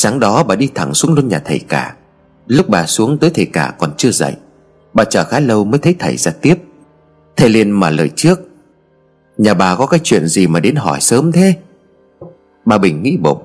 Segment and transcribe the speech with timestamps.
[0.00, 1.94] Sáng đó bà đi thẳng xuống luôn nhà thầy cả.
[2.46, 4.34] Lúc bà xuống tới thầy cả còn chưa dậy,
[4.94, 6.54] Bà chờ khá lâu mới thấy thầy ra tiếp.
[7.36, 8.40] Thầy liền mà lời trước,
[9.38, 11.54] Nhà bà có cái chuyện gì mà đến hỏi sớm thế?
[12.64, 13.42] Bà Bình nghĩ bụng,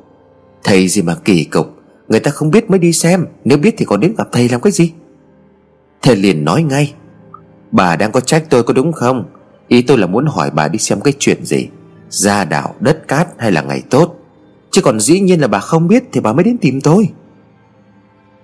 [0.63, 1.77] Thầy gì mà kỳ cục,
[2.07, 4.61] Người ta không biết mới đi xem, Nếu biết thì còn đến gặp thầy làm
[4.61, 4.91] cái gì?
[6.01, 6.93] Thầy liền nói ngay,
[7.71, 9.25] Bà đang có trách tôi có đúng không?
[9.67, 11.67] Ý tôi là muốn hỏi bà đi xem cái chuyện gì,
[12.09, 14.22] Gia đạo, đất cát hay là ngày tốt?
[14.73, 17.09] Chứ còn dĩ nhiên là bà không biết Thì bà mới đến tìm tôi.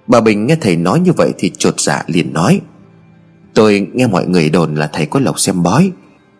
[0.07, 2.61] Bà Bình nghe thầy nói như vậy Thì trột dạ liền nói,
[3.53, 5.91] Tôi nghe mọi người đồn là thầy có lộc xem bói.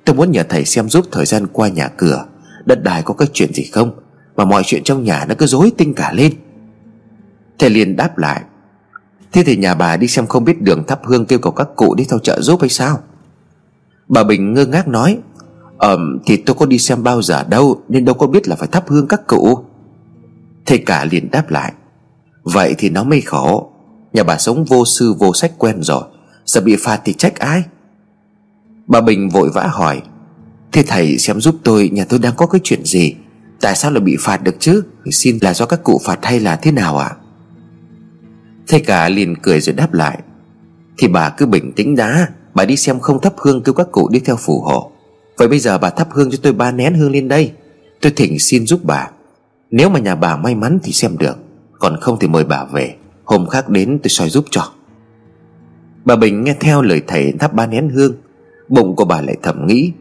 [0.05, 2.25] Tôi muốn nhờ thầy xem giúp thời gian qua nhà cửa.
[2.65, 3.91] Đất đài có cái chuyện gì không?
[4.35, 6.33] Mà mọi chuyện trong nhà nó cứ rối tinh cả lên.
[7.59, 8.41] Thầy liền đáp lại,
[9.31, 11.95] Thế thì nhà bà đi xem không biết đường thắp hương kêu cầu các cụ
[11.95, 12.99] đi theo chợ giúp hay sao?
[14.07, 15.17] Bà Bình ngơ ngác nói,
[15.77, 18.67] Ờm, thì tôi có đi xem bao giờ đâu, Nên đâu có biết là phải
[18.67, 19.59] thắp hương các cụ.
[20.69, 21.73] Thầy cả liền đáp lại,
[22.43, 23.71] Vậy thì nó mới khổ.
[24.13, 26.03] Nhà bà sống vô sư vô sách quen rồi,
[26.45, 27.63] Giờ bị phạt thì trách ai?
[28.87, 30.01] Bà Bình vội vã hỏi,
[30.71, 33.15] Thế thầy xem giúp tôi, Nhà tôi đang có cái chuyện gì?
[33.61, 34.83] Tại sao lại bị phạt được chứ?
[35.11, 37.07] Xin là do các cụ phạt hay là thế nào ạ?
[37.07, 37.15] À?
[38.67, 40.19] Thầy cả liền cười rồi đáp lại,
[40.97, 44.09] Thì bà cứ bình tĩnh đã, Bà đi xem không thắp hương kêu các cụ
[44.09, 44.91] đi theo phù hộ.
[45.37, 47.51] Vậy bây giờ bà thắp hương cho tôi ba nén hương lên đây.
[48.01, 49.07] Tôi thỉnh xin giúp bà.
[49.71, 51.37] Nếu mà nhà bà may mắn thì xem được,
[51.79, 54.71] Còn không thì mời bà về, Hôm khác đến tôi soi giúp cho.
[56.05, 58.13] Bà Bình nghe theo lời thầy thắp ba nén hương,
[58.67, 59.91] Bụng của bà lại thầm nghĩ,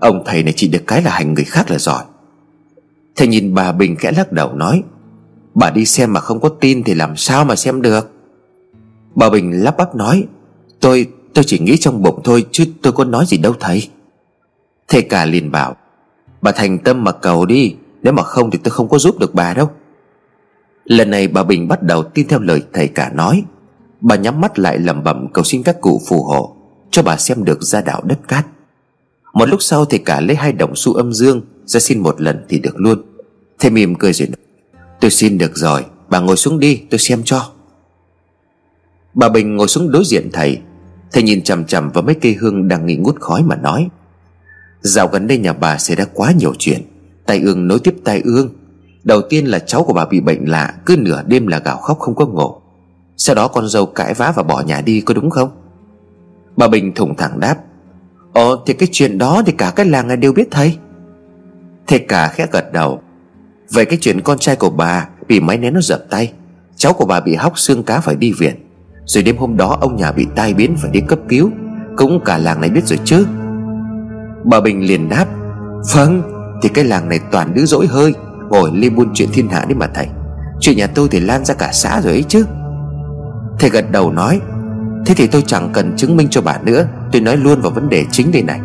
[0.00, 2.04] Ông thầy này chỉ được cái là hành người khác là giỏi.
[3.16, 4.82] Thầy nhìn bà Bình khẽ lắc đầu nói,
[5.54, 8.10] Bà đi xem mà không có tin Thì làm sao mà xem được?
[9.14, 10.24] Bà Bình lắp bắp nói,
[10.80, 13.88] Tôi tôi chỉ nghĩ trong bụng thôi Chứ tôi có nói gì đâu thầy.
[14.88, 15.76] Thầy cả liền bảo,
[16.42, 19.34] Bà thành tâm mà cầu đi nếu mà không thì tôi không có giúp được
[19.34, 19.70] bà đâu.
[20.84, 23.44] Lần này bà Bình bắt đầu tin theo lời thầy cả nói.
[24.00, 26.56] Bà nhắm mắt lại lẩm bẩm cầu xin các cụ phù hộ,
[26.90, 28.46] Cho bà xem được gia đạo đất cát.
[29.34, 32.44] Một lúc sau thầy cả lấy hai đồng xu âm dương Ra xin một lần
[32.48, 33.02] thì được luôn.
[33.58, 34.36] Thầy mỉm cười rồi nói,
[35.00, 37.50] Tôi xin được rồi, Bà ngồi xuống đi, tôi xem cho.
[39.14, 40.58] Bà Bình ngồi xuống đối diện thầy.
[41.12, 43.88] Thầy nhìn chằm chằm vào mấy cây hương đang nghi ngút khói mà nói,
[44.80, 46.82] Dạo gần đây nhà bà xảy ra quá nhiều chuyện.
[47.32, 48.48] Tai ương nối tiếp tai ương.
[49.04, 51.98] Đầu tiên là cháu của bà bị bệnh lạ, Cứ nửa đêm là gào khóc
[51.98, 52.54] không có ngủ.
[53.16, 55.50] Sau đó con dâu cãi vã và bỏ nhà đi, có đúng không?
[56.56, 57.56] Bà Bình thủng thẳng đáp,
[58.32, 60.78] Ồ, thì cái chuyện đó thì cả cái làng này đều biết thầy.
[61.86, 63.00] Thầy cả khẽ gật đầu
[63.70, 66.32] Về cái chuyện con trai của bà Bị máy nén nó dập tay,
[66.76, 68.54] Cháu của bà bị hóc xương cá phải đi viện.
[69.04, 71.50] Rồi đêm hôm đó ông nhà bị tai biến phải đi cấp cứu,
[71.96, 73.26] Cũng cả làng này biết rồi chứ.
[74.44, 75.26] Bà Bình liền đáp
[75.94, 76.31] Vâng.
[76.62, 78.14] Thì cái làng này toàn đứa dỗi hơi,
[78.50, 80.08] Ngồi li buôn chuyện thiên hạ đi mà thầy.
[80.60, 82.44] Chuyện nhà tôi thì lan ra cả xã rồi ấy chứ.
[83.58, 84.40] Thầy gật đầu nói,
[85.06, 87.88] Thế thì tôi chẳng cần chứng minh cho bà nữa, Tôi nói luôn vào vấn
[87.88, 88.60] đề chính đây này.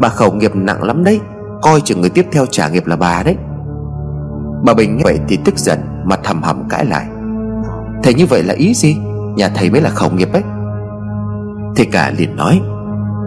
[0.00, 1.20] Bà khẩu nghiệp nặng lắm đấy,
[1.62, 3.36] Coi chừng người tiếp theo trả nghiệp là bà đấy.
[4.64, 7.06] Bà Bình nghe vậy thì tức giận, Mặt thầm hầm cãi lại.
[8.02, 8.96] Thầy như vậy là ý gì?
[9.36, 10.42] Nhà thầy mới là khẩu nghiệp ấy.
[11.76, 12.60] Thầy cả liền nói,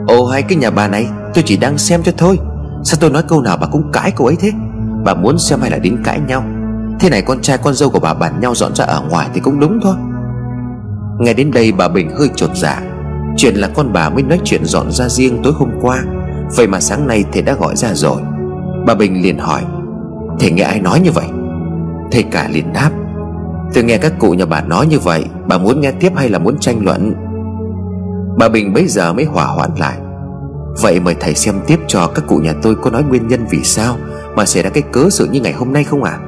[0.07, 2.39] Ồ, hai cái nhà bà này, tôi chỉ đang xem cho thôi.
[2.83, 4.51] Sao tôi nói câu nào bà cũng cãi cô ấy thế?
[5.03, 6.43] Bà muốn xem hay là đến cãi nhau.
[6.99, 9.39] Thế này con trai, con dâu của bà bàn nhau dọn ra ở ngoài thì
[9.39, 9.95] cũng đúng thôi.
[11.19, 12.81] Nghe đến đây bà Bình hơi trột dạ.
[13.37, 16.03] Chuyện là con bà mới nói chuyện dọn ra riêng tối hôm qua.
[16.55, 18.21] Vậy mà sáng nay thầy đã gọi ra rồi.
[18.85, 19.61] Bà Bình liền hỏi,
[20.39, 21.25] Thầy nghe ai nói như vậy?
[22.11, 22.89] Thầy cả liền đáp,
[23.73, 26.39] Tôi nghe các cụ nhà bà nói như vậy, Bà muốn nghe tiếp hay là
[26.39, 27.13] muốn tranh luận?
[28.37, 29.97] Bà Bình bấy giờ mới hòa hoãn lại.
[30.81, 33.63] Vậy mời thầy xem tiếp cho các cụ nhà tôi có nói nguyên nhân vì
[33.63, 33.97] sao
[34.35, 36.19] Mà xảy ra cái cớ sự như ngày hôm nay không à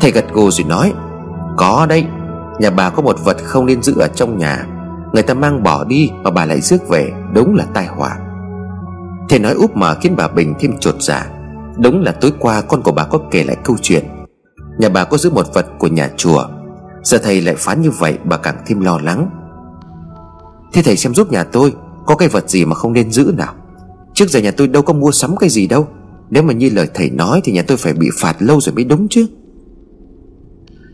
[0.00, 0.92] Thầy gật gù rồi nói,
[1.56, 2.06] Có đấy,
[2.58, 4.66] Nhà bà có một vật không nên giữ ở trong nhà,
[5.12, 8.16] Người ta mang bỏ đi mà bà lại rước về, Đúng là tai họa.
[9.28, 11.26] Thầy nói úp mở khiến bà Bình thêm trột dạ
[11.78, 14.04] Đúng là tối qua con của bà có kể lại câu chuyện,
[14.78, 16.44] Nhà bà có giữ một vật của nhà chùa,
[17.02, 19.30] Giờ thầy lại phán như vậy bà càng thêm lo lắng.
[20.72, 21.74] Thế thầy xem giúp nhà tôi
[22.06, 23.54] có cái vật gì mà không nên giữ nào?
[24.14, 25.88] Trước giờ nhà tôi đâu có mua sắm cái gì đâu.
[26.30, 28.84] Nếu mà như lời thầy nói Thì nhà tôi phải bị phạt lâu rồi mới
[28.84, 29.26] đúng chứ.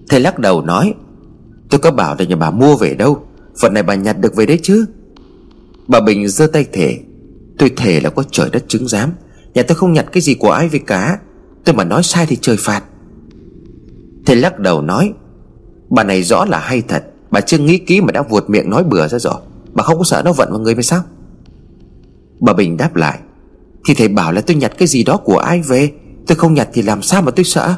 [0.08, 0.94] Thầy lắc đầu nói,
[1.70, 3.24] Tôi có bảo là nhà bà mua về đâu.
[3.60, 4.84] Vật này bà nhặt được về đấy chứ.
[5.88, 6.98] Bà Bình giơ tay thề,
[7.58, 9.12] Tôi thề là có trời đất chứng giám.
[9.54, 11.18] Nhà tôi không nhặt cái gì của ai về cả.
[11.64, 12.82] Tôi mà nói sai thì trời phạt.
[14.26, 15.12] Thầy lắc đầu nói,
[15.90, 17.04] Bà này rõ là hay thật.
[17.30, 19.40] Bà chưa nghĩ kỹ mà đã vuột miệng nói bừa ra rồi.
[19.72, 21.02] Bà không có sợ nó vận vào người mới sao?
[22.40, 23.18] Bà Bình đáp lại,
[23.88, 25.90] Thì thầy bảo là tôi nhặt cái gì đó của ai về?
[26.26, 27.74] Tôi không nhặt thì làm sao mà tôi sợ?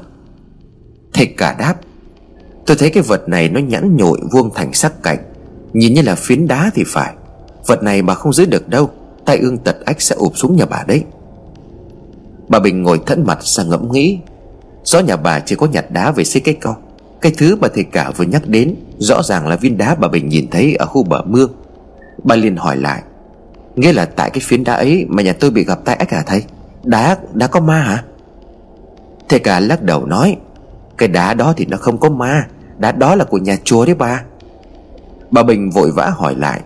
[1.13, 1.75] Thầy cả đáp,
[2.67, 5.19] Tôi thấy cái vật này nó nhẵn nhội vuông thành sắc cạnh,
[5.73, 7.15] Nhìn như là phiến đá thì phải.
[7.67, 8.91] Vật này bà không giữ được đâu
[9.25, 11.05] tay ương tật ách sẽ ụp xuống nhà bà đấy.
[12.49, 14.19] Bà Bình ngồi thẫn mặt sang ngẫm nghĩ,
[14.85, 16.75] Rõ nhà bà chỉ có nhặt đá về xây cái con
[17.21, 20.29] Cái thứ mà thầy cả vừa nhắc đến Rõ ràng là viên đá bà Bình
[20.29, 21.53] nhìn thấy ở khu bờ mương.
[22.25, 23.03] Bà liền hỏi lại
[23.77, 26.23] Nghĩa là tại cái phiến đá ấy Mà nhà tôi bị gặp tai ách hả
[26.27, 26.45] thầy?
[26.85, 28.05] Đá, đá có ma hả?
[29.29, 30.37] Thầy cả lắc đầu nói
[30.99, 32.47] Cái đá đó thì nó không có ma
[32.79, 34.23] Đá đó là của nhà chùa đấy bà.
[35.31, 36.61] Bà Bình vội vã hỏi lại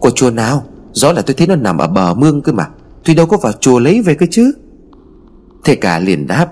[0.00, 0.64] Của chùa nào?
[0.92, 2.68] Rõ là tôi thấy nó nằm ở bờ mương cơ mà
[3.04, 4.52] Tôi đâu có vào chùa lấy về cơ chứ?
[5.64, 6.46] Thầy cả liền đáp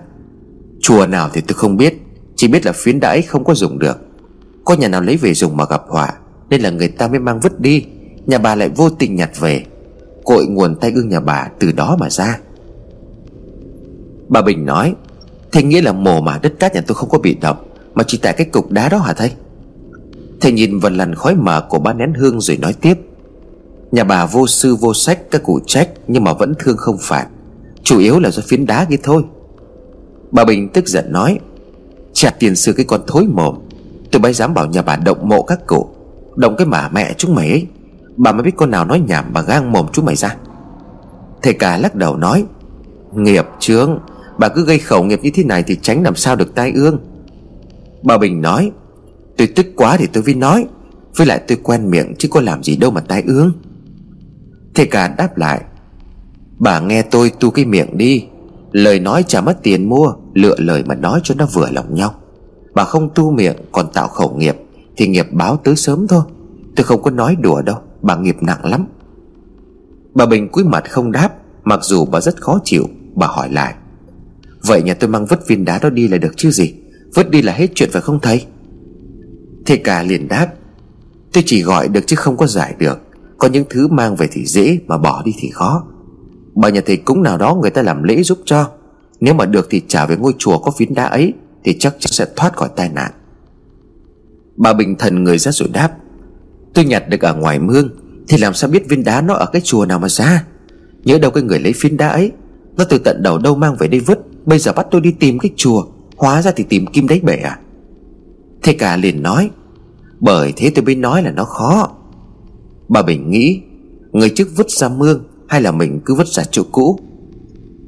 [0.81, 2.03] Chùa nào thì tôi không biết
[2.37, 3.99] Chỉ biết là phiến đá ấy không có dùng được.
[4.65, 6.13] Có nhà nào lấy về dùng mà gặp họa
[6.51, 7.87] Nên là người ta mới mang vứt đi.
[8.27, 9.65] Nhà bà lại vô tình nhặt về,
[10.25, 12.39] Cội nguồn tay gương nhà bà từ đó mà ra.
[14.29, 14.95] Bà Bình nói,
[15.53, 17.57] Thế nghĩa là mồ mà đất cát nhà tôi không có bị động
[17.95, 19.33] Mà chỉ tại cái cục đá đó hả thầy?
[20.41, 22.95] Thầy nhìn vào làn khói mờ của ba nén hương rồi nói tiếp,
[23.93, 27.27] Nhà bà vô sư vô sách, các cụ trách, Nhưng mà vẫn thương không phạt,
[27.83, 29.23] Chủ yếu là do phiến đá kia thôi.
[30.31, 31.39] Bà Bình tức giận nói
[32.13, 33.55] Chả tiền sư cái con thối mồm,
[34.13, 35.89] Tôi bay dám bảo nhà bà động mộ các cụ,
[36.37, 37.67] Động cái mả mẹ chúng mày ấy.
[38.23, 40.37] Bà mới biết con nào nói nhảm bà gang mồm chúng mày ra.
[41.43, 42.45] Thầy cả lắc đầu nói,
[43.13, 43.99] Nghiệp, chướng,
[44.39, 46.99] Bà cứ gây khẩu nghiệp như thế này Thì tránh làm sao được tai ương.
[48.03, 48.73] Bà Bình nói,
[49.37, 50.67] Tôi tức quá thì tôi mới nói,
[51.17, 53.53] Với lại tôi quen miệng chứ có làm gì đâu mà tai ương.
[54.75, 55.61] Thầy cả đáp lại,
[56.59, 58.25] Bà nghe tôi tu cái miệng đi,
[58.73, 62.15] Lời nói chả mất tiền mua, Lựa lời mà nói cho nó vừa lòng nhau.
[62.75, 64.57] Bà không tu miệng còn tạo khẩu nghiệp
[64.97, 66.23] Thì nghiệp báo tới sớm thôi,
[66.77, 67.77] Tôi không có nói đùa đâu.
[68.03, 68.87] Bà nghiệp nặng lắm.
[70.15, 71.31] Bà Bình cúi mặt không đáp,
[71.65, 73.75] Mặc dù bà rất khó chịu, Bà hỏi lại.
[74.67, 76.75] Vậy nhà tôi mang vứt viên đá đó đi là được chứ gì?
[77.15, 78.47] Vứt đi là hết chuyện phải không thầy?
[79.67, 80.47] Thầy cả liền đáp.
[81.33, 83.01] Tôi chỉ gọi được chứ không có giải được.
[83.39, 85.85] Có những thứ mang về thì dễ, Mà bỏ đi thì khó.
[86.55, 88.71] Bà nhà thầy cúng nào đó người ta làm lễ giúp cho.
[89.21, 91.33] Nếu mà được thì trả về ngôi chùa có phiến đá ấy,
[91.65, 93.13] Thì chắc chắn sẽ thoát khỏi tai nạn.
[94.57, 95.91] Bà Bình thần người ra rồi đáp.
[96.75, 97.89] Tôi nhặt được ở ngoài mương,
[98.29, 100.45] Thì làm sao biết viên đá nó ở cái chùa nào mà ra?
[101.05, 102.33] Nhớ đâu cái người lấy phiến đá ấy,
[102.77, 105.39] Nó từ tận đầu đâu mang về đây vứt, Bây giờ bắt tôi đi tìm
[105.39, 105.87] cái chùa,
[106.17, 107.59] Hóa ra thì tìm kim đáy bể à?
[108.63, 109.51] Thế cả liền nói,
[110.21, 111.91] Bởi thế tôi mới nói là nó khó.
[112.89, 113.63] Bà Bình nghĩ,
[114.13, 116.99] Người trước vứt ra mương hay là mình cứ vứt ra chỗ cũ?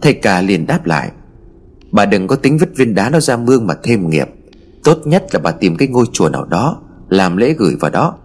[0.03, 1.11] Thầy cả liền đáp lại,
[1.93, 4.29] Bà đừng có tính vứt viên đá nó ra mương mà thêm nghiệp.
[4.85, 8.19] Tốt nhất là bà tìm cái ngôi chùa nào đó, Làm lễ gửi vào đó.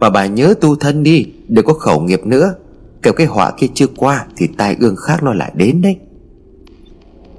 [0.00, 2.54] Mà bà nhớ tu thân đi, Đừng có khẩu nghiệp nữa.
[3.02, 5.96] Kiểu cái họa kia chưa qua Thì tai ương khác nó lại đến đấy.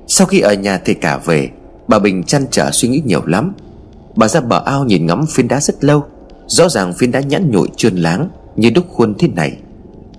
[0.07, 1.49] Sau khi ở nhà thầy cả về,
[1.87, 3.53] Bà Bình chăn trở suy nghĩ nhiều lắm.
[4.15, 6.03] Bà ra bờ ao nhìn ngắm phiến đá rất lâu.
[6.47, 9.57] Rõ ràng phiến đá nhẵn nhụi, trơn láng, Như đúc khuôn thế này.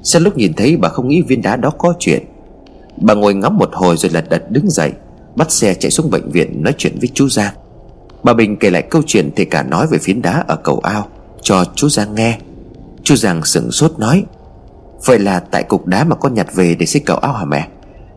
[0.03, 2.23] Sau lúc nhìn thấy, bà không nghĩ viên đá đó có chuyện.
[2.97, 4.93] Bà ngồi ngắm một hồi rồi lật đật đứng dậy,
[5.37, 7.55] Bắt xe chạy xuống bệnh viện nói chuyện với chú Giang.
[8.23, 11.09] Bà Bình kể lại câu chuyện thầy cả nói về phiến đá ở cầu ao.
[11.43, 12.39] Cho chú Giang nghe.
[13.03, 14.25] Chú Giang sửng sốt nói,
[15.07, 17.69] Vậy là tại cục đá mà con nhặt về để xây cầu ao hả mẹ?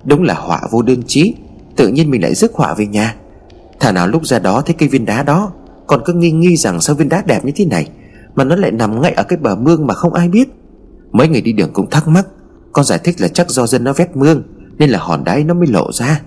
[0.03, 1.35] Đúng là họa vô đơn chí,
[1.75, 3.15] Tự nhiên mình lại rước họa về nhà.
[3.79, 5.51] Thả nào lúc ra đó thấy cây viên đá đó,
[5.87, 7.89] Còn cứ nghi nghi rằng sao viên đá đẹp như thế này,
[8.35, 10.47] Mà nó lại nằm ngay ở cái bờ mương mà không ai biết.
[11.11, 12.27] Mấy người đi đường cũng thắc mắc,
[12.71, 14.43] Con giải thích là chắc do dân nó vét mương,
[14.77, 16.21] Nên là hòn đáy nó mới lộ ra.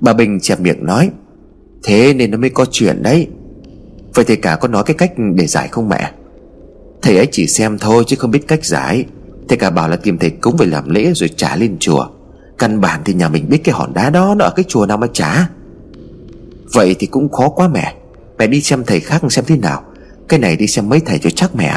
[0.00, 1.10] Bà Bình chẹp miệng nói,
[1.84, 3.28] Thế nên nó mới có chuyện đấy.
[4.14, 6.12] Vậy thầy cả có nói cái cách để giải không mẹ.
[7.02, 9.04] Thầy ấy chỉ xem thôi chứ không biết cách giải.
[9.48, 12.06] Thầy cả bảo là tìm thầy cúng về làm lễ rồi trả lên chùa.
[12.58, 14.96] Căn bản thì nhà mình biết cái hòn đá đó Nó ở cái chùa nào
[14.96, 15.48] mà trả.
[16.72, 17.94] Vậy thì cũng khó quá mẹ.
[18.38, 19.82] Mẹ đi xem thầy khác xem thế nào.
[20.28, 21.74] Cái này đi xem mấy thầy cho chắc mẹ.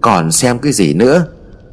[0.00, 1.26] Còn xem cái gì nữa?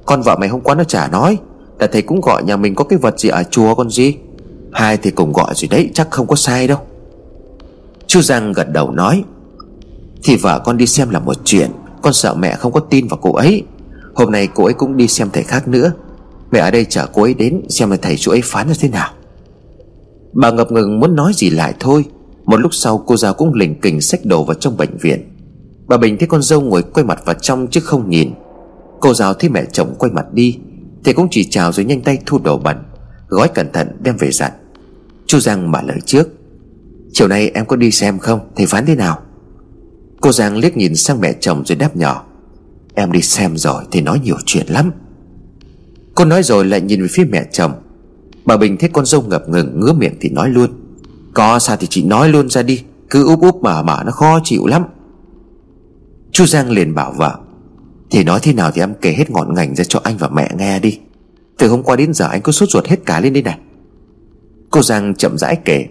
[0.06, 1.38] Con vợ mày hôm qua nó chả nói
[1.80, 4.16] Là thầy cũng gọi nhà mình có cái vật gì ở chùa con gì.
[4.72, 6.78] Hai thì cùng gọi rồi đấy, Chắc không có sai đâu.
[8.08, 9.24] Chú Giang gật đầu nói
[10.24, 11.72] thì vợ con đi xem là một chuyện.
[12.02, 13.64] Con sợ mẹ không có tin vào cô ấy.
[14.16, 15.92] Hôm nay cô ấy cũng đi xem thầy khác nữa.
[16.52, 18.90] Mẹ ở đây chờ cô ấy đến, Xem là thầy chú ấy phán như thế
[18.90, 19.10] nào.
[20.34, 22.06] Bà ngập ngừng muốn nói gì lại thôi.
[22.46, 25.36] Một lúc sau, cô giáo cũng lình kình xách đồ vào trong bệnh viện.
[25.88, 28.32] Bà Bình thấy con dâu ngồi quay mặt vào trong chứ không nhìn.
[29.00, 30.58] Cô giáo thấy mẹ chồng quay mặt đi,
[31.04, 32.78] Thì cũng chỉ chào rồi nhanh tay thu đồ bẩn,
[33.28, 34.52] Gói cẩn thận đem về dặn.
[35.28, 36.28] Chú Giang mà lời trước.
[37.14, 38.40] Chiều nay em có đi xem không?
[38.56, 39.20] Thầy phán thế nào?
[40.22, 42.26] Cô Giang liếc nhìn sang mẹ chồng rồi đáp nhỏ.
[42.94, 44.92] Em đi xem rồi thì nói nhiều chuyện lắm.
[46.16, 47.72] Cô nói rồi lại nhìn về phía mẹ chồng.
[48.46, 50.70] Bà Bình thấy con dâu ngập ngừng, ngứa miệng thì nói luôn.
[51.34, 54.40] Có sao thì chị nói luôn ra đi, Cứ úp úp mở mở nó khó
[54.44, 54.84] chịu lắm.
[56.32, 57.40] Chú Giang liền bảo vợ,
[58.12, 60.50] Thì nói thế nào thì em kể hết ngọn ngành ra cho anh và mẹ
[60.58, 61.00] nghe đi.
[61.58, 63.58] Từ hôm qua đến giờ anh cứ sốt ruột hết cả lên đây này.
[64.70, 65.86] Cô Giang chậm rãi kể,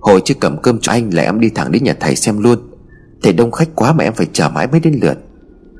[0.00, 2.58] Hồi chưa cầm cơm cho anh là em đi thẳng đến nhà thầy xem luôn.
[3.22, 5.18] Thầy đông khách quá mà em phải chờ mãi mới đến lượt.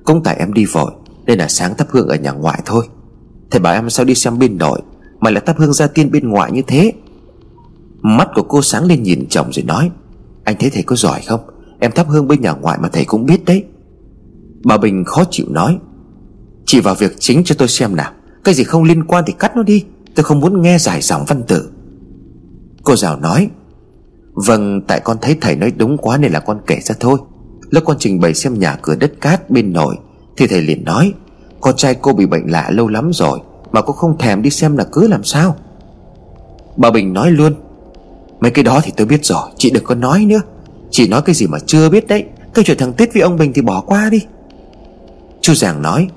[0.05, 0.93] Cũng tại em đi vội,
[1.27, 2.87] Nên là sáng thắp hương ở nhà ngoại thôi.
[3.51, 4.81] Thầy bảo em sao đi xem bên nội,
[5.21, 6.93] Mà lại thắp hương ra tiên bên ngoại như thế?
[8.03, 9.91] Mắt của cô sáng lên nhìn chồng rồi nói,
[10.45, 11.41] Anh thấy thầy có giỏi không?
[11.81, 13.65] Em thắp hương bên nhà ngoại mà thầy cũng biết đấy.
[14.65, 15.79] Bà Bình khó chịu nói,
[16.67, 18.13] Chỉ vào việc chính cho tôi xem nào.
[18.45, 21.25] Cái gì không liên quan thì cắt nó đi, Tôi không muốn nghe giải dòng
[21.29, 21.71] văn tử.
[22.83, 23.51] Cô giáo nói
[24.47, 27.19] Vâng tại con thấy thầy nói đúng quá nên là con kể ra thôi.
[27.71, 29.97] Lúc con trình bày xem nhà cửa đất cát bên nội
[30.37, 31.13] Thì thầy liền nói,
[31.61, 33.39] Con trai cô bị bệnh lạ lâu lắm rồi,
[33.73, 35.57] Mà cô không thèm đi xem là cứ làm sao?
[36.77, 37.55] Bà Bình nói luôn,
[38.41, 40.41] Mấy cái đó thì tôi biết rồi, Chị đừng có nói nữa.
[40.91, 43.53] Chị nói cái gì mà chưa biết đấy, Cái chuyện thằng Tết với ông Bình
[43.53, 44.27] thì bỏ qua đi.
[45.41, 46.09] Chú Giàng nói,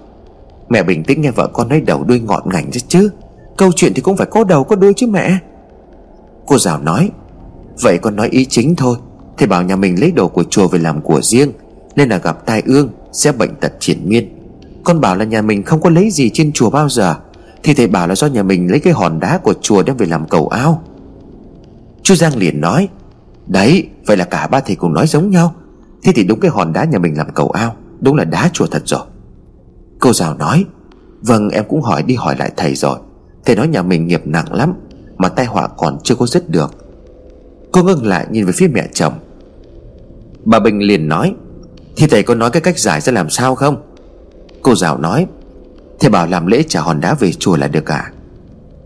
[0.69, 3.09] Mẹ bình tĩnh nghe vợ con nói đầu đuôi ngọn ngành chứ chứ,
[3.57, 5.37] Câu chuyện thì cũng phải có đầu có đuôi chứ mẹ.
[6.45, 7.09] Cô Giảo nói
[7.81, 8.97] Vậy con nói ý chính thôi.
[9.37, 11.51] Thầy bảo nhà mình lấy đồ của chùa về làm của riêng,
[11.95, 14.37] Nên là gặp tai ương, Sẽ bệnh tật triển miên.
[14.83, 17.15] Con bảo là nhà mình không có lấy gì trên chùa bao giờ.
[17.63, 20.05] Thì thầy bảo là do nhà mình lấy cái hòn đá của chùa đem về
[20.05, 20.83] làm cầu ao.
[22.03, 22.87] Chú Giang liền nói,
[23.47, 25.53] Đấy, vậy là cả ba thầy cùng nói giống nhau.
[26.03, 28.65] Thế thì đúng cái hòn đá nhà mình làm cầu ao, Đúng là đá chùa
[28.71, 29.01] thật rồi.
[29.99, 30.65] Cô giáo nói
[31.21, 32.99] Vâng em cũng hỏi đi hỏi lại thầy rồi.
[33.45, 34.73] Thầy nói nhà mình nghiệp nặng lắm,
[35.17, 36.90] Mà tai họa còn chưa có dứt được.
[37.71, 39.13] Cô ngưng lại nhìn về phía mẹ chồng.
[40.45, 41.35] Bà Bình liền nói,
[41.95, 43.81] Thì thầy có nói cái cách giải ra làm sao không?
[44.61, 45.25] Cô giáo nói,
[45.99, 48.11] Thầy bảo làm lễ trả hòn đá về chùa là được à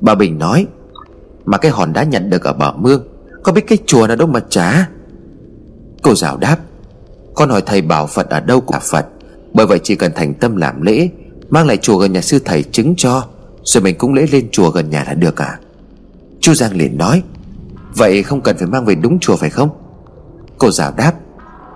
[0.01, 0.68] Bà Bình nói,
[1.46, 3.08] Mà cái hòn đá nhận được ở bờ mương,
[3.44, 4.89] Có biết cái chùa nào đâu mà trả?
[6.04, 6.58] Cô giáo đáp,
[7.36, 9.06] Con hỏi thầy bảo Phật ở đâu cả Phật,
[9.54, 11.10] Bởi vậy chỉ cần thành tâm làm lễ,
[11.50, 13.27] Mang lại chùa gần nhà sư thầy chứng cho,
[13.63, 15.60] Rồi mình cũng lễ lên chùa gần nhà là được à
[16.39, 17.24] Chú Giang liền nói
[17.95, 19.69] Vậy không cần phải mang về đúng chùa phải không?
[20.57, 21.13] Cô giáo đáp,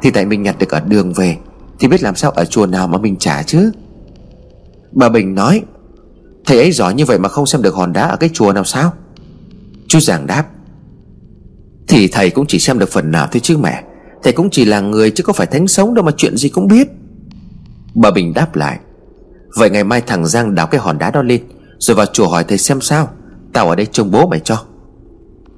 [0.01, 1.38] Thì tại mình nhặt được ở đường về,
[1.79, 3.71] Thì biết làm sao ở chùa nào mà mình trả chứ?
[4.91, 5.61] Bà Bình nói,
[6.45, 8.63] Thầy ấy giỏi như vậy mà không xem được hòn đá ở cái chùa nào
[8.63, 8.93] sao?
[9.88, 10.45] Chú Giảng đáp,
[11.88, 13.83] Thì thầy cũng chỉ xem được phần nào thôi chứ mẹ.
[14.23, 16.67] Thầy cũng chỉ là người chứ có phải thánh sống đâu mà chuyện gì cũng
[16.67, 16.88] biết.
[17.95, 18.79] Bà Bình đáp lại,
[19.55, 21.41] Vậy ngày mai thằng Giang đào cái hòn đá đó lên,
[21.79, 23.09] Rồi vào chùa hỏi thầy xem sao.
[23.53, 24.65] Tao ở đây trông bố mày cho.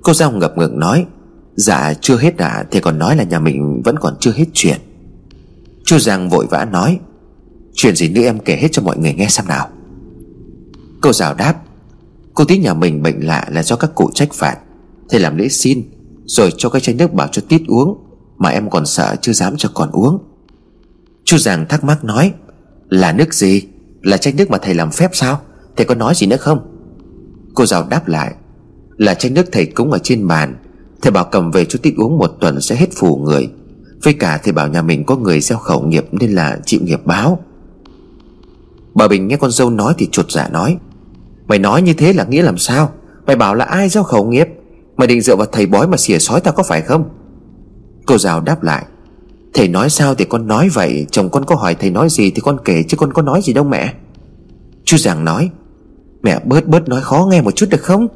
[0.03, 1.05] Cô Giao ngập ngừng nói
[1.55, 4.77] Dạ chưa hết à Thì còn nói là nhà mình vẫn còn chưa hết chuyện.
[5.86, 7.00] Chú Giang vội vã nói,
[7.74, 9.70] Chuyện gì nữa em kể hết cho mọi người nghe xem nào.
[11.01, 11.55] Cô giáo đáp,
[12.34, 14.58] Cô tí nhà mình bệnh lạ là do các cụ trách phạt
[15.10, 15.84] Thầy làm lễ xin,
[16.25, 17.98] Rồi cho cái chai nước bảo cho tít uống,
[18.38, 20.24] Mà em còn sợ chưa dám cho con uống.
[21.24, 22.34] Chú Giang thắc mắc nói,
[22.89, 23.63] Là nước gì?
[24.01, 25.41] Là chai nước mà thầy làm phép sao?
[25.75, 26.60] Thầy có nói gì nữa không?
[27.53, 28.34] Cô giáo đáp lại
[29.01, 30.55] là chai nước thầy cúng ở trên bàn.
[31.01, 33.50] Thầy bảo cầm về chú tít uống một tuần sẽ hết phù người.
[34.03, 37.05] Với cả thầy bảo nhà mình có người gieo khẩu nghiệp Nên là chịu nghiệp
[37.05, 37.39] báo.
[38.93, 40.77] Bà Bình nghe con dâu nói thì chuột dạ nói,
[41.48, 42.91] Mày nói như thế là nghĩa làm sao?
[43.25, 44.48] Mày bảo là ai gieo khẩu nghiệp?
[44.98, 47.10] Mày định dựa vào thầy bói mà xỉa sói tao có phải không?
[48.05, 48.86] Cô giáo đáp lại,
[49.53, 52.41] Thầy nói sao thì con nói vậy, Chồng con có hỏi thầy nói gì thì
[52.41, 53.93] con kể Chứ con có nói gì đâu mẹ.
[54.84, 55.50] Chú Giàng nói,
[56.24, 58.08] Mẹ bớt bớt nói khó nghe một chút được không?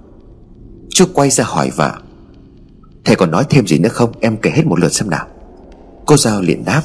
[0.95, 1.91] Chú quay ra hỏi vợ,
[3.05, 4.11] Thầy còn nói thêm gì nữa không?
[4.19, 5.25] Em kể hết một lượt xem nào.
[6.05, 6.81] Cô Giao liền đáp,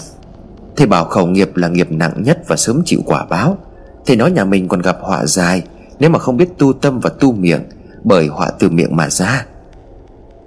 [0.77, 3.59] Thầy bảo khẩu nghiệp là nghiệp nặng nhất và sớm chịu quả báo.
[4.07, 5.63] Thầy nói nhà mình còn gặp họa dài,
[5.99, 7.63] Nếu mà không biết tu tâm và tu miệng,
[8.05, 9.47] Bởi họa từ miệng mà ra.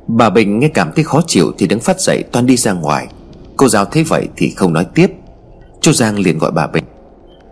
[0.07, 3.07] Bà Bình nghe cảm thấy khó chịu Thì đứng phát dậy toan đi ra ngoài.
[3.57, 5.11] Cô giáo thấy vậy thì không nói tiếp.
[5.81, 6.83] Chú Giang liền gọi bà Bình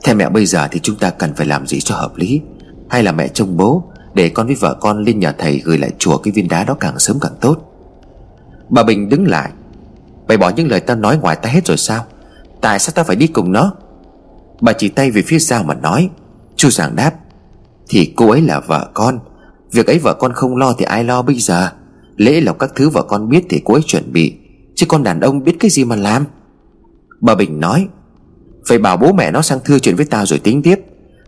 [0.03, 2.41] Theo mẹ bây giờ thì chúng ta cần phải làm gì cho hợp lý?
[2.89, 3.83] Hay là mẹ trông bố?
[4.13, 6.73] Để con với vợ con lên nhà thầy gửi lại chùa cái viên đá đó
[6.79, 7.57] càng sớm càng tốt.
[8.69, 9.51] Bà Bình đứng lại.
[10.27, 12.05] Mày bỏ những lời tao nói ngoài ta hết rồi sao?
[12.61, 13.73] Tại sao tao phải đi cùng nó?
[14.61, 16.09] Bà chỉ tay về phía sau mà nói.
[16.55, 17.11] Chu Giảng đáp.
[17.89, 19.19] Thì cô ấy là vợ con.
[19.71, 21.69] Việc ấy vợ con không lo thì ai lo bây giờ?
[22.15, 24.37] Lễ lộc các thứ vợ con biết thì cô ấy chuẩn bị.
[24.75, 26.25] Chứ con đàn ông biết cái gì mà làm?
[27.21, 27.87] Bà Bình nói.
[28.67, 30.79] Phải bảo bố mẹ nó sang thưa chuyện với tao rồi tính tiếp.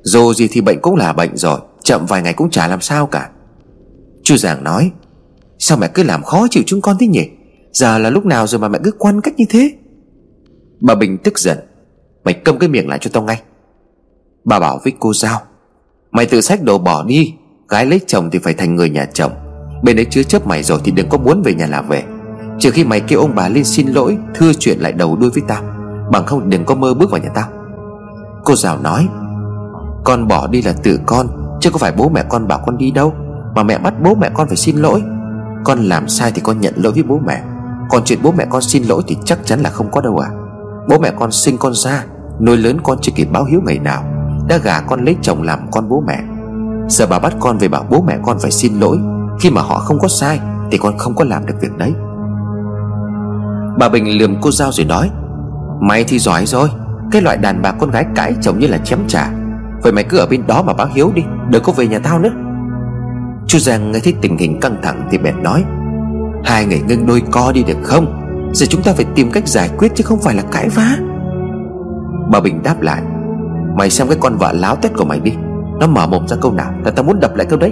[0.02, 1.60] Dù gì thì bệnh cũng là bệnh rồi.
[1.84, 3.30] Chậm vài ngày cũng chả làm sao cả.
[4.24, 4.92] Chú Giảng nói,
[5.60, 7.30] Sao mẹ cứ làm khó chịu chúng con thế nhỉ?
[7.72, 9.72] Giờ là lúc nào rồi mà mẹ cứ quan cách như thế?
[10.82, 11.58] Bà Bình tức giận,
[12.24, 13.42] Mày câm cái miệng lại cho tao ngay.
[14.44, 15.42] Bà bảo với cô Giao
[16.12, 17.34] Mày tự sách đồ bỏ đi,
[17.70, 19.32] Gái lấy chồng thì phải thành người nhà chồng.
[19.84, 22.04] Bên đấy chứa chấp mày rồi thì đừng có muốn về nhà là về.
[22.60, 25.44] Trừ khi mày kêu ông bà lên xin lỗi, Thưa chuyện lại đầu đuôi với
[25.48, 25.64] tao,
[26.12, 27.50] Bằng không đừng có mơ bước vào nhà tao.
[28.44, 29.08] Cô Giao nói,
[30.04, 32.92] Con bỏ đi là tự con Chứ có phải bố mẹ con bảo con đi
[32.92, 33.14] đâu,
[33.56, 35.04] Mà mẹ bắt bố mẹ con phải xin lỗi.
[35.64, 37.44] Con làm sai thì con nhận lỗi với bố mẹ,
[37.90, 40.30] Còn chuyện bố mẹ con xin lỗi thì chắc chắn là không có đâu à
[40.90, 42.06] Bố mẹ con sinh con ra,
[42.42, 44.04] Nuôi lớn con chưa kịp báo hiếu ngày nào,
[44.48, 46.20] Đã gả con lấy chồng làm con bố mẹ.
[46.88, 48.98] Giờ bà bắt con về bảo bố mẹ con phải xin lỗi,
[49.40, 50.40] Khi mà họ không có sai
[50.72, 51.94] Thì con không có làm được việc đấy.
[53.80, 55.12] Bà Bình lườm cô Giao rồi nói,
[55.82, 56.70] Mày thì giỏi rồi,
[57.12, 59.30] Cái loại đàn bà con gái cãi chồng như là chém trả
[59.84, 62.20] Vậy mày cứ ở bên đó mà báo hiếu đi, Đừng có về nhà tao
[62.20, 62.32] nữa.
[63.48, 65.64] Chú Giang nghe thấy tình hình căng thẳng Thì bèn nói,
[66.44, 68.20] Hai người ngưng đôi co đi được không?
[68.54, 70.98] Giờ chúng ta phải tìm cách giải quyết chứ không phải là cãi vã.
[72.32, 73.02] Bà Bình đáp lại,
[73.78, 75.32] Mày xem cái con vợ láo tết của mày đi,
[75.80, 77.72] Nó mở mồm ra câu nào là tao muốn đập lại câu đấy.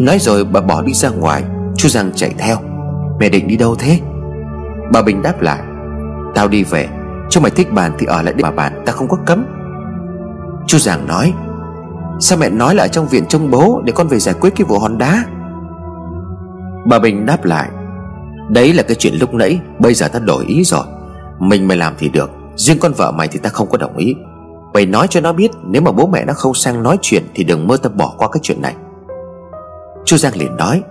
[0.00, 1.44] Nói rồi bà bỏ đi ra ngoài
[1.76, 2.56] Chú Giang chạy theo.
[3.20, 3.98] Mẹ định đi đâu thế?
[4.92, 5.60] Bà Bình đáp lại,
[6.34, 6.88] Tao đi về,
[7.30, 9.61] Cho mày thích bàn thì ở lại để mà bàn Ta không có cấm.
[10.66, 11.32] Chú Giang nói,
[12.20, 14.64] Sao mẹ nói là ở trong viện trông bố Để con về giải quyết cái
[14.64, 15.24] vụ hòn đá?
[16.86, 17.68] Bà Bình đáp lại,
[18.48, 20.84] Đấy là cái chuyện lúc nãy, Bây giờ ta đổi ý rồi.
[21.38, 24.14] Mình mày làm thì được, Riêng con vợ mày thì ta không có đồng ý.
[24.74, 27.44] Mày nói cho nó biết, Nếu mà bố mẹ nó không sang nói chuyện Thì
[27.44, 28.74] đừng mơ ta bỏ qua cái chuyện này.
[30.04, 30.82] Chú Giang liền nói,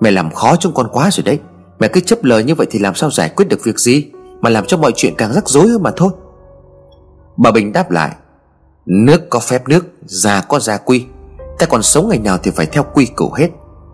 [0.00, 1.38] Mẹ làm khó chúng con quá rồi đấy.
[1.80, 4.10] Mẹ cứ chấp lời như vậy thì làm sao giải quyết được việc gì?
[4.40, 6.10] Mà làm cho mọi chuyện càng rắc rối hơn mà thôi.
[7.36, 8.10] Bà Bình đáp lại
[8.86, 11.06] Nước có phép nước, Già có gia quy.
[11.58, 13.48] Ta còn sống ngày nào thì phải theo quy củ hết.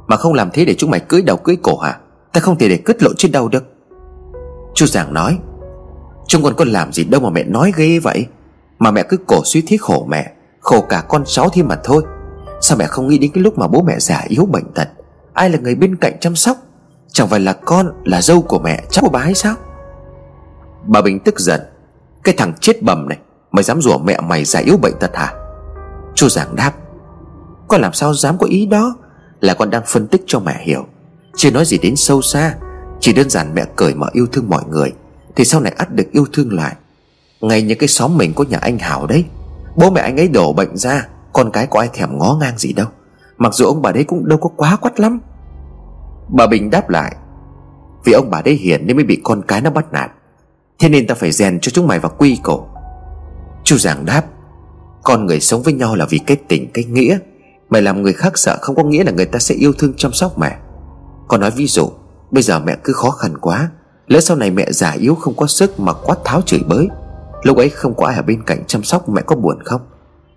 [0.06, 1.98] Mà không làm thế để chúng mày cưới đầu cưới cổ hả?
[2.32, 3.64] Ta không thể để cứt lộ trên đầu được.
[4.74, 5.38] Chú Giảng nói,
[6.26, 8.26] Chúng con có làm gì đâu mà mẹ nói ghê vậy?
[8.78, 12.02] Mà mẹ cứ cổ suy thiết khổ mẹ, Khổ cả con cháu thêm mà thôi.
[12.60, 14.88] Sao mẹ không nghĩ đến cái lúc mà bố mẹ già yếu bệnh tật?
[15.32, 16.56] Ai là người bên cạnh chăm sóc?
[17.12, 19.54] Chẳng phải là con, là dâu của mẹ, Cháu của bà hay sao?
[20.86, 21.60] Bà Bình tức giận.
[22.24, 23.18] Cái thằng chết bầm này
[23.58, 25.32] Mày dám rủa mẹ mày già yếu bệnh tật hả?
[26.14, 26.72] Chú Giảng đáp,
[27.68, 28.96] Con làm sao dám có ý đó?
[29.40, 30.86] Là con đang phân tích cho mẹ hiểu.
[31.36, 32.54] Chưa nói gì đến sâu xa,
[33.00, 34.92] Chỉ đơn giản mẹ cởi mở yêu thương mọi người,
[35.36, 36.76] Thì sau này ắt được yêu thương lại.
[37.40, 39.24] Ngay những cái xóm mình có nhà anh Hảo đấy.
[39.76, 42.72] Bố mẹ anh ấy đổ bệnh ra, Con cái có ai thèm ngó ngang gì
[42.72, 42.86] đâu.
[43.38, 45.20] Mặc dù ông bà đấy cũng đâu có quá quắt lắm.
[46.28, 47.16] Bà Bình đáp lại,
[48.04, 50.10] Vì ông bà đấy hiền nên mới bị con cái nó bắt nạt.
[50.78, 52.68] Thế nên ta phải rèn cho chúng mày vào quy cổ
[53.68, 54.24] Chú Giảng đáp,
[55.02, 57.18] Con người sống với nhau là vì cái tình, cái nghĩa.
[57.70, 60.12] Mày làm người khác sợ không có nghĩa là người ta sẽ yêu thương chăm
[60.12, 60.56] sóc mẹ.
[61.28, 61.90] Con nói ví dụ,
[62.30, 63.70] Bây giờ mẹ cứ khó khăn quá.
[64.06, 66.88] Lỡ sau này mẹ già yếu không có sức mà quát tháo chửi bới,
[67.42, 69.80] Lúc ấy không có ai ở bên cạnh chăm sóc mẹ có buồn không?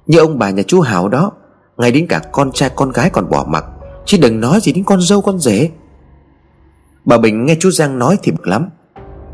[0.07, 1.31] Như ông bà nhà chú Hào đó
[1.77, 3.65] Ngay đến cả con trai, con gái còn bỏ mặc,
[4.05, 5.69] Chứ đừng nói gì đến con dâu, con rể.
[7.05, 8.69] Bà Bình nghe chú Giang nói thì bực lắm.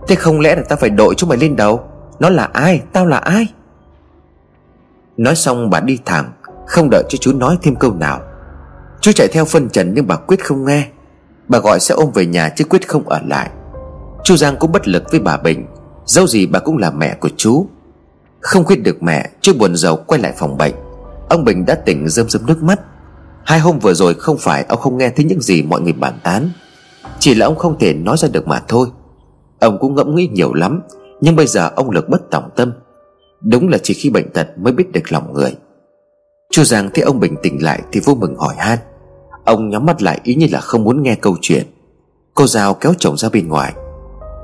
[0.07, 1.81] Thế không lẽ là ta phải đội chúng mày lên đầu?
[2.19, 2.81] Nó là ai?
[2.93, 3.47] Tao là ai?
[5.17, 6.31] Nói xong bà đi thẳng,
[6.67, 8.21] Không đợi cho chú nói thêm câu nào.
[9.01, 10.87] Chú chạy theo phân trần nhưng bà quyết không nghe.
[11.47, 13.49] Bà gọi sẽ ôm về nhà chứ quyết không ở lại.
[14.23, 15.65] Chú Giang cũng bất lực với bà Bình.
[16.05, 17.67] Dẫu gì bà cũng là mẹ của chú.
[18.39, 20.73] Không khuyết được mẹ, Chú buồn giàu quay lại phòng bệnh.
[21.29, 22.79] Ông Bình đã tỉnh rơm rơm nước mắt.
[23.45, 26.19] Hai hôm vừa rồi không phải ông không nghe thấy những gì mọi người bàn
[26.23, 26.49] tán.
[27.19, 28.87] Chỉ là ông không thể nói ra được mà thôi.
[29.59, 30.81] Ông cũng ngẫm nghĩ nhiều lắm,
[31.21, 32.73] Nhưng bây giờ ông lực bất tòng tâm.
[33.41, 35.55] Đúng là chỉ khi bệnh tật mới biết được lòng người.
[36.51, 38.79] Chu Giang thấy ông bình tĩnh lại Thì vô mừng hỏi han.
[39.45, 41.65] Ông nhắm mắt lại ý như là không muốn nghe câu chuyện.
[42.33, 43.73] Cô Giao kéo chồng ra bên ngoài.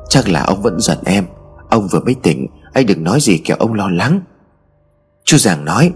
[0.10, 1.26] Chắc là ông vẫn giận em.
[1.70, 4.22] Ông vừa mới tỉnh, Anh đừng nói gì kẻo ông lo lắng.
[5.26, 5.92] Chu Giang nói,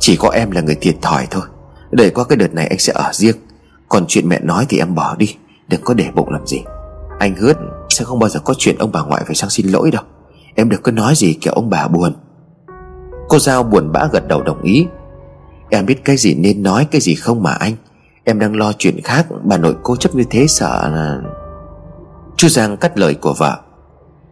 [0.00, 1.42] Chỉ có em là người thiệt thòi thôi.
[1.90, 3.36] Để qua cái đợt này anh sẽ ở riêng.
[3.88, 5.36] Còn chuyện mẹ nói thì em bỏ đi.
[5.68, 6.62] Đừng có để bụng làm gì.
[7.18, 7.52] Anh hứa
[7.90, 10.02] sẽ không bao giờ có chuyện ông bà ngoại phải sang xin lỗi đâu.
[10.54, 12.12] Em đừng có nói gì kiểu ông bà buồn.
[13.28, 14.86] Cô Giao buồn bã gật đầu đồng ý.
[15.70, 17.72] Em biết cái gì nên nói, cái gì không mà anh.
[18.24, 21.20] Em đang lo chuyện khác, Bà nội cố chấp như thế sợ là
[22.36, 23.58] Chú Giang cắt lời của vợ.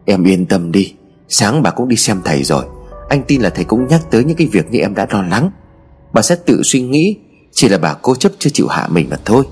[0.05, 0.93] Em yên tâm đi,
[1.27, 2.65] Sáng bà cũng đi xem thầy rồi.
[3.09, 5.51] Anh tin là thầy cũng nhắc tới những cái việc như em đã lo lắng.
[6.13, 7.17] Bà sẽ tự suy nghĩ,
[7.51, 9.43] Chỉ là bà cố chấp chưa chịu hạ mình mà thôi.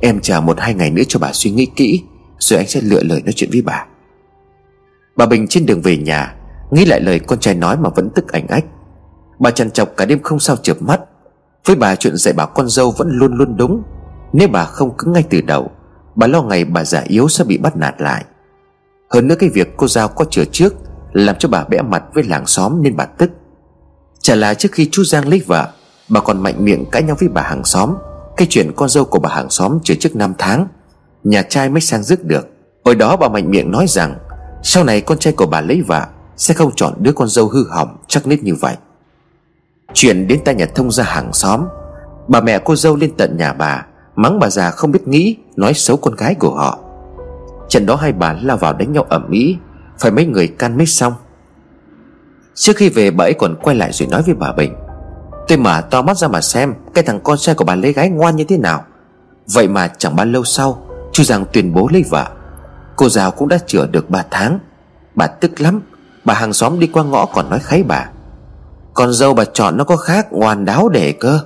[0.00, 2.02] Em chờ một hai ngày nữa cho bà suy nghĩ kỹ,
[2.38, 3.86] Rồi anh sẽ lựa lời nói chuyện với bà.
[5.16, 6.34] Bà Bình trên đường về nhà,
[6.72, 8.64] Nghĩ lại lời con trai nói mà vẫn tức ảnh ách.
[9.38, 11.00] Bà trằn trọc cả đêm không sao chợp mắt.
[11.66, 13.82] Với bà, chuyện dạy bảo con dâu vẫn luôn luôn đúng.
[14.32, 15.70] Nếu bà không cứng ngay từ đầu,
[16.14, 18.24] Bà lo ngày bà già yếu sẽ bị bắt nạt lại.
[19.10, 20.74] Hơn nữa cái việc cô Giao có chừa trước
[21.12, 23.30] Làm cho bà bẽ mặt với làng xóm nên bà tức.
[24.20, 25.68] Chả là trước khi chú Giang lấy vợ,
[26.08, 27.94] Bà còn mạnh miệng cãi nhau với bà hàng xóm.
[28.36, 30.66] Cái chuyện con dâu của bà hàng xóm chừa trước năm tháng,
[31.24, 32.48] Nhà trai mới sang rước được.
[32.84, 34.14] Hồi đó bà mạnh miệng nói rằng
[34.62, 37.68] sau này con trai của bà lấy vợ, Sẽ không chọn đứa con dâu hư
[37.68, 38.76] hỏng chắc nít như vậy.
[39.94, 41.64] Chuyện đến tai nhà thông ra hàng xóm,
[42.28, 45.74] Bà mẹ cô dâu lên tận nhà bà, Mắng bà già không biết nghĩ, Nói
[45.74, 46.78] xấu con gái của họ.
[47.68, 49.56] Trận đó hai bà lao vào đánh nhau ẩm mỹ
[49.98, 51.14] Phải mấy người can mít xong.
[52.54, 54.74] Trước khi về, bà ấy còn quay lại rồi nói với bà Bình.
[55.48, 58.08] Tôi mở to mắt ra mà xem Cái thằng con trai của bà lấy gái
[58.08, 58.84] ngoan như thế nào.
[59.54, 62.28] Vậy mà chẳng bao lâu sau Chú Giang tuyên bố lấy vợ.
[62.96, 64.58] Cô giáo cũng đã chữa được 3 tháng.
[65.14, 65.80] Bà tức lắm.
[66.24, 68.10] Bà hàng xóm đi qua ngõ còn nói kháy bà.
[68.94, 71.40] Con dâu bà chọn nó có khác ngoan đáo để cơ.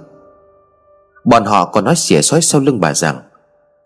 [1.25, 3.21] Bọn họ còn nói xỉa xói sau lưng bà rằng,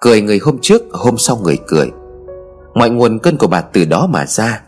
[0.01, 1.90] Cười người hôm trước, hôm sau người cười.
[2.75, 4.62] Mọi nguồn cơn của bà từ đó mà ra.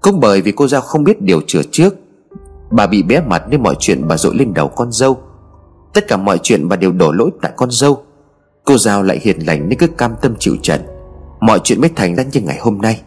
[0.00, 1.94] Cũng bởi vì cô Giao không biết điều chữa trước,
[2.70, 5.18] Bà bị bé mặt nên mọi chuyện bà dội lên đầu con dâu.
[5.94, 8.02] Tất cả mọi chuyện bà đều đổ lỗi tại con dâu.
[8.64, 10.80] Cô Giao lại hiền lành nên cứ cam tâm chịu trận.
[11.40, 13.00] Mọi chuyện mới thành ra như ngày hôm nay.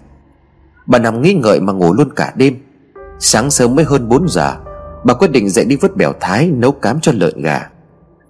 [0.85, 2.57] Bà nằm nghĩ ngợi mà ngủ luôn cả đêm.
[3.19, 4.55] Sáng sớm mới hơn 4 giờ,
[5.03, 7.69] Bà quyết định dậy đi vớt bèo thái Nấu cám cho lợn gà.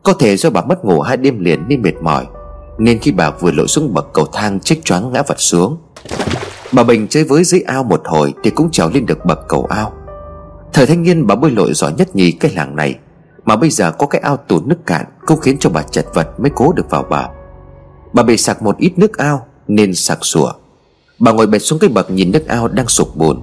[0.04, 2.26] Có thể do bà mất ngủ hai đêm liền nên mệt mỏi,
[2.78, 5.78] Nên khi bà vừa lội xuống bậc cầu thang Chích choáng ngã vật xuống.
[6.72, 9.66] Bà Bình chơi với dưới ao một hồi Thì cũng trèo lên được bậc cầu
[9.66, 9.94] ao.
[10.74, 12.96] Thời thanh niên bà bơi lội giỏi nhất nhì cái làng này,
[13.46, 16.40] Mà bây giờ có cái ao tù nước cạn Cũng khiến cho bà chật vật
[16.40, 17.24] mới cố được vào bờ.
[18.14, 20.52] Bà bị sặc một ít nước ao nên sặc sủa
[21.22, 23.42] Bà ngồi bệt xuống cái bậc nhìn nước ao đang sụp bùn.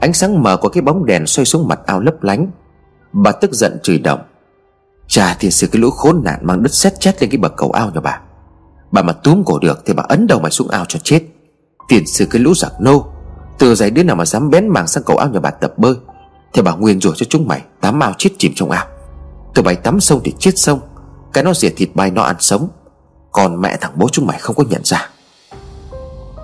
[0.00, 2.50] Ánh sáng mờ của cái bóng đèn xoay xuống mặt ao lấp lánh.
[3.12, 4.20] Bà tức giận chửi động.
[5.08, 7.70] Chà thì sự cái lũ khốn nạn mang đất sét chết lên cái bậc cầu
[7.70, 8.20] ao nhà bà.
[8.92, 11.20] Bà mà túm cổ được thì bà ấn đầu mày xuống ao cho chết.
[11.88, 13.06] Tiền sư cái lũ giặc nô.
[13.58, 15.94] Từ giày đứa nào mà dám bén mảng sang cầu ao nhà bà tập bơi,
[16.52, 18.86] Thì bà nguyên rủa cho chúng mày Tắm ao chết chìm trong ao.
[19.54, 20.80] Tụi bay tắm sông thì chết sông,
[21.32, 22.68] Cái nó diệt thịt bay nó ăn sống.
[23.32, 25.08] Còn mẹ thằng bố chúng mày không có nhận ra.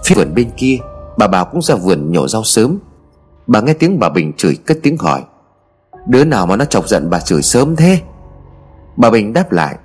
[0.04, 0.78] Phía vườn bên kia,
[1.18, 2.78] Bà Bảo cũng ra vườn nhổ rau sớm.
[3.46, 5.22] Bà nghe tiếng bà Bình chửi cất tiếng hỏi,
[6.06, 8.00] Đứa nào mà nó chọc giận bà chửi sớm thế?
[8.96, 9.76] Bà Bình đáp lại,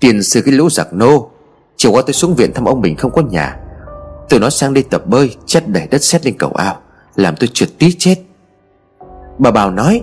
[0.00, 1.30] Tiền sư cái lũ giặc nô,
[1.76, 3.56] Chiều qua tôi xuống viện thăm ông Bình không có nhà.
[4.28, 6.76] Tôi nó sang đây tập bơi Chất đẩy đất sét lên cầu ao,
[7.16, 8.16] Làm tôi trượt tí chết.
[9.38, 10.02] Bà Bảo nói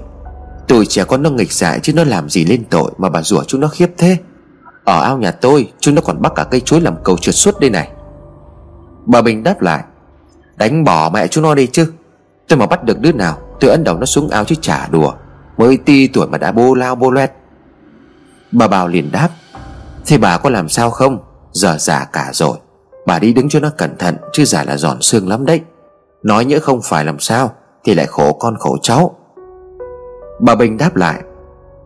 [0.68, 3.44] Tụi trẻ con nó nghịch dại chứ nó làm gì lên tội Mà bà rủa
[3.44, 4.18] chúng nó khiếp thế.
[4.84, 7.60] Ở ao nhà tôi, chúng nó còn bắt cả cây chuối làm cầu trượt suốt
[7.60, 7.92] đây này.
[9.06, 9.84] Bà Bình đáp lại,
[10.56, 11.94] Đánh bỏ mẹ chúng nó đi chứ.
[12.48, 15.14] Tôi mà bắt được đứa nào, Tôi ấn đầu nó xuống ao chứ chả đùa.
[15.58, 17.32] Mới ti tuổi mà đã bô lao bô loét.
[18.52, 19.30] Bà Bảo liền đáp,
[20.06, 21.20] Thế bà có làm sao không?
[21.52, 22.58] Giờ già cả rồi,
[23.06, 25.62] Bà đi đứng cho nó cẩn thận Chứ giả là giòn xương lắm đấy.
[26.24, 27.52] Nói nhỡ không phải làm sao
[27.84, 29.16] Thì lại khổ con khổ cháu.
[30.40, 31.22] Bà Bình đáp lại,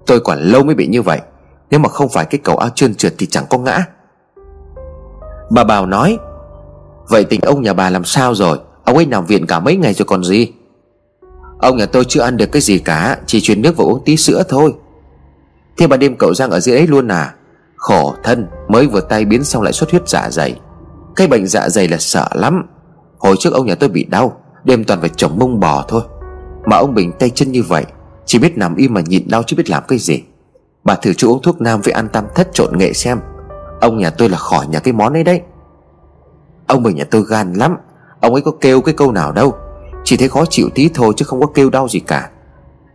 [0.06, 1.22] Tôi còn lâu mới bị như vậy,
[1.70, 3.86] Nếu mà không phải cái cầu ao trơn trượt thì chẳng có ngã.
[5.50, 6.18] Bà Bảo nói
[7.10, 8.58] Vậy tình ông nhà bà làm sao rồi?
[8.84, 10.52] Ông ấy nằm viện cả mấy ngày rồi còn gì?
[11.60, 14.18] Ông nhà tôi chưa ăn được cái gì cả, Chỉ chuyển nước và uống tí
[14.18, 14.74] sữa thôi.
[15.78, 17.34] Thế bà đêm cậu Giang ở dưới ấy luôn à?
[17.76, 20.60] Khổ thân, Mới vừa tay biến xong lại xuất huyết dạ dày.
[21.16, 22.66] Cái bệnh dạ dày là sợ lắm.
[23.18, 26.02] Hồi trước ông nhà tôi bị đau, Đêm toàn phải chồng mông bò thôi.
[26.66, 27.86] Mà ông Bình tay chân như vậy,
[28.26, 30.24] Chỉ biết nằm im mà nhịn đau chứ biết làm cái gì.
[30.84, 33.20] Bà thử cho uống thuốc nam với ăn tam thất trộn nghệ xem.
[33.82, 35.42] Ông nhà tôi là khỏi nhà cái món ấy đấy.
[36.68, 37.78] Ông Bình nhà tôi gan lắm.
[38.20, 39.56] Ông ấy có kêu cái câu nào đâu.
[40.04, 42.30] Chỉ thấy khó chịu tí thôi chứ không có kêu đau gì cả.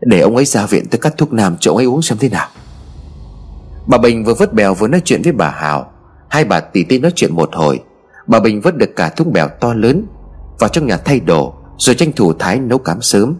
[0.00, 2.28] Để ông ấy ra viện tôi cắt thuốc nam cho ông ấy uống xem thế
[2.28, 2.48] nào.
[3.86, 5.92] Bà Bình vừa vớt bèo vừa nói chuyện với bà hào,
[6.28, 7.82] Hai bà tỉ tỉ nói chuyện một hồi.
[8.26, 10.06] Bà Bình vớt được cả thúng bèo to lớn
[10.58, 13.34] Vào trong nhà thay đồ Rồi tranh thủ thái nấu cám sớm.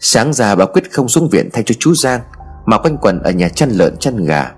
[0.00, 2.20] Sáng ra bà quyết không xuống viện thay cho chú Giang
[2.66, 4.52] Mà quanh quần ở nhà chăn lợn chăn gà.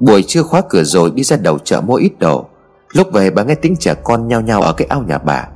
[0.00, 2.46] Buổi trưa khóa cửa rồi đi ra đầu chợ mua ít đồ.
[2.92, 5.48] Lúc về bà nghe tiếng trẻ con nhao nhao ở cái ao nhà bà.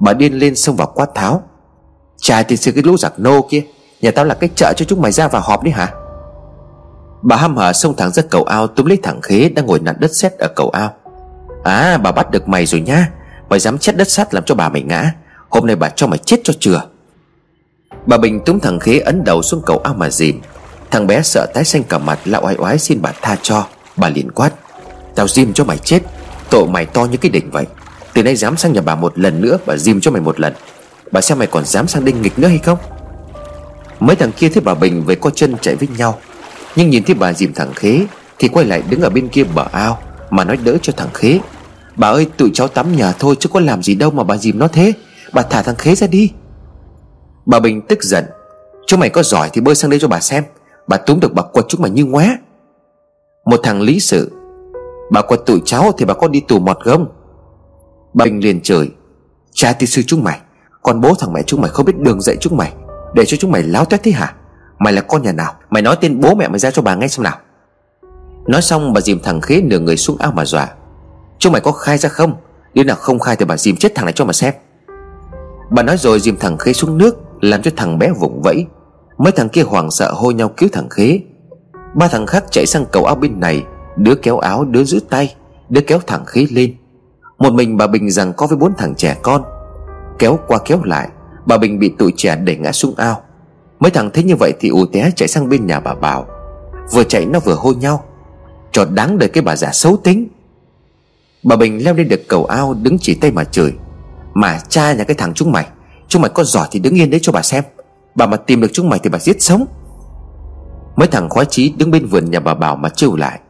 [0.00, 1.42] Bà điên lên xông vào quát tháo.
[2.16, 3.62] Trai thì sự cái lũ giặc nô kia,
[4.00, 5.92] Nhà tao là cái chợ cho chúng mày ra vào họp đi hả?
[7.22, 9.96] Bà hăm hở xông thẳng ra cầu ao, túm lấy thẳng khế đang ngồi nặn
[9.98, 10.94] đất sét ở cầu ao.
[11.64, 13.08] À bà bắt được mày rồi nhá
[13.48, 15.12] Mày dám chết đất sắt làm cho bà mày ngã.
[15.48, 16.82] Hôm nay bà cho mày chết cho chừa.
[18.06, 20.40] Bà Bình túm thằng khế ấn đầu xuống cầu ao mà dìm.
[20.90, 23.66] Thằng bé sợ tái xanh cả mặt, lão oai oái xin bà tha cho.
[23.96, 24.50] Bà liền quát,
[25.14, 26.00] Tao dìm cho mày chết.
[26.52, 27.66] Tổ mày to như cái đỉnh vậy.
[28.14, 30.54] Từ nay dám sang nhà bà một lần nữa, Bà dìm cho mày một lần.
[31.12, 32.78] Bà xem mày còn dám sang đinh nghịch nữa hay không?
[34.00, 36.18] Mấy thằng kia thấy bà Bình với co chân chạy với nhau,
[36.76, 38.06] Nhưng nhìn thấy bà dìm thằng Khế
[38.38, 41.40] Thì quay lại đứng ở bên kia bờ ao Mà nói đỡ cho thằng Khế.
[41.96, 44.58] Bà ơi, tụi cháu tắm nhà thôi chứ có làm gì đâu mà bà dìm
[44.58, 44.92] nó thế.
[45.32, 46.30] Bà thả thằng Khế ra đi.
[47.46, 48.24] Bà Bình tức giận.
[48.86, 50.44] Chúng mày có giỏi thì bơi sang đây cho bà xem.
[50.88, 52.38] Bà túm được bà quật chúng mày như ngoá
[53.44, 54.41] Một thằng lý sự
[55.12, 57.06] Bà quật tụi cháu thì bà có đi tù mọt không
[58.14, 58.90] Bà Bình liền chửi,
[59.52, 60.40] Cha tiên sư chúng mày,
[60.82, 62.72] Con bố thằng mẹ chúng mày không biết đường dạy chúng mày,
[63.14, 64.34] Để cho chúng mày láo tét thế hả?
[64.78, 65.54] Mày là con nhà nào?
[65.70, 67.36] Mày nói tên bố mẹ mày ra cho bà nghe xem nào.
[68.46, 70.68] Nói xong, bà dìm thằng khế nửa người xuống ao mà dọa,
[71.38, 72.34] Chúng mày có khai ra không?
[72.74, 74.54] Nếu nào không khai thì bà dìm chết thằng này cho mà xem.
[75.70, 78.66] Bà nói rồi dìm thằng khế xuống nước, Làm cho thằng bé vùng vẫy.
[79.18, 81.20] Mấy thằng kia hoảng sợ hô nhau cứu thằng khế.
[81.94, 83.64] Ba thằng khác chạy sang cầu ao bên này
[83.96, 85.34] Đứa kéo áo, đứa giữ tay,
[85.68, 86.74] Đứa kéo thẳng khí lên.
[87.38, 89.42] Một mình bà Bình rằng có với bốn thằng trẻ con.
[90.18, 91.08] Kéo qua kéo lại,
[91.46, 93.22] Bà Bình bị tụi trẻ đẩy ngã xuống ao.
[93.80, 96.26] Mấy thằng thấy như vậy thì ù té chạy sang bên nhà bà Bảo.
[96.92, 98.04] Vừa chạy nó vừa hô nhau.
[98.72, 100.28] Cho đáng đời cái bà già xấu tính.
[101.42, 103.72] Bà Bình leo lên được cầu ao, Đứng chỉ tay mà chửi.
[104.34, 105.66] Mà cha nhà cái thằng chúng mày
[106.08, 107.64] Chúng mày có giỏi thì đứng yên đấy cho bà xem.
[108.14, 109.66] Bà mà tìm được chúng mày thì bà giết sống.
[110.96, 113.40] Mấy thằng khoái chí đứng bên vườn nhà bà Bảo mà trêu lại.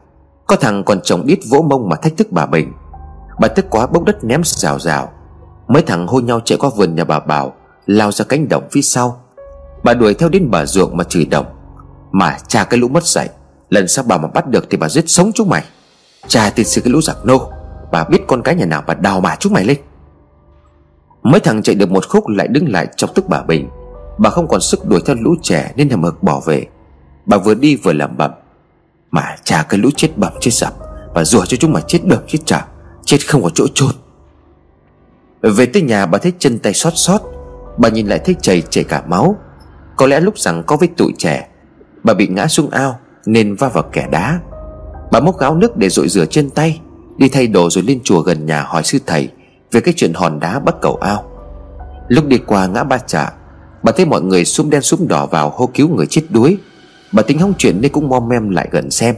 [0.53, 2.73] Có thằng còn chồng ít vỗ mông mà thách thức bà Bình.
[3.41, 5.13] Bà tức quá bốc đất ném rào rào.
[5.69, 7.53] Mấy thằng hô nhau chạy qua vườn nhà bà Bảo,
[7.87, 9.23] Lao ra cánh đồng phía sau.
[9.85, 11.47] Bà đuổi theo đến bờ ruộng mà chửi đồng
[12.13, 13.29] Mà cha cái lũ mất dạy,
[13.71, 15.65] Lần sau bà mà bắt được thì bà giết sống chúng mày.
[16.27, 17.51] Cha tin sư cái lũ giặc nô,
[17.93, 19.77] Bà biết con cái nhà nào bà đào mà chúng mày lên.
[21.23, 23.69] Mấy thằng chạy được một khúc lại đứng lại chọc tức bà Bình.
[24.19, 26.67] Bà không còn sức đuổi theo lũ trẻ nên hầm hực bỏ về.
[27.27, 28.31] Bà vừa đi vừa lẩm bẩm.
[29.13, 30.75] Mà trả cái lũ chết bẩm chết sập.
[31.15, 32.67] Và rủa cho chúng mà chết được chết trả
[33.05, 33.91] Chết không có chỗ chôn.
[35.43, 37.21] Về tới nhà bà thấy chân tay xót xót.
[37.79, 39.37] Bà nhìn lại thấy chảy chảy cả máu.
[39.97, 41.49] Có lẽ lúc rằng có với tụi trẻ.
[42.05, 44.41] Bà bị ngã xuống ao, Nên va vào kẻ đá.
[45.13, 46.81] Bà múc gáo nước để rội rửa chân tay,
[47.17, 49.29] Đi thay đồ rồi lên chùa gần nhà hỏi sư thầy
[49.73, 51.25] Về cái chuyện hòn đá bắt cầu ao.
[52.09, 53.27] Lúc đi qua ngã ba chợ
[53.83, 56.59] Bà thấy mọi người xung đen xung đỏ vào hô cứu người chết đuối.
[57.13, 59.15] Bà tính hóng chuyện nên cũng mom mem lại gần xem.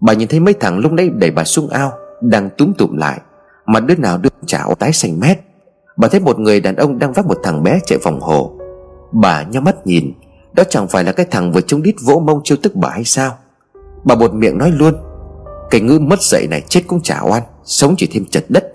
[0.00, 3.20] Bà nhìn thấy mấy thằng lúc nãy đẩy bà xuống ao, Đang túm tụm lại,
[3.66, 5.38] Mà đứa nào đứa chảo tái xanh mét.
[5.96, 8.52] Bà thấy một người đàn ông đang vác một thằng bé chạy vòng hồ.
[9.12, 10.12] Bà nhắm mắt nhìn,
[10.52, 13.04] Đó chẳng phải là cái thằng vừa trông đít vỗ mông chiêu tức bà hay
[13.04, 13.38] sao?
[14.04, 14.94] Bà bột miệng nói luôn,
[15.70, 18.72] Cái ngư mất dậy này chết cũng chả oan, Sống chỉ thêm chật đất.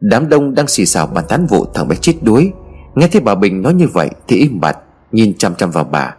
[0.00, 2.52] Đám đông đang xì xào bàn tán vụ thằng bé chết đuối.
[2.94, 4.78] Nghe thấy bà Bình nói như vậy Thì im bặt,
[5.12, 6.16] Nhìn chăm chăm vào bà.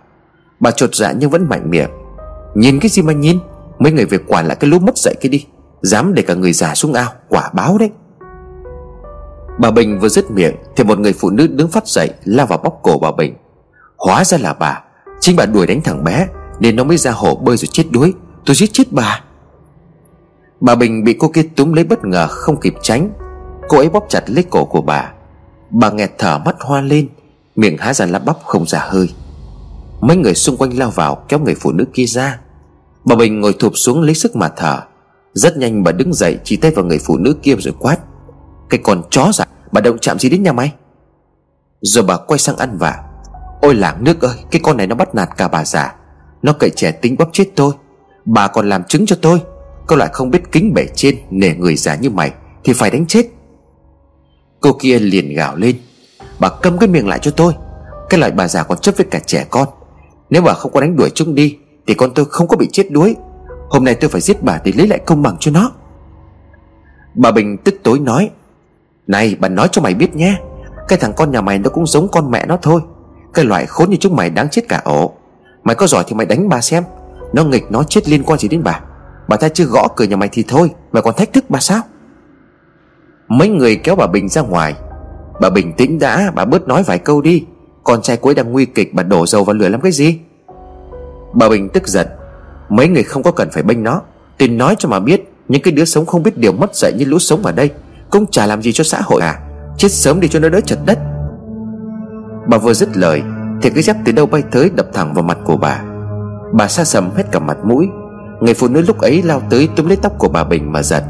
[0.59, 1.89] Bà chột dạ nhưng vẫn mạnh miệng.
[2.55, 3.39] Nhìn cái gì mà nhìn?
[3.79, 5.45] Mấy người về quản lại cái lũ mất dậy kia đi.
[5.81, 7.89] Dám để cả người già xuống ao, Quả báo đấy.
[9.59, 12.59] Bà Bình vừa dứt miệng Thì một người phụ nữ đứng phát dậy, Lao vào
[12.63, 13.35] bóc cổ bà Bình.
[13.97, 14.83] Hóa ra là bà.
[15.19, 16.27] Chính bà đuổi đánh thằng bé,
[16.59, 18.13] Nên nó mới ra hồ bơi rồi chết đuối.
[18.45, 19.21] Tôi giết chết bà.
[20.61, 23.09] Bà Bình bị cô kia túm lấy bất ngờ, không kịp tránh.
[23.67, 25.11] Cô ấy bóp chặt lấy cổ của bà.
[25.69, 27.07] Bà nghẹt thở mắt hoa lên,
[27.55, 29.09] Miệng há ra lắp bắp không ra hơi.
[30.07, 32.39] Mấy người xung quanh lao vào kéo người phụ nữ kia ra.
[33.05, 34.81] Bà Bình ngồi thụp xuống lấy sức mà thở.
[35.33, 37.97] Rất nhanh bà đứng dậy, chỉ tay vào người phụ nữ kia rồi quát.
[38.69, 40.73] Cái con chó dạ Bà động chạm gì đến nhà mày?
[41.81, 43.03] Rồi bà quay sang ăn vả
[43.61, 45.95] Ôi làng nước ơi, Cái con này nó bắt nạt cả bà già.
[46.41, 47.73] Nó cậy trẻ tính bóp chết tôi.
[48.25, 49.41] Bà còn làm chứng cho tôi.
[49.87, 52.31] Có lại không biết kính bể trên, Nể người già như mày,
[52.63, 53.25] Thì phải đánh chết.
[54.59, 55.77] Cô kia liền gào lên.
[56.39, 57.53] Bà câm cái miệng lại cho tôi.
[58.09, 59.67] Cái loại bà già còn chấp với cả trẻ con.
[60.29, 61.57] Nếu bà không có đánh đuổi chúng đi,
[61.87, 63.15] Thì con tôi không có bị chết đuối.
[63.69, 65.71] Hôm nay tôi phải giết bà để lấy lại công bằng cho nó.
[67.15, 68.29] Bà Bình tức tối nói,
[69.07, 70.37] Này, bà nói cho mày biết nhé,
[70.87, 72.81] Cái thằng con nhà mày nó cũng giống con mẹ nó thôi.
[73.33, 75.13] Cái loại khốn như chúng mày đáng chết cả ổ.
[75.63, 76.83] Mày có giỏi thì mày đánh bà xem.
[77.33, 78.81] Nó nghịch nó chết liên quan gì đến bà.
[79.27, 81.81] Bà ta chưa gõ cửa nhà mày thì thôi, Mày còn thách thức bà sao?
[83.27, 84.75] Mấy người kéo bà Bình ra ngoài.
[85.41, 87.45] Bà bình tĩnh đã, Bà bớt nói vài câu đi.
[87.85, 90.19] Con trai cô ấy đang nguy kịch Bà đổ dầu vào lửa làm cái gì?
[91.33, 92.07] Bà Bình tức giận.
[92.69, 94.01] Mấy người không có cần phải bênh nó.
[94.37, 97.05] Tin nói cho mà biết, Những cái đứa sống không biết điều mất dạy như
[97.05, 97.69] lũ sống ở đây,
[98.09, 99.39] Cũng chả làm gì cho xã hội à?
[99.77, 100.99] Chết sớm đi cho nó đỡ chật đất.
[102.47, 103.21] Bà vừa dứt lời,
[103.61, 105.81] Thì cái dép từ đâu bay tới đập thẳng vào mặt của bà.
[106.53, 107.87] Bà xa sầm hết cả mặt mũi.
[108.41, 111.03] Người phụ nữ lúc ấy lao tới túm lấy tóc của bà Bình mà giật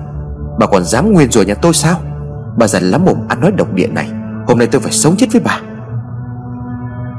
[0.60, 2.00] Bà còn dám nguyên rủa nhà tôi sao?
[2.58, 4.10] Bà giận lắm mồm ăn nói độc địa này.
[4.48, 5.62] Hôm nay tôi phải sống chết với bà.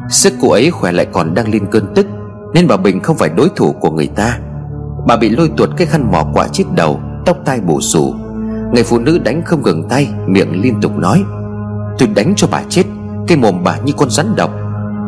[0.08, 2.06] Sức cô ấy khỏe lại còn đang lên cơn tức,
[2.54, 4.38] Nên bà Bình không phải đối thủ của người ta.
[5.06, 8.14] Bà bị lôi tuột cái khăn mỏ quả chiếc đầu, Tóc tai bù xù.
[8.74, 11.24] Người phụ nữ đánh không ngừng tay, Miệng liên tục nói,
[11.98, 12.82] Tôi đánh cho bà chết,
[13.26, 14.50] Cái mồm bà như con rắn độc.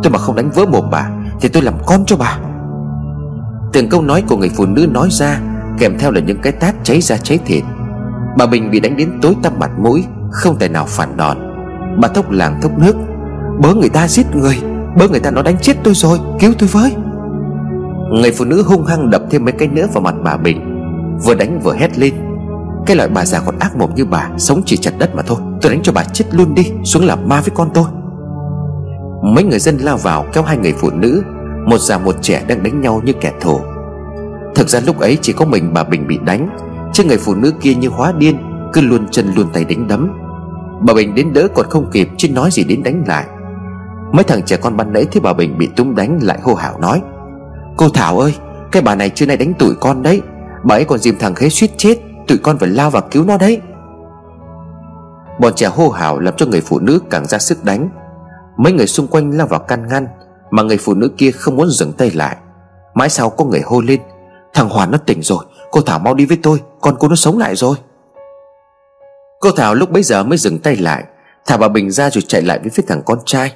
[0.03, 2.39] Tôi mà không đánh vỡ mồm bà, Thì tôi làm con cho bà.
[3.73, 5.41] Từng câu nói của người phụ nữ nói ra,
[5.79, 7.65] Kèm theo là những cái tát cháy ra cháy thịt.
[8.39, 11.37] Bà Bình bị đánh đến tối tăm mặt mũi, Không thể nào phản đòn.
[12.01, 12.97] Bà thốc làng thốc nước,
[13.61, 14.59] Bớ người ta giết người.
[14.97, 16.93] Bớ người ta nó đánh chết tôi rồi, Cứu tôi với.
[18.13, 20.75] Người phụ nữ hung hăng đập thêm mấy cái nữa vào mặt bà Bình,
[21.25, 22.15] Vừa đánh vừa hét lên.
[22.87, 25.39] Cái loại bà già còn ác mồm như bà, Sống chỉ chặt đất mà thôi.
[25.63, 27.85] Tôi đánh cho bà chết luôn đi, Xuống làm ma với con tôi.
[29.23, 31.23] Mấy người dân lao vào kéo hai người phụ nữ,
[31.67, 33.61] Một già một trẻ đang đánh nhau như kẻ thù.
[34.55, 36.57] Thực ra lúc ấy chỉ có mình bà Bình bị đánh,
[36.93, 38.37] Chứ người phụ nữ kia như hóa điên,
[38.73, 40.11] Cứ luôn chân luôn tay đánh đấm.
[40.87, 43.25] Bà Bình đến đỡ còn không kịp, Chứ nói gì đến đánh lại.
[44.13, 46.79] Mấy thằng trẻ con ban nãy thấy bà Bình bị túm đánh Lại hô hào
[46.79, 47.03] nói,
[47.77, 48.35] Cô Thảo ơi,
[48.73, 50.23] Cái bà này trưa nay đánh tụi con đấy.
[50.65, 53.39] Bà ấy còn dìm thằng khế suýt chết, Tụi con phải lao vào cứu nó
[53.39, 53.61] đấy.
[55.41, 57.89] Bọn trẻ hô hào làm cho người phụ nữ càng ra sức đánh.
[58.57, 60.07] Mấy người xung quanh lao vào can ngăn,
[60.51, 62.37] Mà người phụ nữ kia không muốn dừng tay lại.
[62.95, 64.01] Mãi sau có người hô lên,
[64.55, 67.39] Thằng Hoàn nó tỉnh rồi, Cô Thảo mau đi với tôi, Con cô nó sống
[67.39, 67.77] lại rồi.
[69.41, 71.05] Cô Thảo lúc bấy giờ mới dừng tay lại,
[71.47, 73.53] Thả bà Bình ra rồi chạy lại với phía thằng con trai.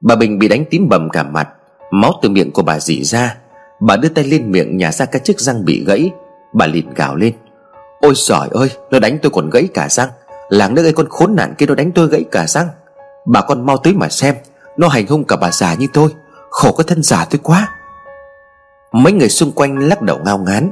[0.00, 1.48] Bà Bình bị đánh tím bầm cả mặt,
[1.90, 3.36] Máu từ miệng của bà dỉ ra.
[3.80, 6.10] Bà đưa tay lên miệng nhả ra các chiếc răng bị gãy.
[6.52, 7.34] Bà liền gào lên.
[8.00, 10.08] Ôi giỏi ơi, Nó đánh tôi còn gãy cả răng.
[10.48, 12.68] Làng nước ấy con khốn nạn kia nó đánh tôi gãy cả răng.
[13.26, 14.34] Bà con mau tới mà xem,
[14.76, 16.10] Nó hành hung cả bà già như tôi.
[16.50, 17.68] Khổ cái thân già tôi quá.
[18.92, 20.70] Mấy người xung quanh lắc đầu ngao ngán.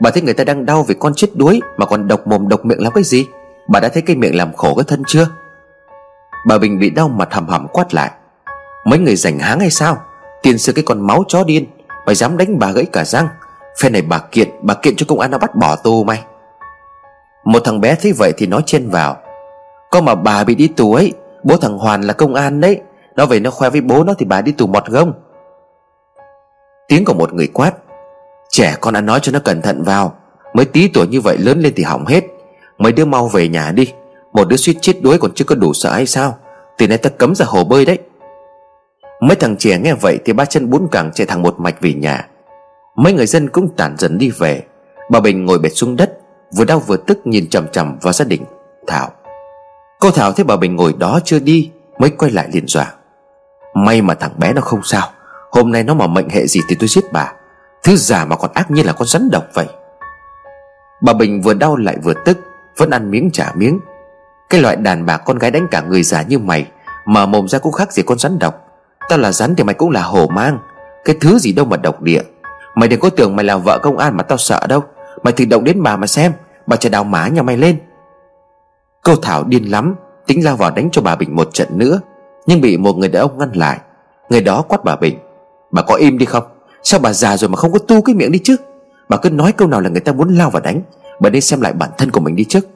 [0.00, 2.64] Bà thấy người ta đang đau vì con chết đuối Mà còn độc mồm độc
[2.64, 3.26] miệng làm cái gì?
[3.68, 5.28] Bà đã thấy cái miệng làm khổ cái thân chưa?
[6.46, 8.10] Bà Bình bị đau mặt hầm hầm quát lại.
[8.84, 9.96] Mấy người rảnh háng hay sao?
[10.42, 11.66] Tiền sư cái con máu chó điên,
[12.06, 13.28] Mày dám đánh bà gãy cả răng.
[13.80, 16.24] Phe này bà kiện Bà kiện cho công an nó bắt bỏ tù mày.
[17.44, 19.16] Một thằng bé thấy vậy thì nói chen vào.
[19.90, 22.80] Có mà bà bị đi tù ấy, Bố thằng Hoàn là công an đấy.
[23.16, 25.12] Nó về nó khoe với bố nó thì bà đi tù mọt gông.
[26.88, 27.72] Tiếng của một người quát.
[28.50, 30.16] Trẻ, con đã nói cho nó cẩn thận vào.
[30.54, 32.24] Mới tí tuổi như vậy lớn lên thì hỏng hết.
[32.78, 33.92] Mấy đứa mau về nhà đi.
[34.32, 36.38] Một đứa suýt chết đuối còn chưa có đủ sợ hay sao?
[36.78, 37.98] Từ nay ta cấm ra hồ bơi đấy.
[39.22, 41.94] Mấy thằng trẻ nghe vậy thì ba chân bốn cẳng chạy thẳng một mạch về
[41.94, 42.28] nhà.
[42.96, 44.62] Mấy người dân cũng tản dần đi về.
[45.10, 46.18] Bà Bình ngồi bệt xuống đất,
[46.56, 48.44] Vừa đau vừa tức nhìn chầm chầm vào gia đình,
[48.86, 49.10] Thảo.
[50.00, 52.92] Cô Thảo thấy bà Bình ngồi đó chưa đi, Mới quay lại liền dọa.
[53.74, 55.10] May mà thằng bé nó không sao,
[55.50, 57.32] Hôm nay nó mà mệnh hệ gì thì tôi giết bà.
[57.82, 59.66] Thứ giả mà còn ác như là con rắn độc vậy.
[61.02, 62.38] Bà Bình vừa đau lại vừa tức,
[62.76, 63.80] Vẫn ăn miếng trả miếng.
[64.50, 66.66] Cái loại đàn bà con gái đánh cả người già như mày,
[67.04, 68.61] Mà mồm ra cũng khác gì con rắn độc.
[69.08, 70.58] Tao là rắn thì mày cũng là hổ mang.
[71.04, 72.22] Cái thứ gì đâu mà độc địa.
[72.74, 74.84] Mày đừng có tưởng mày là vợ công an mà tao sợ đâu.
[75.22, 76.32] Mày thử động đến bà mà xem.
[76.66, 77.78] Bà chờ đào má nhà mày lên.
[79.02, 79.94] Cô Thảo điên lắm,
[80.26, 82.00] Tính lao vào đánh cho bà Bình một trận nữa.
[82.46, 83.78] Nhưng bị một người đàn ông ngăn lại.
[84.30, 85.18] Người đó quát bà Bình.
[85.70, 86.44] Bà có im đi không?
[86.82, 88.56] Sao bà già rồi mà không có tu cái miệng đi chứ?
[89.08, 90.80] Bà cứ nói câu nào là người ta muốn lao vào đánh.
[91.20, 92.66] Bà nên xem lại bản thân của mình đi trước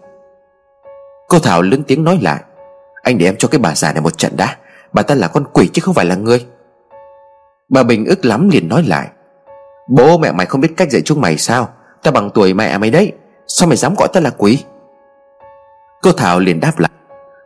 [1.29, 2.43] Cô Thảo lớn tiếng nói lại.
[3.03, 4.57] Anh để em cho cái bà già này một trận đã.
[4.93, 6.47] Bà ta là con quỷ chứ không phải là người.
[7.69, 9.09] Bà Bình ức lắm liền nói lại,
[9.89, 11.69] Bố mẹ mày không biết cách dạy chúng mày sao?
[12.03, 13.13] Ta bằng tuổi mẹ mày đấy,
[13.47, 14.65] Sao mày dám gọi ta là quỷ?
[16.03, 16.91] Cô Thảo liền đáp lại,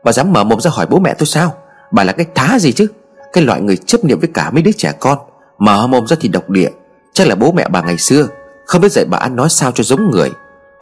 [0.04, 1.54] Bà dám mở mồm ra hỏi bố mẹ tôi sao?
[1.90, 2.86] Bà là cái thá gì chứ?
[3.32, 5.18] Cái loại người chấp niệm với cả mấy đứa trẻ con.
[5.58, 6.70] Mở mồm ra thì độc địa,
[7.14, 8.26] Chắc là bố mẹ bà ngày xưa
[8.66, 10.30] Không biết dạy bà ăn nói sao cho giống người.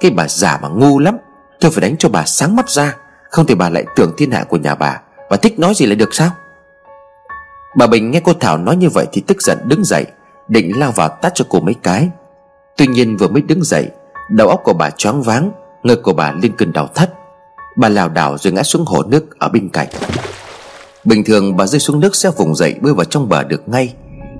[0.00, 1.16] Cái bà già mà ngu lắm,
[1.60, 2.96] Tôi phải đánh cho bà sáng mắt ra,
[3.30, 5.00] Không thì bà lại tưởng thiên hạ của nhà bà.
[5.30, 6.30] Bà thích nói gì lại được sao?
[7.76, 10.06] Bà Bình nghe cô Thảo nói như vậy Thì tức giận đứng dậy
[10.48, 12.08] Định lao vào tát cho cô mấy cái.
[12.76, 13.88] Tuy nhiên vừa mới đứng dậy
[14.30, 15.50] Đầu óc của bà choáng váng
[15.82, 17.10] Ngực của bà lên cơn đau thắt.
[17.76, 19.88] Bà lảo đảo rồi ngã xuống hồ nước ở bên cạnh.
[21.04, 23.94] Bình thường bà rơi xuống nước sẽ vùng dậy bơi vào trong bờ được ngay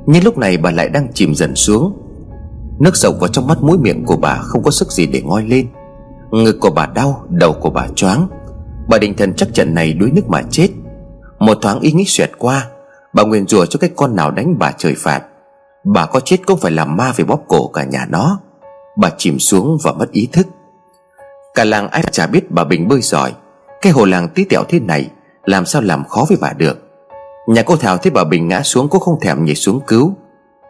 [0.07, 1.93] Nhưng lúc này bà lại đang chìm dần xuống.
[2.81, 5.43] Nước sộc vào trong mắt mũi miệng của bà không có sức gì để ngoi
[5.43, 5.67] lên.
[6.31, 8.29] Ngực của bà đau, đầu của bà choáng.
[8.89, 10.69] Bà định thần chắc trận này đuối nước mà chết.
[11.39, 12.67] Một thoáng ý nghĩ xoẹt qua
[13.13, 15.23] Bà nguyện rủa cho cái con nào đánh bà trời phạt.
[15.85, 18.41] Bà có chết cũng phải làm ma về bóp cổ cả nhà nó.
[18.97, 20.47] Bà chìm xuống và mất ý thức.
[21.55, 23.33] Cả làng ai chả biết bà Bình bơi giỏi.
[23.83, 25.11] Cái hồ làng tí tẹo thế này,
[25.45, 26.79] Làm sao làm khó với bà được?
[27.47, 30.15] Nhà cô Thảo thấy bà Bình ngã xuống Cũng không thèm nhảy xuống cứu.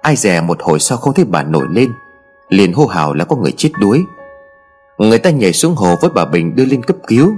[0.03, 1.93] Ai dè một hồi sau không thấy bà nổi lên,
[2.49, 4.05] Liền hô hào là có người chết đuối.
[4.99, 7.32] Người ta nhảy xuống hồ với bà Bình đưa lên cấp cứu.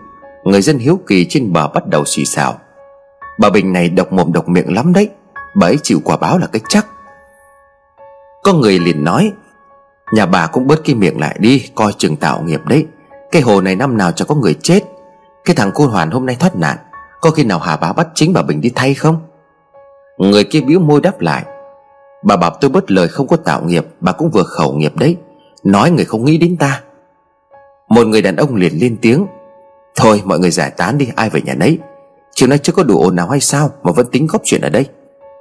[0.44, 2.58] Người dân hiếu kỳ trên bờ bắt đầu xì xào.
[3.40, 5.10] Bà Bình này độc mồm độc miệng lắm đấy,
[5.54, 6.86] Bà ấy chịu quả báo là cái chắc.
[8.42, 9.32] Có người liền nói,
[10.12, 12.86] Nhà bà cũng bớt cái miệng lại đi, Coi chừng tạo nghiệp đấy.
[13.32, 14.80] Cái hồ này năm nào chẳng có người chết.
[15.44, 16.76] Cái thằng cô Hoàn hôm nay thoát nạn,
[17.20, 19.16] Có khi nào Hà bá bắt chính bà Bình đi thay không?
[20.18, 21.44] Người kia biếu môi đáp lại,
[22.22, 25.16] Bà bảo tôi bớt lời không có tạo nghiệp, Bà cũng vừa khẩu nghiệp đấy.
[25.64, 26.82] Nói người không nghĩ đến ta.
[27.88, 29.26] Một người đàn ông liền lên tiếng,
[29.96, 31.78] Thôi mọi người giải tán đi, ai về nhà nấy.
[32.34, 34.68] Chiều nay chưa có đủ ồn nào hay sao Mà vẫn tính góp chuyện ở
[34.68, 34.86] đây?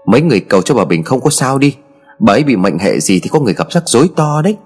[0.06, 1.76] Mấy người cầu cho bà Bình không có sao đi.
[2.20, 4.58] Bà ấy bị mệnh hệ gì thì có người gặp rắc rối to đấy.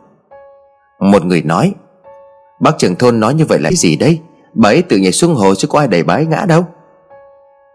[1.00, 1.74] Một người nói,
[2.60, 4.20] Bác trưởng thôn nói như vậy là cái gì đấy
[4.54, 6.66] Bà ấy tự nhảy xuống hồ chứ có ai đẩy bà ấy ngã đâu.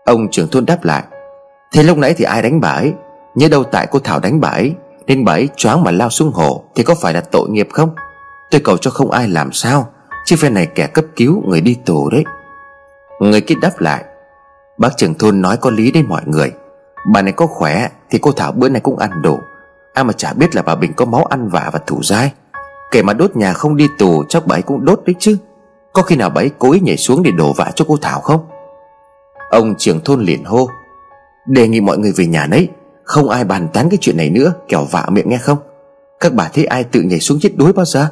[0.05, 1.03] Ông trưởng thôn đáp lại,
[1.73, 2.93] Thế lúc nãy thì ai đánh bà ấy?
[3.35, 4.75] Nhớ đâu tại cô Thảo đánh bà ấy,
[5.07, 7.91] Nên bà ấy choáng mà lao xuống hồ, Thì có phải là tội nghiệp không?
[8.51, 9.89] Tôi cầu cho không ai làm sao,
[10.25, 12.25] Chứ phe này kẻ cấp cứu, người đi tù đấy.
[13.21, 14.05] Người kia đáp lại
[14.79, 16.53] Bác trưởng thôn nói có lý đấy mọi người.
[17.12, 19.39] Bà này có khỏe Thì cô Thảo bữa nay cũng ăn đủ
[19.95, 22.33] Ai mà chả biết là bà Bình có máu ăn vạ và thủ dai.
[22.91, 25.37] Kể mà đốt nhà không đi tù, Chắc bà ấy cũng đốt đấy chứ.
[25.93, 28.20] Có khi nào bà ấy cố ý nhảy xuống để đổ vạ cho cô Thảo
[28.20, 28.47] không?
[29.51, 30.68] Ông trưởng thôn liền hô.
[31.47, 32.68] Đề nghị mọi người về nhà nấy.
[33.05, 35.59] Không ai bàn tán cái chuyện này nữa, Kẻo vạ miệng nghe không?
[36.20, 38.09] Các bà thấy ai tự nhảy xuống chết đuối bao giờ?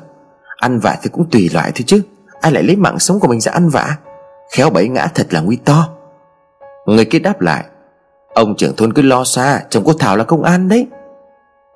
[0.56, 2.02] Ăn vạ thì cũng tùy loại thôi chứ.
[2.40, 3.96] Ai lại lấy mạng sống của mình ra ăn vạ
[4.52, 5.95] Khéo bấy ngã thật là nguy to.
[6.86, 7.64] Người kia đáp lại,
[8.34, 10.86] Ông trưởng thôn cứ lo xa, Chồng cô Thảo là công an đấy.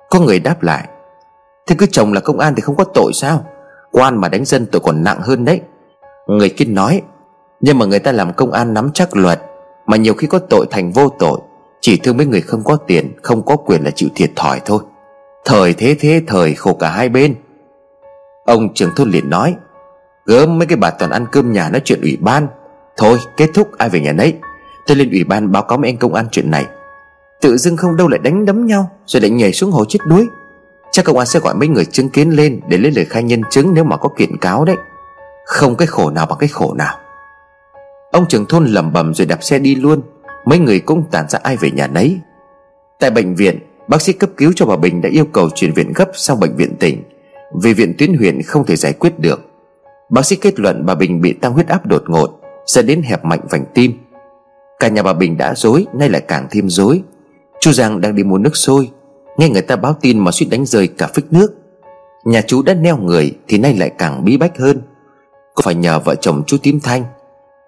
[0.09, 0.87] Có người đáp lại,
[1.67, 3.45] Thế cứ chồng là công an thì không có tội sao?
[3.91, 5.61] Quan mà đánh dân tội còn nặng hơn đấy.
[6.27, 7.01] Người kia nói,
[7.59, 9.41] Nhưng mà người ta làm công an nắm chắc luật,
[9.85, 11.39] Mà nhiều khi có tội thành vô tội,
[11.81, 14.83] Chỉ thương mấy người không có tiền, Không có quyền là chịu thiệt thòi thôi.
[15.45, 17.35] Thời thế thế, thời khổ cả hai bên.
[18.45, 19.55] Ông trưởng thôn liền nói,
[20.25, 22.47] Gớm mấy cái bà toàn ăn cơm nhà nói chuyện ủy ban.
[22.97, 24.33] Thôi, kết thúc, ai về nhà nấy.
[24.91, 26.65] Tôi lên ủy ban báo cáo với anh công an chuyện này.
[27.41, 30.27] Tự dưng không đâu lại đánh đấm nhau, Rồi lại nhảy xuống hồ chết đuối.
[30.91, 33.41] Chắc công an sẽ gọi mấy người chứng kiến lên Để lấy lời khai nhân
[33.49, 34.75] chứng nếu mà có kiện cáo đấy.
[35.45, 36.97] Không cái khổ nào bằng cái khổ nào.
[38.11, 40.01] Ông trưởng thôn lẩm bẩm rồi đạp xe đi luôn.
[40.45, 42.19] Mấy người cũng tản ra ai về nhà nấy.
[42.99, 45.93] Tại bệnh viện, Bác sĩ cấp cứu cho bà Bình đã yêu cầu chuyển viện
[45.95, 47.03] gấp sang bệnh viện tỉnh.
[47.61, 49.41] Vì viện tuyến huyện không thể giải quyết được.
[50.09, 53.25] Bác sĩ kết luận bà Bình bị tăng huyết áp đột ngột, Dẫn đến hẹp
[53.25, 53.93] mạnh vành tim.
[54.81, 57.01] Cả nhà bà Bình đã dối, Nay lại càng thêm dối.
[57.59, 58.89] Chú Giang đang đi mua nước sôi,
[59.37, 61.53] Nghe người ta báo tin mà suýt đánh rơi cả phích nước.
[62.25, 64.81] Nhà chú đã neo người Thì nay lại càng bí bách hơn.
[65.55, 67.03] Cô phải nhờ vợ chồng chú Tím Thanh,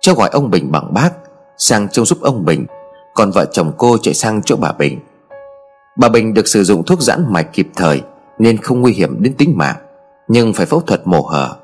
[0.02, 1.10] Cho gọi ông Bình bằng bác,
[1.58, 2.66] Sang trông giúp ông Bình,
[3.14, 5.00] Còn vợ chồng cô chạy sang chỗ bà Bình.
[5.98, 8.02] Bà Bình được sử dụng thuốc giãn mạch kịp thời,
[8.40, 9.78] Nên không nguy hiểm đến tính mạng,
[10.28, 11.56] Nhưng phải phẫu thuật mổ hở.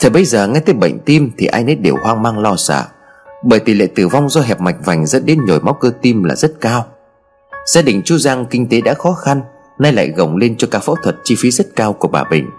[0.00, 2.84] Thời bây giờ nghe tới bệnh tim Thì ai nấy đều hoang mang lo sợ.
[3.48, 6.24] Bởi tỷ lệ tử vong do hẹp mạch vành dẫn đến nhồi máu cơ tim
[6.24, 6.84] là rất cao.
[7.66, 9.42] Gia đình chú Giang kinh tế đã khó khăn,
[9.78, 12.50] Nay lại gồng lên cho ca phẫu thuật chi phí rất cao của bà Bình.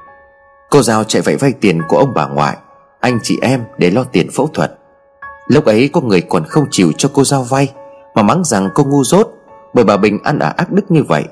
[0.69, 2.57] Cô Giao chạy vậy vay tiền của ông bà ngoại,
[2.99, 4.71] Anh chị em để lo tiền phẫu thuật.
[5.47, 7.71] Lúc ấy có người còn không chịu cho cô Giao vay,
[8.15, 9.29] Mà mắng rằng cô ngu dốt,
[9.73, 11.23] Bởi bà Bình ăn ở ác đức như vậy.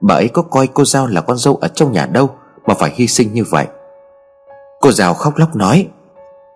[0.00, 2.30] Bà ấy có coi cô Giao là con dâu ở trong nhà đâu
[2.66, 3.66] Mà phải hy sinh như vậy.
[4.80, 5.88] Cô Giao khóc lóc nói,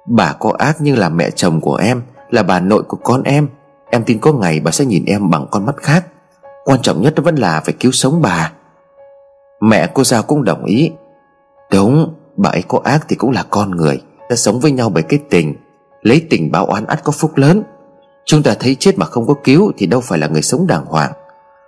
[0.06, 3.48] Bà có ác như là mẹ chồng của em là bà nội của con em.
[3.90, 6.06] Em tin có ngày bà sẽ nhìn em bằng con mắt khác.
[6.64, 8.52] Quan trọng nhất vẫn là phải cứu sống bà.
[9.60, 10.90] Mẹ cô Giao cũng đồng ý.
[11.72, 15.02] Đúng, Bà ấy có ác thì cũng là con người Ta sống với nhau bởi
[15.02, 15.54] cái tình.
[16.02, 17.62] Lấy tình báo oán ắt có phúc lớn.
[18.24, 20.84] Chúng ta thấy chết mà không có cứu Thì đâu phải là người sống đàng
[20.84, 21.12] hoàng.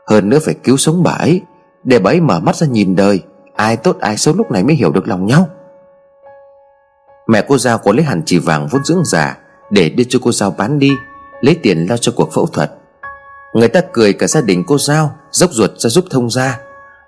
[0.06, 1.40] Hơn nữa phải cứu sống bà ấy,
[1.84, 3.22] Để bà ấy mở mắt ra nhìn đời.
[3.56, 5.48] Ai tốt, ai xấu lúc này mới hiểu được lòng nhau.
[7.26, 9.36] Mẹ cô Giao có lấy hẳn chỉ vàng vốn dưỡng già.
[9.70, 10.90] Để đưa cho cô Giao bán đi,
[11.40, 12.72] Lấy tiền lo cho cuộc phẫu thuật.
[13.54, 16.58] Người ta cười cả gia đình cô Giao Dốc ruột ra giúp thông gia.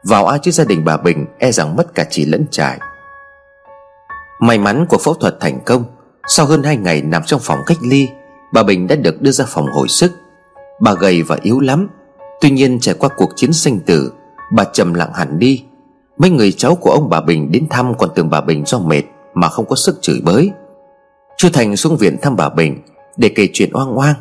[0.05, 2.79] Vào ai chứ gia đình bà Bình E rằng mất cả chỉ lẫn trải.
[4.41, 5.85] May mắn cuộc phẫu thuật thành công,
[6.29, 8.09] Sau hơn hai ngày nằm trong phòng cách ly,
[8.53, 10.13] Bà Bình đã được đưa ra phòng hồi sức.
[10.81, 11.89] Bà gầy và yếu lắm,
[12.41, 14.13] Tuy nhiên trải qua cuộc chiến sinh tử,
[14.53, 15.65] Bà trầm lặng hẳn đi.
[16.19, 19.03] Mấy người cháu của ông bà Bình đến thăm Còn tưởng bà Bình do mệt
[19.35, 20.51] Mà không có sức chửi bới.
[21.37, 22.83] Chú Thành xuống viện thăm bà Bình
[23.17, 24.15] Để kể chuyện oang oang.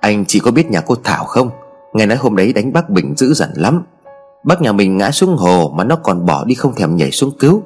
[0.00, 1.50] Anh chỉ có biết nhà cô Thảo không?
[1.94, 3.82] Nghe nói hôm đấy đánh bác Bình dữ dằn lắm.
[4.44, 7.30] Bác nhà mình ngã xuống hồ Mà nó còn bỏ đi không thèm nhảy xuống
[7.38, 7.62] cứu.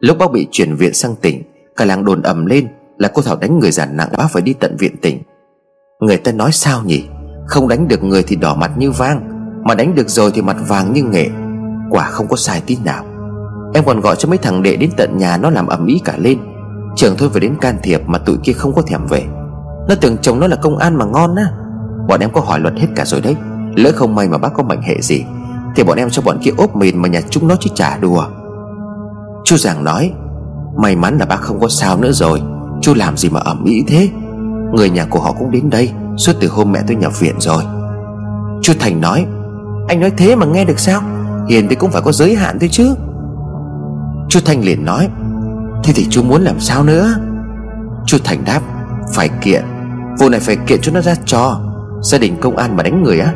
[0.00, 1.42] Lúc bác bị chuyển viện sang tỉnh,
[1.76, 4.52] Cả làng đồn ầm lên Là cô Thảo đánh người giàn nặng, bác phải đi
[4.52, 5.22] tận viện tỉnh.
[6.00, 7.04] Người ta nói sao nhỉ?
[7.46, 9.20] Không đánh được người thì đỏ mặt như vang,
[9.64, 11.28] Mà đánh được rồi thì mặt vàng như nghệ.
[11.90, 13.04] Quả không có sai tí nào.
[13.74, 16.14] Em còn gọi cho mấy thằng đệ đến tận nhà Nó làm ầm ĩ cả
[16.18, 16.38] lên.
[16.96, 19.22] Trường thôi phải đến can thiệp Mà tụi kia không có thèm về.
[19.88, 21.44] Nó tưởng chồng nó là công an mà ngon á.
[22.08, 23.36] Bọn em có hỏi luật hết cả rồi đấy.
[23.76, 25.24] Lỡ không may mà bác có mệnh hệ gì,
[25.76, 28.24] Thì bọn em cho bọn kia ốp mìn mà nhà chúng nó chứ chả đùa.
[29.44, 30.12] Chú Giàng nói,
[30.76, 32.42] May mắn là bác không có sao nữa rồi.
[32.80, 34.08] Chú làm gì mà ẩm ý thế?
[34.72, 37.62] Người nhà của họ cũng đến đây, Suốt từ hôm mẹ tôi nhập viện rồi.
[38.62, 39.26] Chú Thành nói,
[39.88, 41.02] Anh nói thế mà nghe được sao?
[41.48, 42.94] Hiền thì cũng phải có giới hạn thôi chứ.
[44.28, 45.08] Chú Thành liền nói
[45.84, 47.14] Thế thì chú muốn làm sao nữa?
[48.06, 48.60] Chú Thành đáp,
[49.14, 49.64] Phải kiện.
[50.18, 51.60] Vụ này phải kiện cho nó ra trò.
[52.02, 53.32] Gia đình công an mà đánh người á,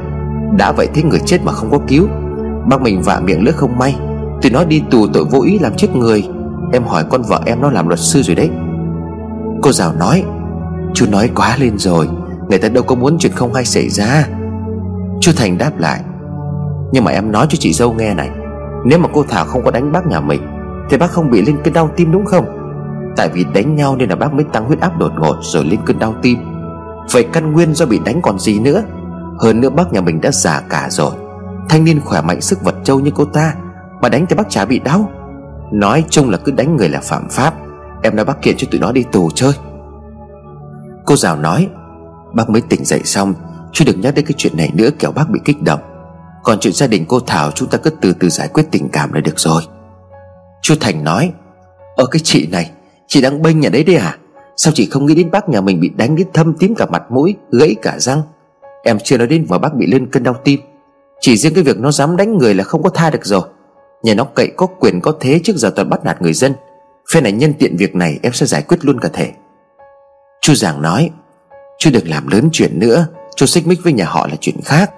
[0.58, 2.08] Đã vậy thế người chết mà không có cứu.
[2.70, 3.96] Bác mình vạ miệng lưỡi không may.
[4.42, 6.28] Tụi nó đi tù tội vô ý làm chết người.
[6.72, 8.50] Em hỏi con vợ em nó làm luật sư rồi đấy.
[9.62, 10.24] Cô giáo nói,
[10.94, 12.08] Chú nói quá lên rồi.
[12.48, 14.26] Người ta đâu có muốn chuyện không hay xảy ra.
[15.20, 16.00] Chú Thành đáp lại,
[16.92, 18.30] Nhưng mà em nói cho chị dâu nghe này.
[18.84, 20.57] Nếu mà cô Thảo không có đánh bác nhà mình
[20.90, 22.46] thì bác không bị lên cơn đau tim đúng không?
[23.16, 25.80] Tại vì đánh nhau nên là bác mới tăng huyết áp đột ngột Rồi lên
[25.86, 26.38] cơn đau tim.
[27.12, 28.82] Vậy căn nguyên do bị đánh còn gì nữa?
[29.38, 31.12] Hơn nữa bác nhà mình đã già cả rồi.
[31.68, 33.54] Thanh niên khỏe mạnh sức vật trâu như cô ta,
[34.02, 35.10] Mà đánh thì bác chả bị đau.
[35.72, 37.54] Nói chung là cứ đánh người là phạm pháp.
[38.02, 39.52] Em đã bắt kiện cho tụi nó đi tù chơi.
[41.04, 41.68] Cô giáo nói,
[42.34, 43.34] Bác mới tỉnh dậy xong
[43.72, 45.80] Chứ đừng nhắc đến cái chuyện này nữa, kẻo bác bị kích động.
[46.42, 49.12] Còn chuyện gia đình cô Thảo Chúng ta cứ từ từ giải quyết tình cảm
[49.12, 49.62] là được rồi.
[50.62, 51.32] Chú Thành nói,
[51.96, 52.70] "Ơ, cái chị này,
[53.08, 54.16] Chị đang bênh nhà đấy đấy à?
[54.56, 57.02] Sao chị không nghĩ đến bác nhà mình bị đánh đến thâm tím cả mặt
[57.10, 58.22] mũi, Gãy cả răng?
[58.84, 60.60] Em chưa nói đến mà bác bị lên cơn đau tim.
[61.20, 63.42] Chỉ riêng cái việc nó dám đánh người là không có tha được rồi.
[64.02, 66.52] Nhà nó cậy có quyền có thế trước giờ toàn bắt nạt người dân.
[67.12, 69.32] Phe này nhân tiện việc này em sẽ giải quyết luôn cả thể
[70.40, 71.10] Chú Giảng nói,
[71.78, 73.06] Chú đừng làm lớn chuyện nữa.
[73.36, 74.90] Chú xích mích với nhà họ là chuyện khác.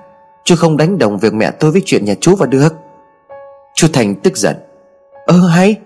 [0.45, 2.75] Chú không đánh đồng việc mẹ tôi với chuyện nhà chú và được.
[3.75, 4.57] Chú Thành tức giận
[5.31, 5.77] Ơ, hay.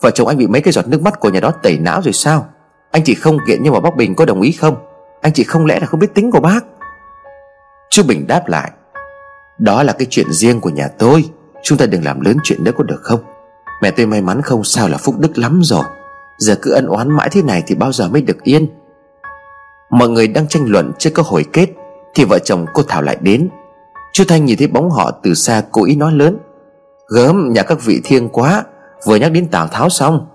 [0.00, 2.12] Vợ chồng anh bị mấy cái giọt nước mắt của nhà đó tẩy não rồi
[2.12, 2.46] sao?
[2.90, 4.76] Anh chỉ không kiện nhưng mà bác Bình có đồng ý không?
[5.20, 6.64] Anh chỉ không lẽ là không biết tính của bác?
[7.90, 8.70] Chú Bình đáp lại,
[9.58, 11.24] Đó là cái chuyện riêng của nhà tôi.
[11.62, 13.20] Chúng ta đừng làm lớn chuyện nữa có được không?
[13.82, 15.84] Mẹ tôi may mắn không sao là phúc đức lắm rồi.
[16.38, 18.66] Giờ cứ ân oán mãi thế này thì bao giờ mới được yên?
[19.90, 21.68] Mọi người đang tranh luận chưa có hồi kết
[22.14, 23.48] Thì vợ chồng cô Thảo lại đến.
[24.12, 26.38] Chú Thanh nhìn thấy bóng họ từ xa cố ý nói lớn,
[27.10, 28.64] Gớm, nhà các vị thiêng quá.
[29.06, 30.26] Vừa nhắc đến Tào Tháo xong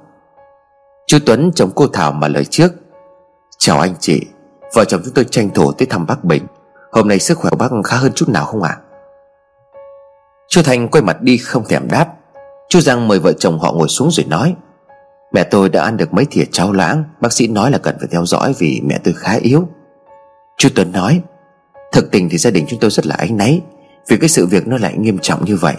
[1.07, 2.73] Chú Tuấn chồng cô Thảo mà lời trước,
[3.57, 4.21] Chào anh chị,
[4.73, 6.45] Vợ chồng chúng tôi tranh thủ tới thăm bác Bình.
[6.91, 8.77] Hôm nay sức khỏe của bác khá hơn chút nào không ạ?
[8.77, 8.81] À?
[10.47, 12.07] Chú Thành quay mặt đi không thèm đáp.
[12.69, 14.55] Chú Giang mời vợ chồng họ ngồi xuống rồi nói,
[15.33, 18.07] Mẹ tôi đã ăn được mấy thìa cháo lãng, Bác sĩ nói là cần phải
[18.11, 19.67] theo dõi vì mẹ tôi khá yếu.
[20.57, 21.21] Chú Tuấn nói,
[21.91, 23.61] Thực tình thì gia đình chúng tôi rất là áy náy,
[24.07, 25.75] Vì cái sự việc nó lại nghiêm trọng như vậy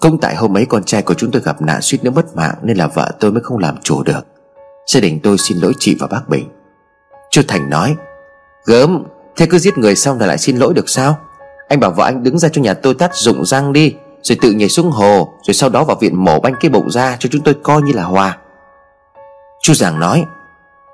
[0.00, 2.54] công tại hôm ấy con trai của chúng tôi gặp nạn suýt nữa mất mạng
[2.62, 4.26] Nên là vợ tôi mới không làm chủ được.
[4.86, 6.48] Gia đình tôi xin lỗi chị và bác Bình.
[7.30, 7.96] Chú Thành nói,
[8.64, 9.04] Gớm,
[9.36, 11.18] Thế cứ giết người xong là lại xin lỗi được sao?
[11.68, 14.52] Anh bảo vợ anh đứng ra cho nhà tôi tắt dụng răng đi, Rồi tự
[14.52, 17.42] nhảy xuống hồ, Rồi sau đó vào viện mổ banh cái bụng ra Cho chúng
[17.42, 18.38] tôi coi như là hòa.
[19.62, 20.24] Chú Giàng nói,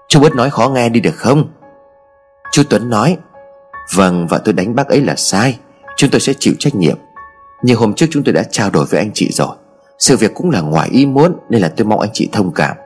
[0.08, 1.48] Chú bớt nói khó nghe đi được không?
[2.52, 3.16] Chú Tuấn nói
[3.94, 5.58] Vâng vợ tôi đánh bác ấy là sai,
[5.96, 6.96] Chúng tôi sẽ chịu trách nhiệm.
[7.66, 9.56] Như hôm trước chúng tôi đã trao đổi với anh chị rồi.
[9.98, 12.76] Sự việc cũng là ngoài ý muốn, Nên là tôi mong anh chị thông cảm.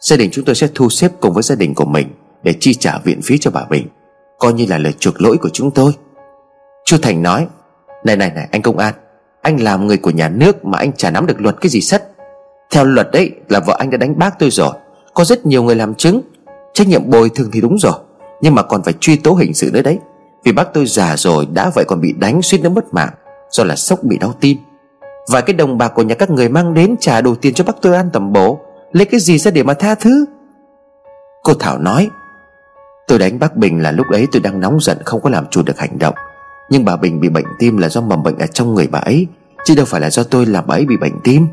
[0.00, 2.08] Gia đình chúng tôi sẽ thu xếp cùng với gia đình của mình
[2.42, 3.88] Để chi trả viện phí cho bà Bình.
[4.38, 5.92] Coi như là lời chuộc lỗi của chúng tôi.
[6.84, 7.46] Chú Thành nói,
[8.04, 8.94] Này này này, anh công an,
[9.42, 12.02] Anh làm người của nhà nước mà anh chả nắm được luật cái gì sắt?
[12.70, 14.72] Theo luật đấy là vợ anh đã đánh bác tôi rồi,
[15.14, 16.20] Có rất nhiều người làm chứng.
[16.74, 17.94] Trách nhiệm bồi thường thì đúng rồi,
[18.40, 19.98] Nhưng mà còn phải truy tố hình sự nữa đấy.
[20.44, 23.12] Vì bác tôi già rồi, đã vậy còn bị đánh suýt nữa mất mạng.
[23.50, 24.58] Do là sốc bị đau tim.
[25.28, 27.72] Vài cái đồng bạc của nhà các người mang đến trả đủ tiền cho bác
[27.82, 28.60] tôi ăn tầm bổ,
[28.92, 30.24] Lấy cái gì ra để mà tha thứ?
[31.42, 32.10] Cô Thảo nói,
[33.08, 35.62] Tôi đánh bác Bình là lúc ấy tôi đang nóng giận, không có làm chủ
[35.62, 36.14] được hành động.
[36.70, 39.26] Nhưng bà Bình bị bệnh tim là do mầm bệnh ở trong người bà ấy,
[39.64, 41.48] Chứ đâu phải là do tôi làm bà ấy bị bệnh tim.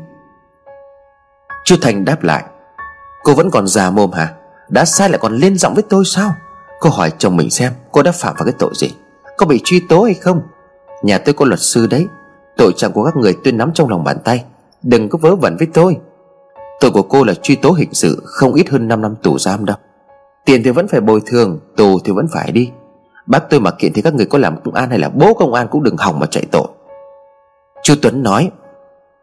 [1.64, 2.44] Chú Thành đáp lại,
[3.24, 4.32] Cô vẫn còn già mồm hả?
[4.68, 6.34] Đã sai lại còn lên giọng với tôi sao?
[6.80, 8.90] Cô hỏi chồng mình xem, cô đã phạm vào cái tội gì?
[9.36, 10.42] Có bị truy tố hay không?
[11.04, 12.06] Nhà tôi có luật sư đấy.
[12.56, 14.44] Tội trạng của các người tôi nắm trong lòng bàn tay.
[14.82, 15.96] Đừng có vớ vẩn với tôi.
[16.80, 19.64] Tội của cô là truy tố hình sự, Không ít hơn 5 năm tù giam
[19.64, 19.76] đâu.
[20.44, 22.70] Tiền thì vẫn phải bồi thường, Tù thì vẫn phải đi.
[23.26, 25.54] Bác tôi mà kiện thì các người có làm công an hay là bố công
[25.54, 26.68] an Cũng đừng hỏng mà chạy tội.
[27.82, 28.50] Chú Tuấn nói,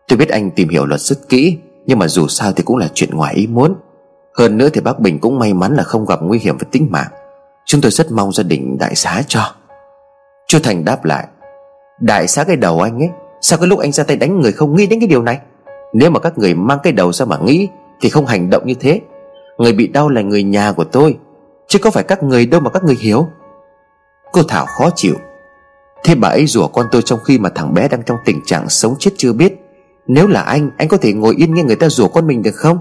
[0.07, 2.87] Tôi biết anh tìm hiểu luật rất kỹ, Nhưng mà dù sao thì cũng là
[2.93, 3.75] chuyện ngoài ý muốn.
[4.37, 6.87] Hơn nữa thì bác Bình cũng may mắn là không gặp nguy hiểm với tính
[6.91, 7.11] mạng.
[7.65, 9.41] Chúng tôi rất mong gia đình đại xá cho.
[10.47, 11.27] Chú Thành đáp lại
[12.01, 13.09] Đại xá cái đầu anh ấy,
[13.41, 15.39] Sao cái lúc anh ra tay đánh người không nghĩ đến cái điều này?
[15.93, 17.67] Nếu mà các người mang cái đầu ra mà nghĩ,
[18.01, 19.01] Thì không hành động như thế.
[19.57, 21.17] Người bị đau là người nhà của tôi,
[21.67, 23.27] Chứ có phải các người đâu mà các người hiểu.
[24.31, 25.15] Cô Thảo khó chịu.
[26.03, 28.69] Thế bà ấy rủa con tôi trong khi mà thằng bé đang trong tình trạng
[28.69, 29.53] sống chết chưa biết.
[30.07, 32.55] Nếu là anh Anh có thể ngồi yên nghe người ta rủa con mình được
[32.55, 32.77] không?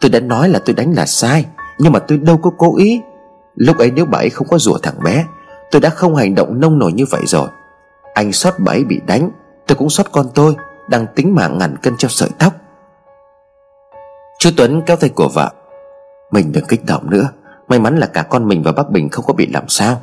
[0.00, 1.46] Tôi đã nói là tôi đánh là sai,
[1.78, 3.00] Nhưng mà tôi đâu có cố ý.
[3.54, 5.24] Lúc ấy nếu bà ấy không có rủa thằng bé,
[5.70, 7.48] Tôi đã không hành động nông nổi như vậy rồi.
[8.14, 9.30] Anh xót bà ấy bị đánh,
[9.66, 10.56] Tôi cũng xót con tôi,
[10.88, 12.52] Đang tính mạng ngàn cân treo sợi tóc.
[14.38, 15.50] Chú Tuấn kéo tay của vợ.
[16.30, 17.28] Mình đừng kích động nữa,
[17.68, 20.02] May mắn là cả con mình và bác Bình không có bị làm sao.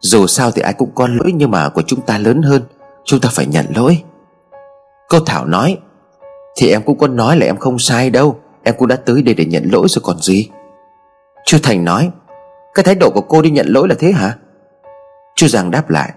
[0.00, 2.62] Dù sao thì ai cũng có lỗi Nhưng mà của chúng ta lớn hơn,
[3.04, 4.02] Chúng ta phải nhận lỗi.
[5.08, 5.78] Cô Thảo nói,
[6.56, 9.34] Thì em cũng có nói là em không sai đâu, Em cũng đã tới đây
[9.34, 10.50] để nhận lỗi rồi còn gì.
[11.44, 12.10] Chú Thành nói,
[12.74, 14.36] Cái thái độ của cô đi nhận lỗi là thế hả?
[15.34, 16.12] Chú Giang đáp lại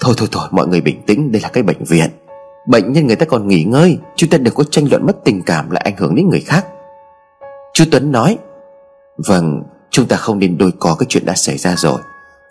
[0.00, 2.10] Thôi thôi thôi, mọi người bình tĩnh, Đây là cái bệnh viện.
[2.66, 5.42] Bệnh nhân người ta còn nghỉ ngơi Chúng ta đừng có tranh luận mất tình
[5.42, 6.66] cảm Lại ảnh hưởng đến người khác.
[7.74, 8.38] Chú Tuấn nói
[9.26, 12.00] Vâng chúng ta không nên đôi có cái chuyện đã xảy ra rồi.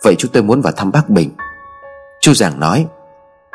[0.04, 1.30] Vậy chúng tôi muốn vào thăm bác Bình.
[2.22, 2.86] Chú Giảng nói,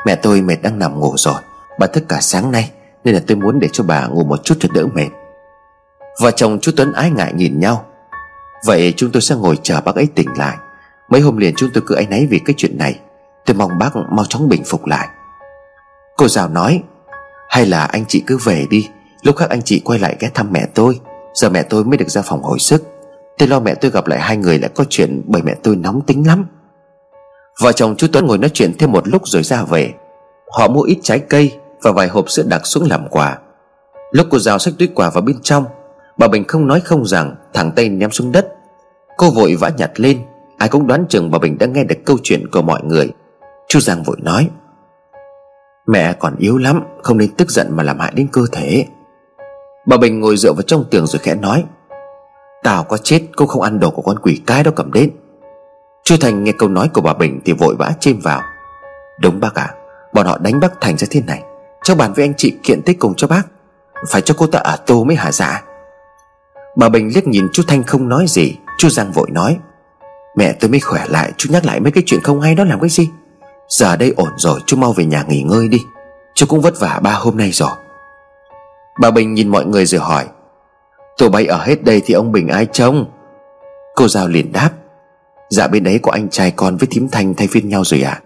[0.07, 1.35] Mẹ tôi mệt đang nằm ngủ rồi.
[1.79, 2.71] Bà thức cả sáng nay,
[3.05, 5.09] Nên là tôi muốn để cho bà ngủ một chút cho đỡ mệt.
[6.21, 7.85] Vợ chồng chú Tuấn ái ngại nhìn nhau.
[8.67, 10.57] Vậy chúng tôi sẽ ngồi chờ bác ấy tỉnh lại.
[11.09, 12.99] Mấy hôm liền chúng tôi cứ áy náy vì cái chuyện này.
[13.47, 15.09] Tôi mong bác mau chóng bình phục lại.
[16.17, 16.83] Cô giáo nói,
[17.49, 18.89] Hay là anh chị cứ về đi.
[19.23, 21.01] Lúc khác anh chị quay lại ghé thăm mẹ tôi.
[21.35, 22.83] Giờ mẹ tôi mới được ra phòng hồi sức.
[23.39, 26.01] Tôi lo mẹ tôi gặp lại hai người lại có chuyện Bởi mẹ tôi nóng
[26.07, 26.47] tính lắm.
[27.61, 29.93] Vợ chồng chú Tuấn ngồi nói chuyện thêm một lúc rồi ra về.
[30.59, 33.39] Họ mua ít trái cây Và vài hộp sữa đặc xuống làm quà.
[34.11, 35.65] Lúc cô giáo xách túi quà vào bên trong,
[36.19, 38.49] Bà Bình không nói không rằng Thẳng tay ném xuống đất.
[39.17, 40.23] Cô vội vã nhặt lên,
[40.59, 43.11] Ai cũng đoán chừng bà Bình đã nghe được câu chuyện của mọi người.
[43.73, 44.51] Chú Giang vội nói
[45.87, 48.87] Mẹ còn yếu lắm Không nên tức giận mà làm hại đến cơ thể.
[49.87, 51.65] Bà Bình ngồi dựa vào trong tường rồi khẽ nói
[52.63, 55.11] Tao có chết cũng không ăn đồ của con quỷ cái đó cầm đến.
[56.05, 58.43] Chú Thành nghe câu nói của bà Bình Thì vội vã chêm vào
[59.21, 59.75] Đúng bác ạ à,
[60.13, 61.43] Bọn họ đánh bác Thành ra thế này
[61.83, 63.43] Cháu bàn với anh chị kiện tích cùng cho bác
[64.11, 65.63] Phải cho cô ta ở tù mới hả dạ?
[66.77, 69.59] Bà Bình liếc nhìn chú Thanh không nói gì Chú Giang vội nói
[70.37, 72.81] Mẹ tôi mới khỏe lại Chú nhắc lại mấy cái chuyện không hay đó làm
[72.81, 73.11] cái gì?
[73.79, 75.79] Giờ đây ổn rồi, chú mau về nhà nghỉ ngơi đi.
[76.35, 77.71] Chú cũng vất vả ba hôm nay rồi.
[79.01, 80.25] Bà Bình nhìn mọi người rồi hỏi,
[81.19, 83.05] Tụi bay ở hết đây thì ông Bình ai trông?
[83.95, 84.71] Cô Giao liền đáp
[85.51, 88.21] Dạ bên đấy có anh trai con với thím Thanh thay phiên nhau rồi à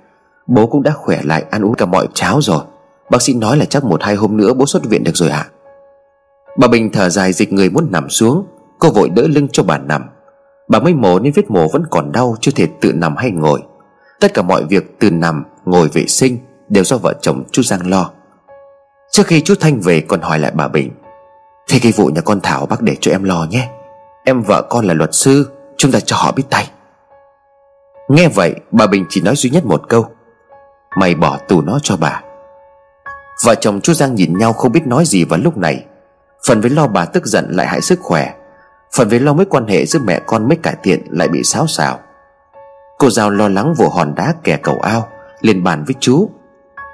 [0.47, 2.63] Bố cũng đã khỏe lại, ăn uống cả mọi cháo rồi.
[3.11, 5.47] Bác sĩ nói là chắc một hai hôm nữa bố xuất viện được rồi ạ.
[5.49, 5.51] À?
[6.59, 8.47] Bà Bình thở dài dịch người muốn nằm xuống.
[8.79, 10.03] Cô vội đỡ lưng cho bà nằm.
[10.69, 13.63] Bà mới mổ nên vết mổ vẫn còn đau, Chưa thể tự nằm hay ngồi.
[14.21, 16.39] Tất cả mọi việc từ nằm, ngồi vệ sinh
[16.69, 18.11] Đều do vợ chồng chú Giang lo.
[19.11, 20.91] Trước khi chú Thanh về còn hỏi lại bà Bình.
[21.69, 23.69] Thế cái vụ nhà con Thảo bác để cho em lo nhé.
[24.25, 26.71] Em vợ con là luật sư Chúng ta cho họ biết tay.
[28.09, 30.07] Nghe vậy bà Bình chỉ nói duy nhất một câu.
[30.97, 32.23] Mày bỏ tù nó cho bà.
[33.45, 35.85] Vợ chồng chú Giang nhìn nhau không biết nói gì vào lúc này.
[36.47, 38.35] Phần với lo bà tức giận lại hại sức khỏe.
[38.97, 41.67] Phần với lo mối quan hệ giữa mẹ con mới cải thiện lại bị xáo
[41.67, 41.99] xào
[42.99, 45.09] Cô Giao lo lắng vụ hòn đá kẻ cầu ao,
[45.41, 46.31] liền bàn với chú.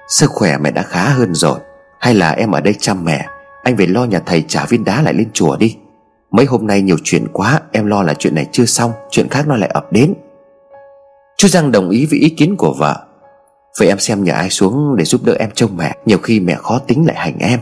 [0.08, 1.58] Sức khỏe mẹ đã khá hơn rồi,
[2.00, 3.26] Hay là em ở đây chăm mẹ,
[3.62, 5.76] Anh về lo nhà thầy trả viên đá lại lên chùa đi.
[6.30, 9.48] Mấy hôm nay nhiều chuyện quá, Em lo là chuyện này chưa xong, Chuyện khác
[9.48, 10.14] nó lại ập đến.
[11.36, 12.96] Chú Giang đồng ý với ý kiến của vợ.
[13.78, 16.54] Vậy em xem nhờ ai xuống để giúp đỡ em trông mẹ, Nhiều khi mẹ
[16.54, 17.60] khó tính lại hành em.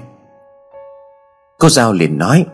[1.59, 2.45] Cô Giao liền nói,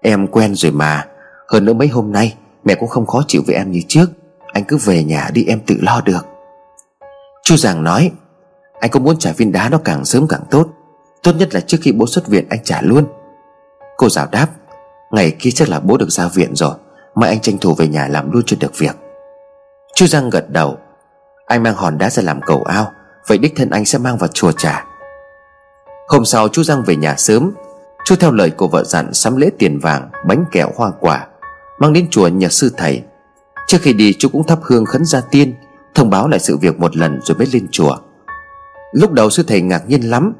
[0.00, 1.06] Em quen rồi mà,
[1.48, 4.06] Hơn nữa mấy hôm nay Mẹ cũng không khó chịu với em như trước.
[4.52, 6.26] Anh cứ về nhà đi em tự lo được.
[7.44, 8.10] Chú Giàng nói,
[8.80, 10.68] Anh có muốn trả viên đá nó càng sớm càng tốt
[11.22, 13.06] Tốt nhất là trước khi bố xuất viện anh trả luôn.
[13.96, 14.46] Cô giáo đáp,
[15.10, 16.74] Ngày kia chắc là bố được ra viện rồi,
[17.14, 18.96] Mai anh tranh thủ về nhà làm luôn cho được việc.
[19.94, 20.78] Chú Giang gật đầu,
[21.46, 22.92] Anh mang hòn đá ra làm cầu ao,
[23.26, 24.84] Vậy đích thân anh sẽ mang vào chùa trả
[26.08, 27.52] Hôm sau chú Giang về nhà sớm
[28.04, 31.26] Chú theo lời của vợ dặn sắm lễ tiền vàng, Bánh kẹo, hoa quả,
[31.78, 33.02] Mang đến chùa nhờ sư thầy.
[33.72, 35.54] Trước khi đi, chú cũng thắp hương khấn gia tiên,
[35.94, 37.96] Thông báo lại sự việc một lần rồi mới lên chùa.
[38.92, 40.32] Lúc đầu sư thầy ngạc nhiên lắm,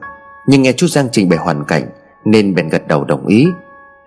[0.46, 1.88] Nhưng nghe chú Giang trình bày hoàn cảnh,
[2.24, 3.46] Nên bèn gật đầu đồng ý.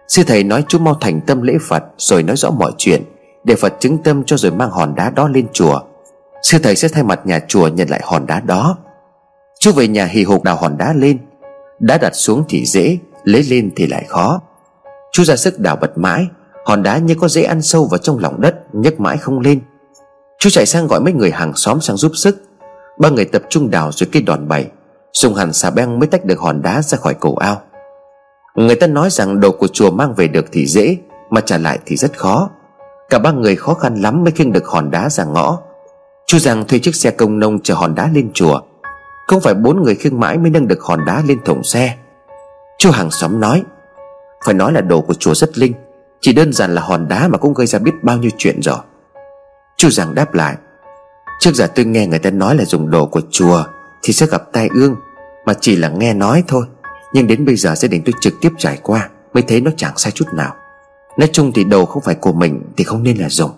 [0.07, 3.03] Sư thầy nói chú mau thành tâm lễ Phật, Rồi nói rõ mọi chuyện,
[3.43, 5.81] Để Phật chứng tâm cho rồi mang hòn đá đó lên chùa.
[6.41, 8.77] Sư thầy sẽ thay mặt nhà chùa nhận lại hòn đá đó.
[9.59, 11.17] Chú về nhà hì hục đào hòn đá lên.
[11.79, 14.41] Đá đặt xuống thì dễ, Lấy lên thì lại khó.
[15.11, 16.27] Chú ra sức đào bật mãi
[16.65, 19.59] Hòn đá như có dễ ăn sâu vào trong lòng đất, nhấc mãi không lên.
[20.39, 22.41] Chú chạy sang gọi mấy người hàng xóm sang giúp sức.
[22.99, 24.67] Ba người tập trung đào dưới cây đòn bẩy,
[25.13, 27.61] Dùng hẳn xà beng mới tách được hòn đá ra khỏi cổ ao.
[28.55, 30.97] Người ta nói rằng đồ của chùa mang về được thì dễ,
[31.29, 32.49] Mà trả lại thì rất khó.
[33.09, 35.57] Cả ba người khó khăn lắm mới khiêng được hòn đá ra ngõ.
[36.27, 38.61] Chú Giang thuê chiếc xe công nông chở hòn đá lên chùa.
[39.27, 41.95] Không phải bốn người khiêng mãi mới nâng được hòn đá lên thùng xe.
[42.77, 43.63] Chú hàng xóm nói,
[44.45, 45.73] Phải nói là đồ của chùa rất linh
[46.21, 48.77] chỉ đơn giản là hòn đá mà cũng gây ra biết bao nhiêu chuyện rồi.
[49.77, 50.55] Chú Giang đáp lại,
[51.39, 53.63] Trước giờ tôi nghe người ta nói là dùng đồ của chùa
[54.03, 54.95] Thì sẽ gặp tai ương,
[55.45, 56.65] Mà chỉ là nghe nói thôi.
[57.13, 59.97] Nhưng đến bây giờ gia đình tôi trực tiếp trải qua Mới thấy nó chẳng
[59.97, 60.53] sai chút nào.
[61.17, 63.51] Nói chung thì đồ không phải của mình Thì không nên là dùng.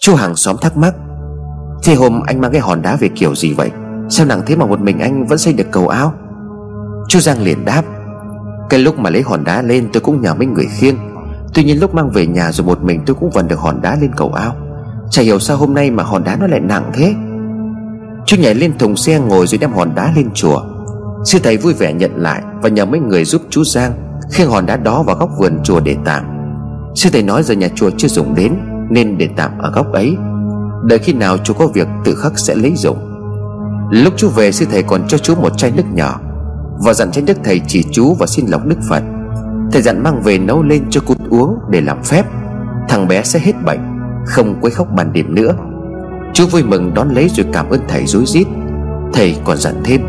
[0.00, 0.94] Chú hàng xóm thắc mắc
[1.82, 3.70] Thì hôm anh mang cái hòn đá về kiểu gì vậy?
[4.10, 6.14] Sao nặng thế mà một mình anh vẫn xây được cầu áo
[7.08, 7.82] Chú Giang liền đáp,
[8.68, 10.96] Cái lúc mà lấy hòn đá lên tôi cũng nhờ mấy người khiêng
[11.54, 13.96] Tuy nhiên lúc mang về nhà rồi một mình tôi cũng vần được hòn đá
[14.00, 14.56] lên cầu ao.
[15.10, 17.14] Chả hiểu sao hôm nay mà hòn đá nó lại nặng thế.
[18.26, 20.62] Chú nhảy lên thùng xe ngồi rồi đem hòn đá lên chùa.
[21.24, 23.92] Sư thầy vui vẻ nhận lại Và nhờ mấy người giúp chú Giang
[24.30, 26.22] Khiêng hòn đá đó vào góc vườn chùa để tạm.
[26.94, 28.54] Sư thầy nói giờ nhà chùa chưa dùng đến
[28.90, 30.16] Nên để tạm ở góc ấy.
[30.84, 33.12] Đợi khi nào chú có việc tự khắc sẽ lấy dụng
[33.92, 36.20] Lúc chú về sư thầy còn cho chú một chai nước nhỏ.
[36.84, 39.02] Và dặn chai nước thầy chỉ chú và xin lọc đức Phật.
[39.72, 42.26] Thầy dặn mang về nấu lên cho cút uống để làm phép.
[42.88, 43.80] Thằng bé sẽ hết bệnh,
[44.26, 45.54] Không quấy khóc bàn điểm nữa.
[46.34, 48.46] Chú vui mừng đón lấy rồi cảm ơn thầy rối rít.
[49.12, 50.00] Thầy còn dặn thêm.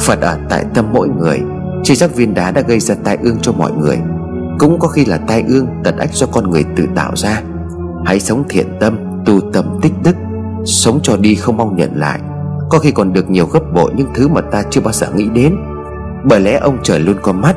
[0.00, 1.40] Phật ở tại tâm mỗi người,
[1.82, 3.98] Chỉ giác viên đá đã gây ra tai ương cho mọi người.
[4.58, 7.42] Cũng có khi là tai ương tật ách do con người tự tạo ra.
[8.04, 10.16] Hãy sống thiện tâm, Tu tâm tích đức.
[10.64, 12.20] Sống cho đi không mong nhận lại.
[12.70, 15.28] Có khi còn được nhiều gấp bội những thứ mà ta chưa bao giờ nghĩ
[15.34, 15.56] đến.
[16.24, 17.56] Bởi lẽ ông trời luôn có mắt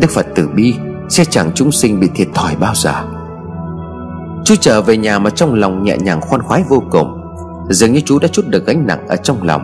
[0.00, 0.74] Đức Phật tử bi,
[1.08, 2.92] Sẽ chẳng chúng sinh bị thiệt thòi bao giờ.
[4.44, 7.20] Chú trở về nhà mà trong lòng nhẹ nhàng khoan khoái vô cùng.
[7.68, 9.62] Dường như chú đã chút được gánh nặng ở trong lòng.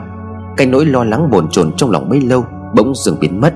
[0.57, 3.55] Cái nỗi lo lắng bồn chồn trong lòng mấy lâu Bỗng dừng biến mất.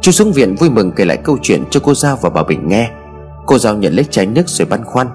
[0.00, 2.68] Chú xuống viện vui mừng kể lại câu chuyện cho cô Giao và bà Bình
[2.68, 2.90] nghe.
[3.46, 5.06] Cô Giao nhận lấy chai nước rồi băn khoăn.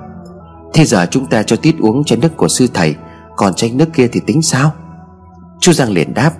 [0.73, 2.95] Thế giờ chúng ta cho Tít uống chai nước của sư thầy,
[3.35, 4.71] Còn chai nước kia thì tính sao?
[5.59, 6.31] Chú Giang liền đáp,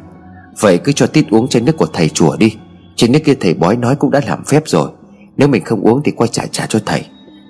[0.60, 2.58] Vậy cứ cho Tít uống chai nước của thầy chùa đi.
[2.98, 4.90] Chính nước kia thầy bói nói cũng đã làm phép rồi.
[5.38, 7.06] Nếu mình không uống thì quay trả trả cho thầy.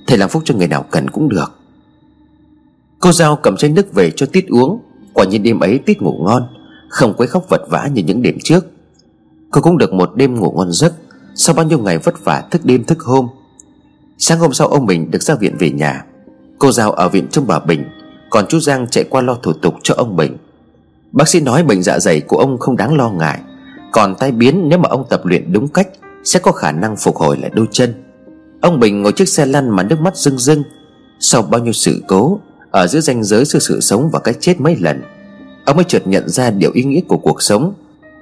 [0.08, 1.52] Thầy làm phúc cho người nào cần cũng được.
[3.00, 4.82] Cô Giao cầm chai nước về cho Tít uống.
[5.14, 6.43] Quả nhiên đêm ấy Tít ngủ ngon.
[6.89, 8.66] Không quấy khóc vật vã như những đêm trước.
[9.52, 10.93] Cô cũng được một đêm ngủ ngon giấc.
[11.36, 13.28] Sau bao nhiêu ngày vất vả thức đêm thức hôm.
[14.18, 16.06] Sáng hôm sau ông mình được ra viện về nhà.
[16.60, 17.84] Cô Giao ở viện trông bà Bình.
[18.30, 20.38] Còn chú Giang chạy qua lo thủ tục cho ông Bình.
[21.12, 23.39] Bác sĩ nói bệnh dạ dày của ông không đáng lo ngại.
[23.98, 25.88] Còn tai biến nếu mà ông tập luyện đúng cách,
[26.24, 27.93] Sẽ có khả năng phục hồi lại đôi chân.
[28.62, 30.64] Ông Bình ngồi chiếc xe lăn mà nước mắt rưng rưng.
[31.20, 32.39] Sau bao nhiêu sự cố,
[32.72, 35.02] Ở giữa ranh giới giữa sự sống và cái chết mấy lần,
[35.66, 37.74] Ông mới chợt nhận ra điều ý nghĩa của cuộc sống.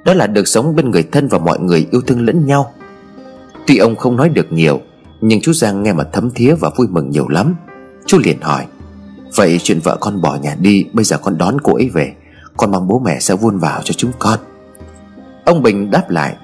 [0.06, 2.74] Đó là được sống bên người thân và mọi người yêu thương lẫn nhau.
[3.68, 4.82] Tuy ông không nói được nhiều,
[5.22, 7.56] Nhưng chú Giang nghe mà thấm thía và vui mừng nhiều lắm.
[8.06, 8.66] Chú liền hỏi,
[9.36, 12.14] Vậy chuyện vợ con bỏ nhà đi, Bây giờ con đón cô ấy về.
[12.58, 14.40] Con mong bố mẹ sẽ vun vào cho chúng con.
[15.46, 16.36] Ông Bình đáp lại,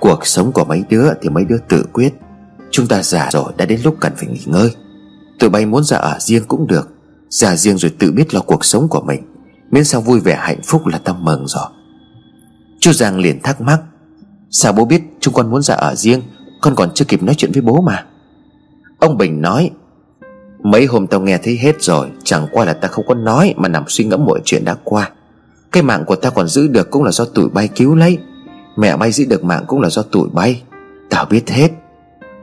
[0.00, 2.14] Cuộc sống của mấy đứa thì mấy đứa tự quyết.
[2.70, 4.70] Chúng ta già rồi đã đến lúc cần phải nghỉ ngơi.
[5.38, 6.88] Tụi bay muốn ra ở riêng cũng được
[7.28, 9.22] Già riêng rồi tự biết lo cuộc sống của mình,
[9.70, 11.66] Miễn sao vui vẻ hạnh phúc là tâm mừng rồi.
[12.80, 13.80] Chú Giang liền thắc mắc,
[14.50, 16.22] Sao bố biết chúng con muốn ra ở riêng,
[16.60, 18.06] Con còn chưa kịp nói chuyện với bố mà?
[18.98, 19.70] Ông Bình nói,
[20.62, 23.68] Mấy hôm tao nghe thấy hết rồi, Chẳng qua là ta không có nói Mà
[23.68, 25.10] nằm suy ngẫm mọi chuyện đã qua.
[25.72, 28.18] Cái mạng của ta còn giữ được cũng là do tụi bay cứu lấy.
[28.76, 30.62] Mẹ bay giữ được mạng cũng là do tụi bay.
[31.10, 31.70] Tao biết hết.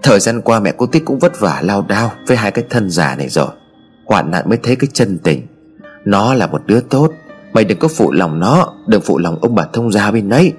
[0.03, 2.89] Thời gian qua mẹ cô Tích cũng vất vả lao đao Với hai cái thân
[2.89, 3.49] già này rồi.
[4.05, 5.47] Hoạn nạn mới thấy cái chân tình.
[6.05, 7.11] Nó là một đứa tốt.
[7.53, 10.53] Mày đừng có phụ lòng nó, Đừng phụ lòng ông bà thông gia bên đấy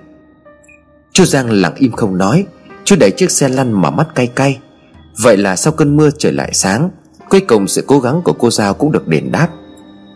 [1.12, 2.46] Chú Giang lặng im không nói.
[2.84, 4.58] Chú đẩy chiếc xe lăn mà mắt cay cay.
[5.22, 6.90] Vậy là sau cơn mưa trời lại sáng,
[7.28, 9.48] Cuối cùng sự cố gắng của cô Giao cũng được đền đáp.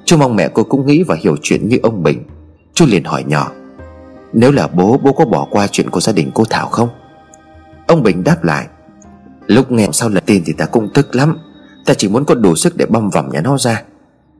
[0.04, 2.22] Chú mong mẹ cô cũng nghĩ và hiểu chuyện như ông Bình.
[2.78, 3.50] Chú liền hỏi nhỏ,
[4.32, 6.88] Nếu là bố bố có bỏ qua chuyện của gia đình cô Thảo không?
[7.86, 8.66] Ông Bình đáp lại,
[9.46, 11.38] Lúc nghe sau lần tin thì ta cũng tức lắm.
[11.86, 13.82] Ta chỉ muốn có đủ sức để băm vằm nhà nó ra.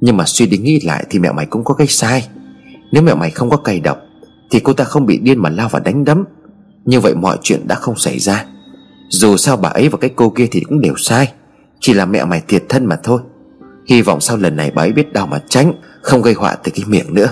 [0.01, 2.28] Nhưng mà suy đi nghĩ lại thì mẹ mày cũng có cái sai.
[2.93, 3.99] Nếu mẹ mày không có cay độc,
[4.51, 6.24] Thì cô ta không bị điên mà lao vào đánh đấm.
[6.84, 8.45] Như vậy mọi chuyện đã không xảy ra.
[9.09, 11.32] Dù sao bà ấy và cái cô kia thì cũng đều sai.
[11.80, 13.20] Chỉ là mẹ mày thiệt thân mà thôi.
[13.89, 15.72] Hy vọng sau lần này bà ấy biết đau mà tránh,
[16.03, 17.28] Không gây họa từ cái miệng nữa.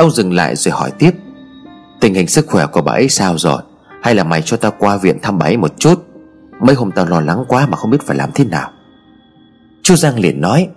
[0.00, 1.10] Ông dừng lại rồi hỏi tiếp.
[2.00, 3.62] Tình hình sức khỏe của bà ấy sao rồi?
[4.02, 6.04] Hay là mày cho tao qua viện thăm bà ấy một chút?
[6.60, 8.70] Mấy hôm tao lo lắng quá mà không biết phải làm thế nào.
[9.82, 10.68] Chú Giang liền nói,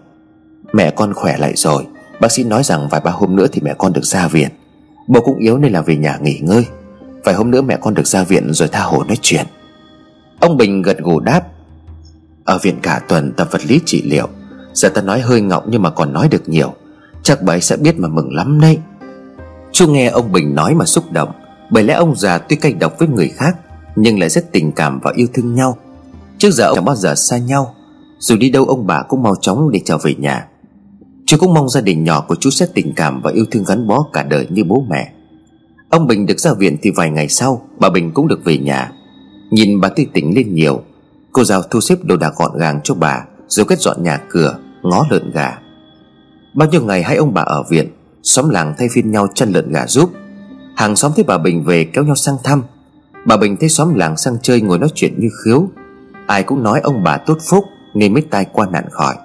[0.74, 1.88] Mẹ con khỏe lại rồi.
[2.22, 4.50] Bác sĩ nói rằng vài ba hôm nữa thì mẹ con được ra viện.
[5.08, 6.66] Bố cũng yếu nên là về nhà nghỉ ngơi.
[7.24, 9.46] Vài hôm nữa mẹ con được ra viện rồi tha hồ nói chuyện.
[10.40, 11.42] Ông Bình gật gù đáp,
[12.46, 14.28] Ở viện cả tuần tập vật lý trị liệu.
[14.74, 16.74] Giờ ta nói hơi ngọng nhưng mà còn nói được nhiều.
[17.24, 18.80] Chắc bà ấy sẽ biết mà mừng lắm đấy.
[19.74, 21.32] Chú nghe ông Bình nói mà xúc động,
[21.70, 23.56] bởi lẽ ông già tuy cay độc với người khác,
[23.96, 25.78] Nhưng lại rất tình cảm và yêu thương nhau.
[26.38, 27.76] Trước giờ ông chẳng bao giờ xa nhau,
[28.20, 30.48] Dù đi đâu ông bà cũng mau chóng để trở về nhà.
[31.26, 33.88] Chú cũng mong gia đình nhỏ của chú sẽ tình cảm và yêu thương gắn
[33.88, 35.12] bó cả đời như bố mẹ.
[35.90, 38.92] Ông Bình được ra viện thì vài ngày sau, Bà Bình cũng được về nhà.
[39.52, 40.82] Nhìn bà tươi tỉnh lên nhiều,
[41.32, 44.58] Cô giáo thu xếp đồ đạc gọn gàng cho bà, Rồi quét dọn nhà cửa,
[44.84, 45.60] Ngó lợn gà.
[46.54, 47.88] Bao nhiêu ngày hai ông bà ở viện
[48.24, 50.10] Xóm làng thay phiên nhau chăn lợn gà giúp
[50.76, 52.64] Hàng xóm thấy bà Bình về kéo nhau sang thăm.
[53.26, 55.68] Bà Bình thấy xóm làng sang chơi ngồi nói chuyện như khiếu.
[56.28, 59.16] Ai cũng nói ông bà tốt phúc Nên mới tai qua nạn khỏi.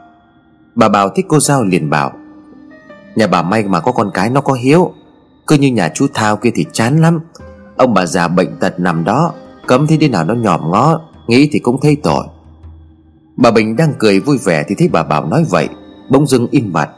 [0.74, 2.12] Bà bảo thích cô Giao liền bảo,
[3.14, 4.92] Nhà bà may mà có con cái nó có hiếu.
[5.46, 7.20] Cứ như nhà chú Thao kia thì chán lắm.
[7.76, 9.32] Ông bà già bệnh tật nằm đó,
[9.66, 12.26] Cấm thế đi nào nó nhòm ngó, Nghĩ thì cũng thấy tội.
[13.36, 15.68] Bà Bình đang cười vui vẻ Thì thấy bà Bảo nói vậy,
[16.11, 16.90] Bỗng dưng im bặt.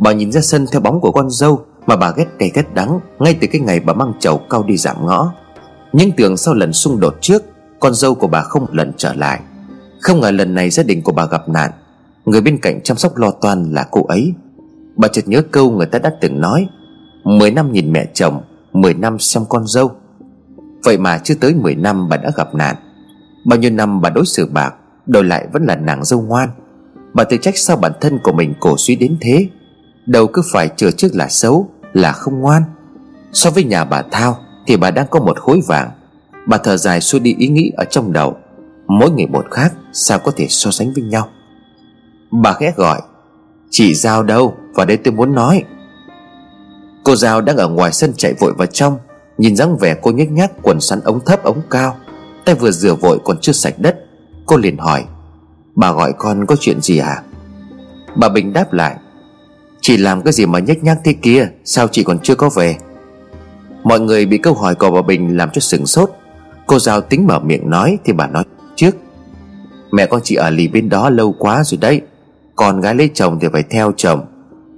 [0.00, 3.00] Bà nhìn ra sân theo bóng của con dâu Mà bà ghét cay ghét đắng
[3.18, 5.32] Ngay từ cái ngày bà mang chầu cao đi giảm ngõ.
[5.92, 7.42] Nhưng tưởng sau lần xung đột trước,
[7.80, 9.40] Con dâu của bà không một lần trở lại.
[10.00, 11.70] Không ngờ lần này gia đình của bà gặp nạn.
[12.24, 14.34] Người bên cạnh chăm sóc lo toan là cô ấy.
[14.96, 16.68] Bà chợt nhớ câu người ta đã từng nói,
[17.24, 18.42] Mười năm nhìn mẹ chồng,
[18.72, 19.90] Mười năm xem con dâu.
[20.84, 22.76] Vậy mà chưa tới mười năm bà đã gặp nạn.
[23.46, 24.74] Bao nhiêu năm bà đối xử bạc,
[25.06, 26.48] Đổi lại vẫn là nàng dâu ngoan.
[27.14, 29.48] Bà tự trách sao bản thân của mình cổ suý đến thế.
[30.06, 32.62] Đầu cứ phải chừa trước là xấu, Là không ngoan.
[33.32, 35.90] So với nhà bà Thao Thì bà đang có một khối vàng.
[36.46, 38.36] Bà thở dài xua đi ý nghĩ ở trong đầu.
[38.86, 41.28] Mỗi người một khác, Sao có thể so sánh với nhau?
[42.30, 43.00] Bà khẽ gọi
[43.70, 45.64] Chị Giao đâu, Vào đây tôi muốn nói.
[47.04, 48.98] Cô Giao đang ở ngoài sân chạy vội vào trong,
[49.38, 51.96] Nhìn dáng vẻ cô nhếch nhác, quần sắn ống thấp, ống cao.
[52.44, 53.96] Tay vừa rửa vội còn chưa sạch đất,
[54.46, 55.04] Cô liền hỏi,
[55.74, 57.22] Bà gọi con có chuyện gì à
[58.16, 58.96] Bà Bình đáp lại
[59.80, 62.76] Chị làm cái gì mà nhếch nhác thế kia Sao chị còn chưa có về?
[63.84, 66.10] Mọi người bị câu hỏi của bà Bình làm cho sửng sốt.
[66.66, 68.44] Cô Giao tính mở miệng nói Thì bà nói
[68.76, 68.96] trước
[69.92, 72.00] Mẹ con chị ở lì bên đó lâu quá rồi đấy.
[72.56, 74.24] Con gái lấy chồng thì phải theo chồng.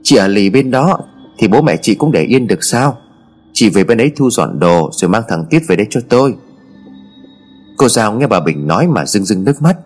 [0.02, 0.98] Chị ở lì bên đó
[1.38, 2.96] Thì bố mẹ chị cũng để yên được sao?
[3.52, 6.34] Chị về bên ấy thu dọn đồ Rồi mang thằng Tiết về đây cho tôi.
[7.76, 9.76] Cô Giao nghe bà Bình nói mà rưng rưng nước mắt.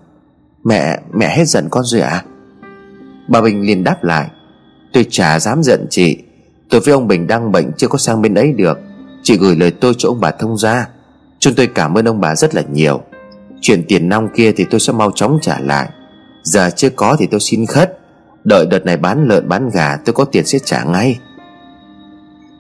[0.65, 2.25] Mẹ, mẹ hết giận con rồi à
[3.29, 4.31] Bà Bình liền đáp lại
[4.97, 6.19] Tôi chả dám giận chị,
[6.71, 8.79] Tôi với ông Bình đang bệnh chưa có sang bên ấy được.
[9.23, 10.89] Chị gửi lời tôi cho ông bà thông ra
[11.39, 13.01] Chúng tôi cảm ơn ông bà rất là nhiều.
[13.61, 15.89] Chuyện tiền nong kia thì tôi sẽ mau chóng trả lại.
[16.43, 17.99] Giờ chưa có thì tôi xin khất.
[18.45, 21.19] Đợi đợt này bán lợn, bán gà, tôi có tiền sẽ trả ngay.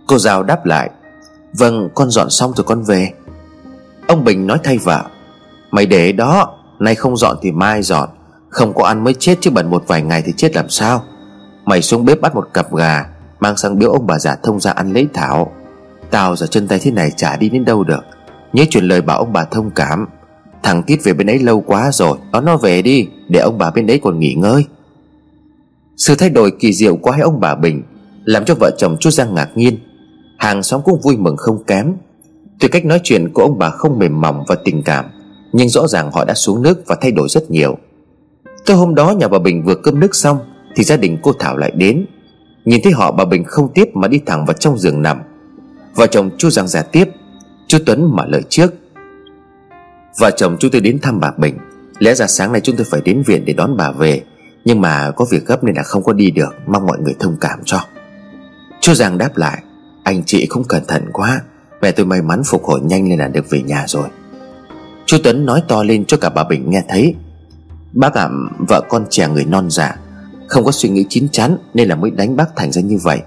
[0.06, 0.90] Cô Giao đáp lại
[1.52, 3.12] Vâng con dọn xong rồi con về.
[4.06, 5.04] Ông Bình nói thay vợ,
[5.70, 8.08] Mày để đó, Nay không dọn thì mai dọn.
[8.48, 11.04] Không có ăn mới chết chứ bận một vài ngày thì chết làm sao.
[11.66, 13.06] Mày xuống bếp bắt một cặp gà,
[13.40, 15.52] Mang sang biếu ông bà già thông ra ăn lấy thảo.
[16.10, 18.04] Tao giờ chân tay thế này chả đi đến đâu được.
[18.52, 20.06] Nhớ truyền lời bảo ông bà thông cảm.
[20.62, 23.70] Thằng tít về bên ấy lâu quá rồi, Nó nó về đi, Để ông bà
[23.70, 24.64] bên đấy còn nghỉ ngơi.
[25.96, 27.82] Sự thay đổi kỳ diệu của hai ông bà Bình
[28.24, 29.78] Làm cho vợ chồng chú Giang ngạc nhiên.
[30.38, 31.92] Hàng xóm cũng vui mừng không kém.
[32.60, 35.04] Tuy cách nói chuyện của ông bà không mềm mỏng và tình cảm,
[35.52, 37.78] Nhưng rõ ràng họ đã xuống nước và thay đổi rất nhiều.
[38.66, 40.38] Tối hôm đó, nhà bà Bình vừa cơm nước xong
[40.76, 42.06] thì gia đình cô Thảo lại đến.
[42.64, 45.20] Nhìn thấy họ bà Bình không tiếp mà đi thẳng vào trong giường nằm.
[45.94, 47.08] Vợ chồng chú Giang ra tiếp
[47.66, 48.74] Chú Tuấn mở lời trước.
[50.20, 51.58] Vợ chồng chú tôi đến thăm bà Bình.
[51.98, 54.22] Lẽ ra sáng nay chúng tôi phải đến viện để đón bà về.
[54.64, 56.54] Nhưng mà có việc gấp nên là không có đi được.
[56.66, 57.80] Mong mọi người thông cảm cho.
[58.80, 59.62] Chú Giang đáp lại
[60.02, 61.40] Anh chị không cẩn thận quá.
[61.82, 64.08] Mẹ tôi may mắn phục hồi nhanh nên là được về nhà rồi.
[65.06, 67.14] Chú Tuấn nói to lên cho cả bà Bình nghe thấy.
[67.92, 68.30] Bác ạ à,
[68.68, 69.96] vợ con trẻ người non dạ.
[70.48, 73.20] Không có suy nghĩ chín chắn Nên là mới đánh bác thành ra như vậy.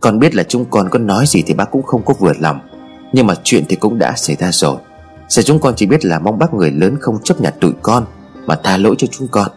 [0.00, 2.60] Con biết là chúng con có nói gì thì bác cũng không có vừa lòng.
[3.12, 4.76] Nhưng mà chuyện thì cũng đã xảy ra rồi.
[5.28, 8.04] Giờ chúng con chỉ biết là mong bác người lớn không chấp nhận tụi con,
[8.46, 9.48] Mà tha lỗi cho chúng con.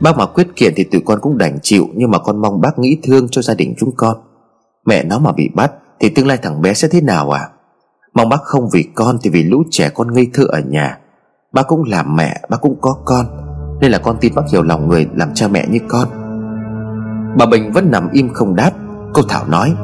[0.00, 2.78] Bác mà quyết kiện thì tụi con cũng đành chịu, Nhưng mà con mong bác
[2.78, 4.16] nghĩ thương cho gia đình chúng con.
[4.86, 7.48] Mẹ nó mà bị bắt Thì tương lai thằng bé sẽ thế nào à?
[8.14, 10.98] Mong bác không vì con thì vì lũ trẻ con ngây thơ ở nhà.
[11.52, 13.45] Bác cũng làm mẹ, Bác cũng có con.
[13.80, 16.08] Nên là con tin bác hiểu lòng người làm cha mẹ như con.
[17.38, 18.70] Bà Bình vẫn nằm im không đáp.
[19.12, 19.74] Cô Thảo nói,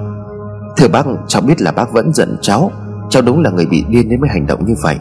[0.76, 2.70] Thưa bác, cháu biết là bác vẫn giận cháu.
[3.10, 4.96] Cháu đúng là người bị điên nên mới hành động như vậy.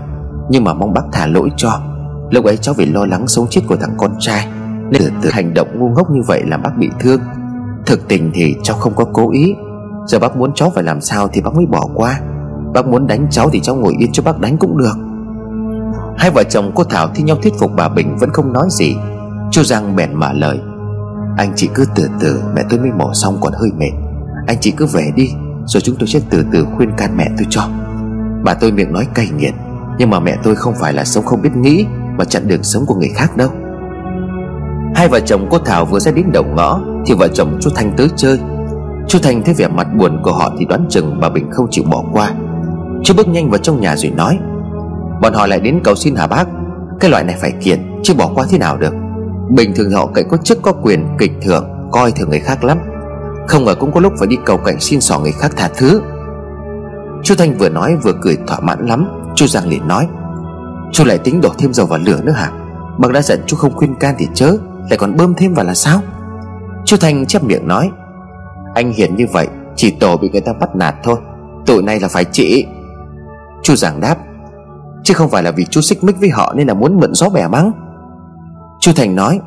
[0.50, 1.82] Nhưng mà mong bác thả lỗi cho.
[2.30, 4.48] Lúc ấy cháu vì lo lắng sống chết của thằng con trai.
[4.90, 7.22] Nên từ hành động ngu ngốc như vậy làm bác bị thương.
[7.86, 9.56] Thực tình thì cháu không có cố ý.
[10.08, 12.20] Giờ bác muốn cháu phải làm sao thì bác mới bỏ qua.
[12.74, 14.96] Bác muốn đánh cháu thì cháu ngồi yên cho bác đánh cũng được.
[16.18, 18.96] Hai vợ chồng cô Thảo thi nhau thuyết phục bà Bình vẫn không nói gì.
[19.52, 20.60] Chú Giang bèn mở lời.
[21.38, 23.92] Anh chị cứ từ từ, mẹ tôi mới mổ xong còn hơi mệt.
[24.48, 25.30] Anh chị cứ về đi,
[25.66, 27.62] Rồi chúng tôi sẽ từ từ khuyên can mẹ tôi cho.
[28.44, 29.54] Bà tôi miệng nói cay nghiệt,
[29.98, 31.86] Nhưng mà mẹ tôi không phải là sống không biết nghĩ
[32.18, 33.50] Mà chặn đường sống của người khác đâu.
[34.96, 37.94] Hai vợ chồng cô Thảo vừa ra đến đầu ngõ, Thì vợ chồng chú Thanh
[37.98, 38.40] tới chơi.
[39.08, 41.84] Chú Thanh thấy vẻ mặt buồn của họ Thì đoán chừng bà Bình không chịu
[41.92, 42.34] bỏ qua.
[43.04, 44.40] Chú bước nhanh vào trong nhà rồi nói
[45.22, 46.48] Bọn họ lại đến cầu xin hả bác.
[47.00, 48.94] Cái loại này phải kiện, Chứ bỏ qua thế nào được.
[49.50, 52.78] Bình thường họ cậy có chức, có quyền, kịch thưởng, Coi thường người khác lắm.
[53.48, 56.02] Không ngờ cũng có lúc phải đi cầu cạnh xin xỏ người khác tha thứ.
[57.24, 59.08] Chú Thanh vừa nói vừa cười thỏa mãn lắm.
[59.36, 60.08] Chú Giang liền nói,
[60.92, 62.52] Chú lại tính đổ thêm dầu vào lửa nữa hả?
[62.98, 64.58] Bác đã giận chú không khuyên can thì chớ,
[64.90, 66.02] Lại còn bơm thêm vào là sao?
[66.86, 67.92] Chú Thanh chép miệng nói,
[68.76, 71.16] Anh hiền như vậy, Chỉ tổ bị người ta bắt nạt thôi.
[71.66, 72.66] Tội này là phải trị.
[73.64, 74.18] Chú giảng đáp
[75.04, 77.30] Chứ không phải là vì chú xích mích với họ Nên là muốn mượn gió
[77.30, 77.72] bẻ mắng
[78.82, 79.40] Chú Thành nói,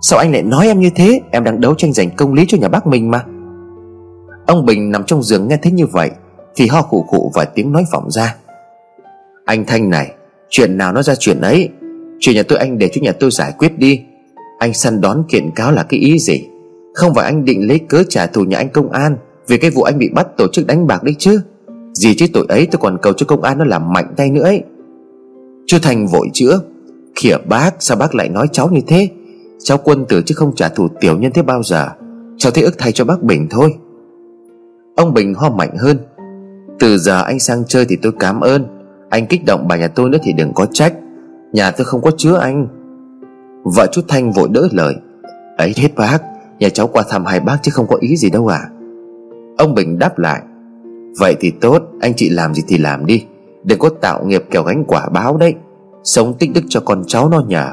[0.00, 1.20] Sao anh lại nói em như thế?
[1.30, 3.24] Em đang đấu tranh giành công lý cho nhà bác mình mà.
[4.46, 6.10] Ông Bình nằm trong giường nghe thấy như vậy,
[6.56, 8.36] Thì ho khủ khủ và tiếng nói vọng ra.
[9.44, 10.12] Anh Thanh này,
[10.50, 11.68] Chuyện nào nó ra chuyện ấy?
[12.20, 14.02] Chuyện nhà tôi anh để cho nhà tôi giải quyết đi.
[14.58, 16.48] Anh săn đón kiện cáo là cái ý gì?
[16.94, 19.16] Không phải anh định lấy cớ trả thù nhà anh công an
[19.48, 21.40] Vì cái vụ anh bị bắt tổ chức đánh bạc đấy chứ?
[21.92, 24.42] Gì chứ tội ấy tôi còn cầu cho công an nó làm mạnh tay nữa
[24.42, 24.62] ấy.
[25.68, 26.60] Chú Thành vội chữa.
[27.14, 29.08] Khỉa bác, sao bác lại nói cháu như thế?
[29.58, 31.88] Cháu quân tử chứ không trả thù tiểu nhân thế bao giờ.
[32.36, 33.74] Cháu thấy ức thay cho bác Bình thôi.
[34.96, 35.98] Ông Bình ho mạnh hơn.
[36.78, 38.66] Từ giờ anh sang chơi thì tôi cảm ơn.
[39.10, 40.94] Anh kích động bà nhà tôi nữa thì đừng có trách.
[41.52, 42.66] Nhà tôi không có chứa anh.
[43.64, 44.94] Vợ chú Thanh vội đỡ lời.
[45.58, 46.18] Ấy hết bác,
[46.58, 48.60] Nhà cháu qua thăm hai bác chứ không có ý gì đâu à
[49.58, 50.42] Ông Bình đáp lại.
[51.18, 53.24] Vậy thì tốt, Anh chị làm gì thì làm đi.
[53.64, 55.54] Đừng có tạo nghiệp kẻo gánh quả báo đấy.
[56.04, 57.66] Sống tích đức cho con cháu nó nhờ.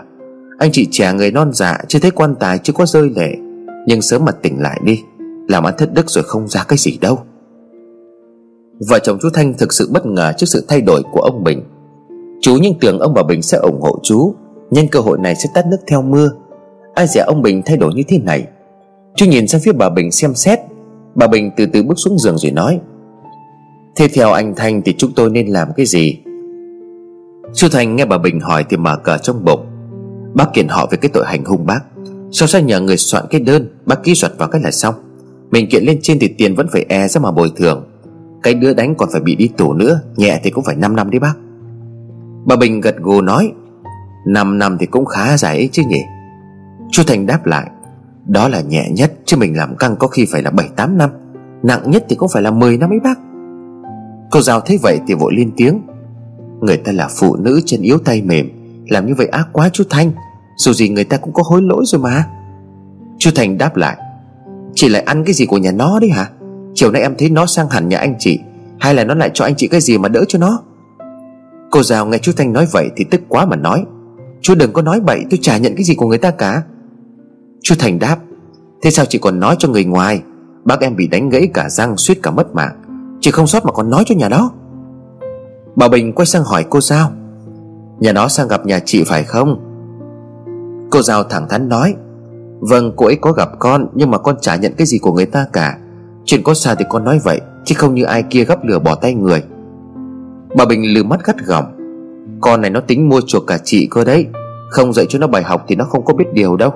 [0.59, 3.36] Anh chị trẻ người non dạ Chưa thấy quan tài, chưa có rơi lệ.
[3.88, 5.03] Nhưng sớm mà tỉnh lại đi,
[5.47, 7.19] Làm ăn thất đức rồi không ra cái gì đâu.
[8.89, 11.63] Vợ chồng chú Thanh thực sự bất ngờ Trước sự thay đổi của ông Bình.
[12.41, 14.36] Chú nhưng tưởng ông bà Bình sẽ ủng hộ chú,
[14.71, 16.29] Nhân cơ hội này sẽ tắt nước theo mưa.
[16.93, 18.47] Ai dè ông Bình thay đổi như thế này.
[19.15, 20.59] Chú nhìn sang phía bà Bình xem xét.
[21.15, 22.79] Bà Bình từ từ bước xuống giường rồi nói
[23.95, 26.19] Thế theo anh Thanh thì chúng tôi nên làm cái gì?
[27.53, 29.65] Chú Thanh nghe bà Bình hỏi thì mở cờ trong bụng.
[30.33, 31.79] Bác kiện họ về cái tội hành hung bác.
[32.31, 34.95] Sau sẽ nhờ người soạn cái đơn, Bác ký soạt vào cái là xong?
[35.51, 37.85] Mình kiện lên trên thì tiền vẫn phải e ra mà bồi thường.
[38.43, 41.09] Cái đứa đánh còn phải bị đi tù nữa, Nhẹ thì cũng phải 5 năm
[41.09, 41.33] đấy bác.
[42.45, 43.51] Bà Bình gật gù nói
[44.27, 46.01] 5 năm thì cũng khá dài ấy chứ nhỉ?
[46.91, 47.69] Chú Thành đáp lại,
[48.27, 51.09] Đó là nhẹ nhất, Chứ mình làm căng có khi phải là 7-8 năm.
[51.63, 53.19] Nặng nhất thì cũng phải là 10 năm ấy bác.
[54.32, 55.82] Cô giáo thấy vậy thì vội lên tiếng.
[56.61, 58.49] Người ta là phụ nữ chân yếu tay mềm,
[58.88, 60.11] Làm như vậy ác quá chú Thanh.
[60.57, 62.23] Dù gì người ta cũng có hối lỗi rồi mà.
[63.17, 63.97] Chú Thành đáp lại,
[64.76, 66.30] Chị lại ăn cái gì của nhà nó đấy hả?
[66.73, 68.39] Chiều nay em thấy nó sang hẳn nhà anh chị,
[68.80, 70.63] Hay là nó lại cho anh chị cái gì mà đỡ cho nó?
[71.71, 73.86] Cô giáo nghe chú Thanh nói vậy thì tức quá mà nói,
[74.41, 76.61] Chú đừng có nói bậy, tôi chả nhận cái gì của người ta cả.
[77.63, 78.17] Chú Thành đáp,
[78.82, 80.21] Thế sao chị còn nói cho người ngoài?
[80.65, 82.84] Bác em bị đánh gãy cả răng, suýt cả mất mạng.
[83.26, 84.51] Chị không sót mà còn nói cho nhà đó.
[85.76, 87.11] Bà Bình quay sang hỏi cô Giao.
[87.99, 89.59] Nhà nó sang gặp nhà chị phải không?
[90.91, 91.95] Cô Giao thẳng thắn nói
[92.59, 95.26] Vâng cô ấy có gặp con, Nhưng mà con chả nhận cái gì của người
[95.26, 95.78] ta cả.
[96.26, 98.95] Chuyện có xa thì con nói vậy, Chứ không như ai kia gấp lửa bỏ
[98.95, 99.43] tay người.
[100.57, 101.65] Bà Bình lừ mắt gắt gỏng,
[102.41, 104.28] Con này nó tính mua chuộc cả chị cơ đấy,
[104.69, 106.73] Không dạy cho nó bài học thì nó không có biết điều đâu.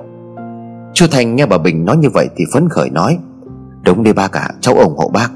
[0.94, 3.18] Chú Thành nghe bà Bình nói như vậy Thì phấn khởi nói,
[3.84, 5.30] Đúng đi ba cả cháu ủng hộ bác.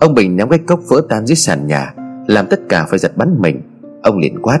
[0.00, 1.94] Ông Bình ném cái cốc vỡ tan dưới sàn nhà,
[2.26, 3.62] Làm tất cả phải giật bắn mình.
[4.02, 4.58] Ông liền quát,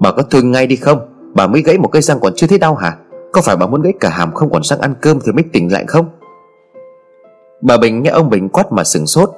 [0.00, 0.98] Bà có thương ngay đi không?
[1.34, 2.96] Bà mới gãy một cây răng còn chưa thấy đau hả?
[3.32, 5.72] Có phải bà muốn gãy cả hàm không còn sang ăn cơm Thì mới tỉnh
[5.72, 6.08] lại không?
[7.60, 9.30] Bà Bình nghe ông Bình quát mà sừng sốt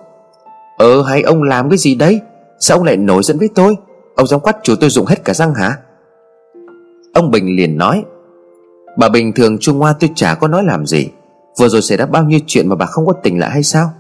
[0.79, 2.21] Ờ hay ông làm cái gì đấy?
[2.61, 3.77] Sao ông lại nổi giận với tôi?
[4.17, 5.79] Ông dám quát chủ tôi dùng hết cả răng hả?
[7.15, 8.05] Ông Bình liền nói,
[8.99, 11.09] Bà Bình thường Trung Hoa tôi chả có nói làm gì.
[11.59, 13.93] Vừa rồi xảy ra bao nhiêu chuyện mà bà không có tỉnh lại hay sao?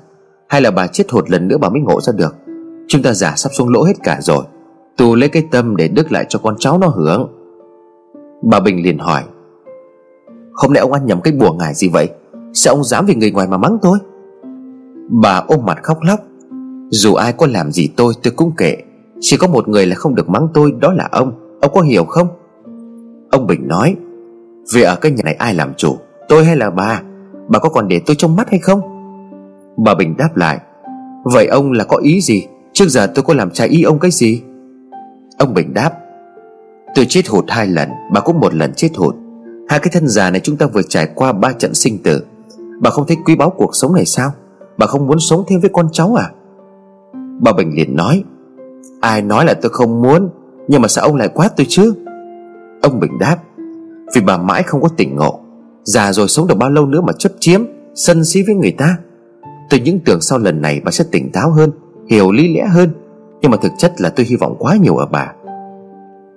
[0.48, 2.36] Hay là bà chết hụt lần nữa bà mới ngộ ra được?
[2.88, 4.44] Chúng ta giả sắp xuống lỗ hết cả rồi.
[4.96, 7.28] Tù lấy cái tâm để đức lại cho con cháu nó hưởng.
[8.42, 9.22] Bà Bình liền hỏi,
[10.54, 12.08] Hôm nay ông ăn nhầm cái bùa ngải gì vậy?
[12.52, 13.98] Sao ông dám vì người ngoài mà mắng tôi?
[15.10, 16.20] Bà ôm mặt khóc lóc,
[16.90, 18.76] Dù ai có làm gì tôi tôi cũng kệ.
[19.20, 21.32] Chỉ có một người là không được mắng tôi, Đó là ông.
[21.60, 22.28] Ông có hiểu không?
[23.30, 23.96] Ông Bình nói
[24.74, 25.96] Vì ở cái nhà này ai làm chủ,
[26.28, 27.02] Tôi hay là bà?
[27.48, 28.97] Bà có còn để tôi trong mắt hay không?
[29.84, 30.58] Bà Bình đáp lại,
[31.24, 32.46] Vậy ông là có ý gì?
[32.72, 34.42] Trước giờ tôi có làm trái ý ông cái gì?
[35.38, 35.90] Ông Bình đáp,
[36.94, 39.14] Tôi chết hụt hai lần, Bà cũng một lần chết hụt.
[39.68, 42.24] Hai cái thân già này chúng ta vừa trải qua ba trận sinh tử.
[42.80, 44.32] Bà không thấy quý báu cuộc sống này sao?
[44.78, 46.30] Bà không muốn sống thêm với con cháu à?
[47.40, 48.24] Bà Bình liền nói,
[49.00, 50.30] Ai nói là tôi không muốn,
[50.68, 51.94] Nhưng mà sao ông lại quát tôi chứ?
[52.82, 53.36] Ông Bình đáp,
[54.14, 55.40] Vì bà mãi không có tỉnh ngộ.
[55.84, 57.64] Già rồi sống được bao lâu nữa mà chấp chiếm,
[57.94, 58.96] Sân si với người ta.
[59.70, 61.70] Tôi những tưởng sau lần này bà sẽ tỉnh táo hơn,
[62.08, 62.90] Hiểu lý lẽ hơn.
[63.40, 65.32] Nhưng mà thực chất là tôi hy vọng quá nhiều ở bà.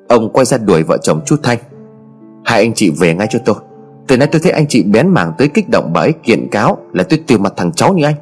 [0.09, 1.57] Ông quay ra đuổi vợ chồng chú Thanh.
[2.45, 3.55] Hai anh chị về ngay cho tôi.
[4.07, 6.77] Từ nay tôi thấy anh chị bén mảng tới kích động bà ấy kiện cáo
[6.93, 8.15] Là tôi từ mặt thằng cháu như anh.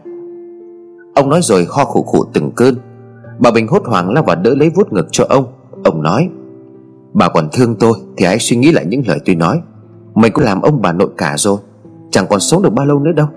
[1.15, 2.75] Ông nói rồi ho khủ khủ từng cơn.
[3.39, 5.45] Bà Bình hốt hoảng lao vào đỡ lấy vuốt ngực cho ông.
[5.83, 6.29] Ông nói,
[7.13, 9.61] Bà còn thương tôi Thì hãy suy nghĩ lại những lời tôi nói.
[10.15, 11.57] Mình cũng làm ông bà nội cả rồi.
[12.11, 13.27] Chẳng còn sống được bao lâu nữa đâu.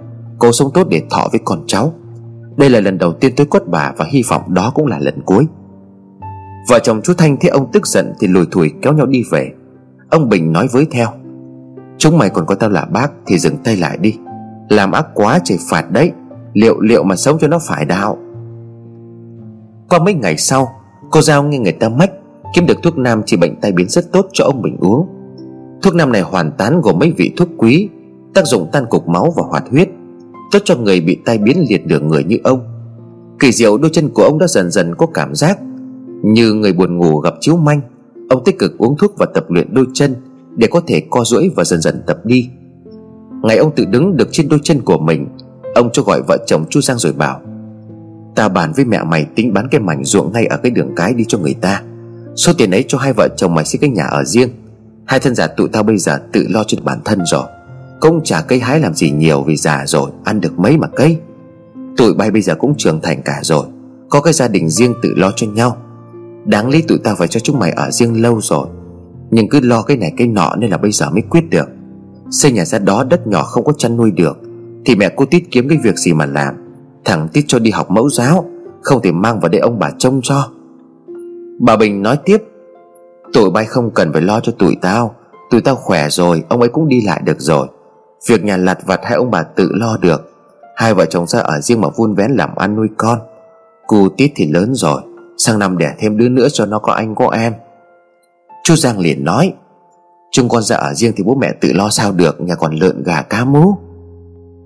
[0.43, 1.93] Cô sống tốt để thọ với con cháu.
[2.57, 5.23] Đây là lần đầu tiên tôi quất bà Và hy vọng đó cũng là lần
[5.25, 5.47] cuối.
[6.69, 9.51] Vợ chồng chú Thanh thấy ông tức giận Thì lùi thủi kéo nhau đi về.
[10.11, 11.09] Ông Bình nói với theo,
[11.99, 14.19] Chúng mày còn có tao là bác Thì dừng tay lại đi.
[14.69, 16.13] Làm ác quá trời phạt đấy.
[16.53, 18.19] Liệu liệu mà sống cho nó phải đạo?
[19.89, 20.69] Qua mấy ngày sau,
[21.11, 22.11] Cô Giao nghe người ta mách
[22.55, 25.07] Kiếm được thuốc nam trị bệnh tai biến rất tốt cho ông Bình uống.
[25.83, 27.89] Thuốc nam này hoàn tán gồm mấy vị thuốc quý,
[28.35, 29.89] Tác dụng tan cục máu và hoạt huyết.
[30.53, 32.61] Tốt cho người bị tai biến liệt đường người như ông.
[33.41, 35.59] Kỳ diệu đôi chân của ông đã dần dần có cảm giác
[36.23, 37.81] Như người buồn ngủ gặp chiếu manh.
[38.29, 40.15] Ông tích cực uống thuốc và tập luyện đôi chân
[40.57, 42.49] Để có thể co duỗi và dần dần tập đi.
[43.43, 45.27] Ngày ông tự đứng được trên đôi chân của mình,
[45.75, 47.41] Ông cho gọi vợ chồng chú Giang rồi bảo,
[48.35, 51.15] Ta bàn với mẹ mày tính bán cái mảnh ruộng ngay ở cái đường cái
[51.15, 51.83] đi cho người ta.
[52.37, 54.49] Số tiền ấy cho hai vợ chồng mày xây cái nhà ở riêng.
[55.07, 57.45] Hai thân giả tụi tao bây giờ tự lo cho bản thân rồi
[58.03, 61.19] công trả cây hái làm gì nhiều vì già rồi, Ăn được mấy mà cây
[61.97, 63.65] Tụi bay bây giờ cũng trưởng thành cả rồi,
[64.11, 65.77] Có cái gia đình riêng tự lo cho nhau.
[66.45, 68.67] Đáng lý tụi tao phải cho chúng mày ở riêng lâu rồi.
[69.31, 71.69] Nhưng cứ lo cái này cái nọ nên là bây giờ mới quyết được.
[72.31, 74.39] Xây nhà ra đó đất nhỏ không có chăn nuôi được,
[74.85, 76.55] Thì mẹ cô Tít kiếm cái việc gì mà làm?
[77.05, 78.45] Thằng Tít cho đi học mẫu giáo,
[78.83, 80.51] Không thể mang vào đây ông bà trông cho.
[81.61, 82.39] Bà Bình nói tiếp,
[83.33, 85.15] Tụi bay không cần phải lo cho tụi tao
[85.51, 87.69] Tụi tao khỏe rồi, Ông ấy cũng đi lại được rồi.
[88.29, 90.33] Việc nhà lặt vặt hai ông bà tự lo được.
[90.77, 93.19] Hai vợ chồng ra ở riêng mà vun vén làm ăn nuôi con.
[93.87, 95.03] Cù Tít thì lớn rồi,
[95.39, 97.53] Sang năm đẻ thêm đứa nữa cho nó có anh có em.
[98.65, 99.53] Chú Giang liền nói
[100.31, 103.03] Chúng con ra ở riêng thì bố mẹ tự lo sao được, Nhà còn lợn
[103.03, 103.75] gà cá mú.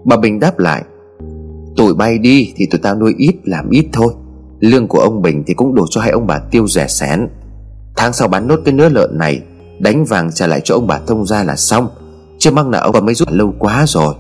[0.04, 0.84] Bà Bình đáp lại,
[1.76, 4.14] Tụi bay đi thì tụi tao nuôi ít, làm ít thôi.
[4.60, 7.28] Lương của ông Bình thì cũng đủ cho hai ông bà tiêu rẻ sén
[7.96, 9.42] Tháng sau bán nốt cái nứa lợn này,
[9.80, 11.88] Đánh vàng trả lại cho ông bà thông ra là xong.
[12.46, 14.14] Chứ mắc nợ ông bà mới rút lâu quá rồi.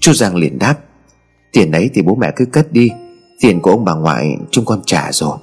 [0.00, 0.74] Chú Giang liền đáp,
[1.52, 2.90] Tiền ấy thì bố mẹ cứ cất đi,
[3.40, 5.36] Tiền của ông bà ngoại chúng con trả rồi.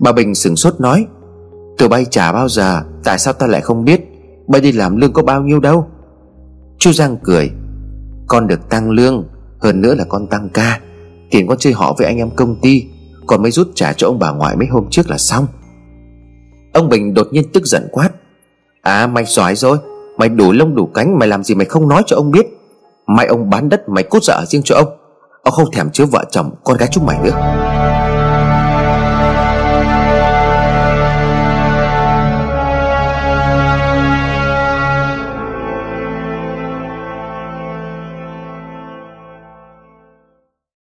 [0.00, 1.06] Bà Bình sửng sốt nói
[1.78, 4.00] Tụi bay trả bao giờ, Tại sao ta lại không biết,
[4.48, 5.86] Bay đi làm lương có bao nhiêu đâu?
[6.78, 7.50] Chú Giang cười,
[8.26, 9.28] Con được tăng lương,
[9.60, 10.80] Hơn nữa là con tăng ca,
[11.30, 12.84] Tiền con chơi họ với anh em công ty
[13.26, 15.46] Còn mới rút trả cho ông bà ngoại mấy hôm trước là xong.
[16.72, 18.10] Ông Bình đột nhiên tức giận quát
[18.82, 19.78] À mày giỏi rồi
[20.18, 22.46] Mày đủ lông đủ cánh, Mày làm gì mày không nói cho ông biết?
[23.06, 24.88] Mày ông bán đất, mày cốt dở riêng cho ông.
[25.42, 27.67] Ông không thèm chứa vợ chồng, con gái chúng mày nữa.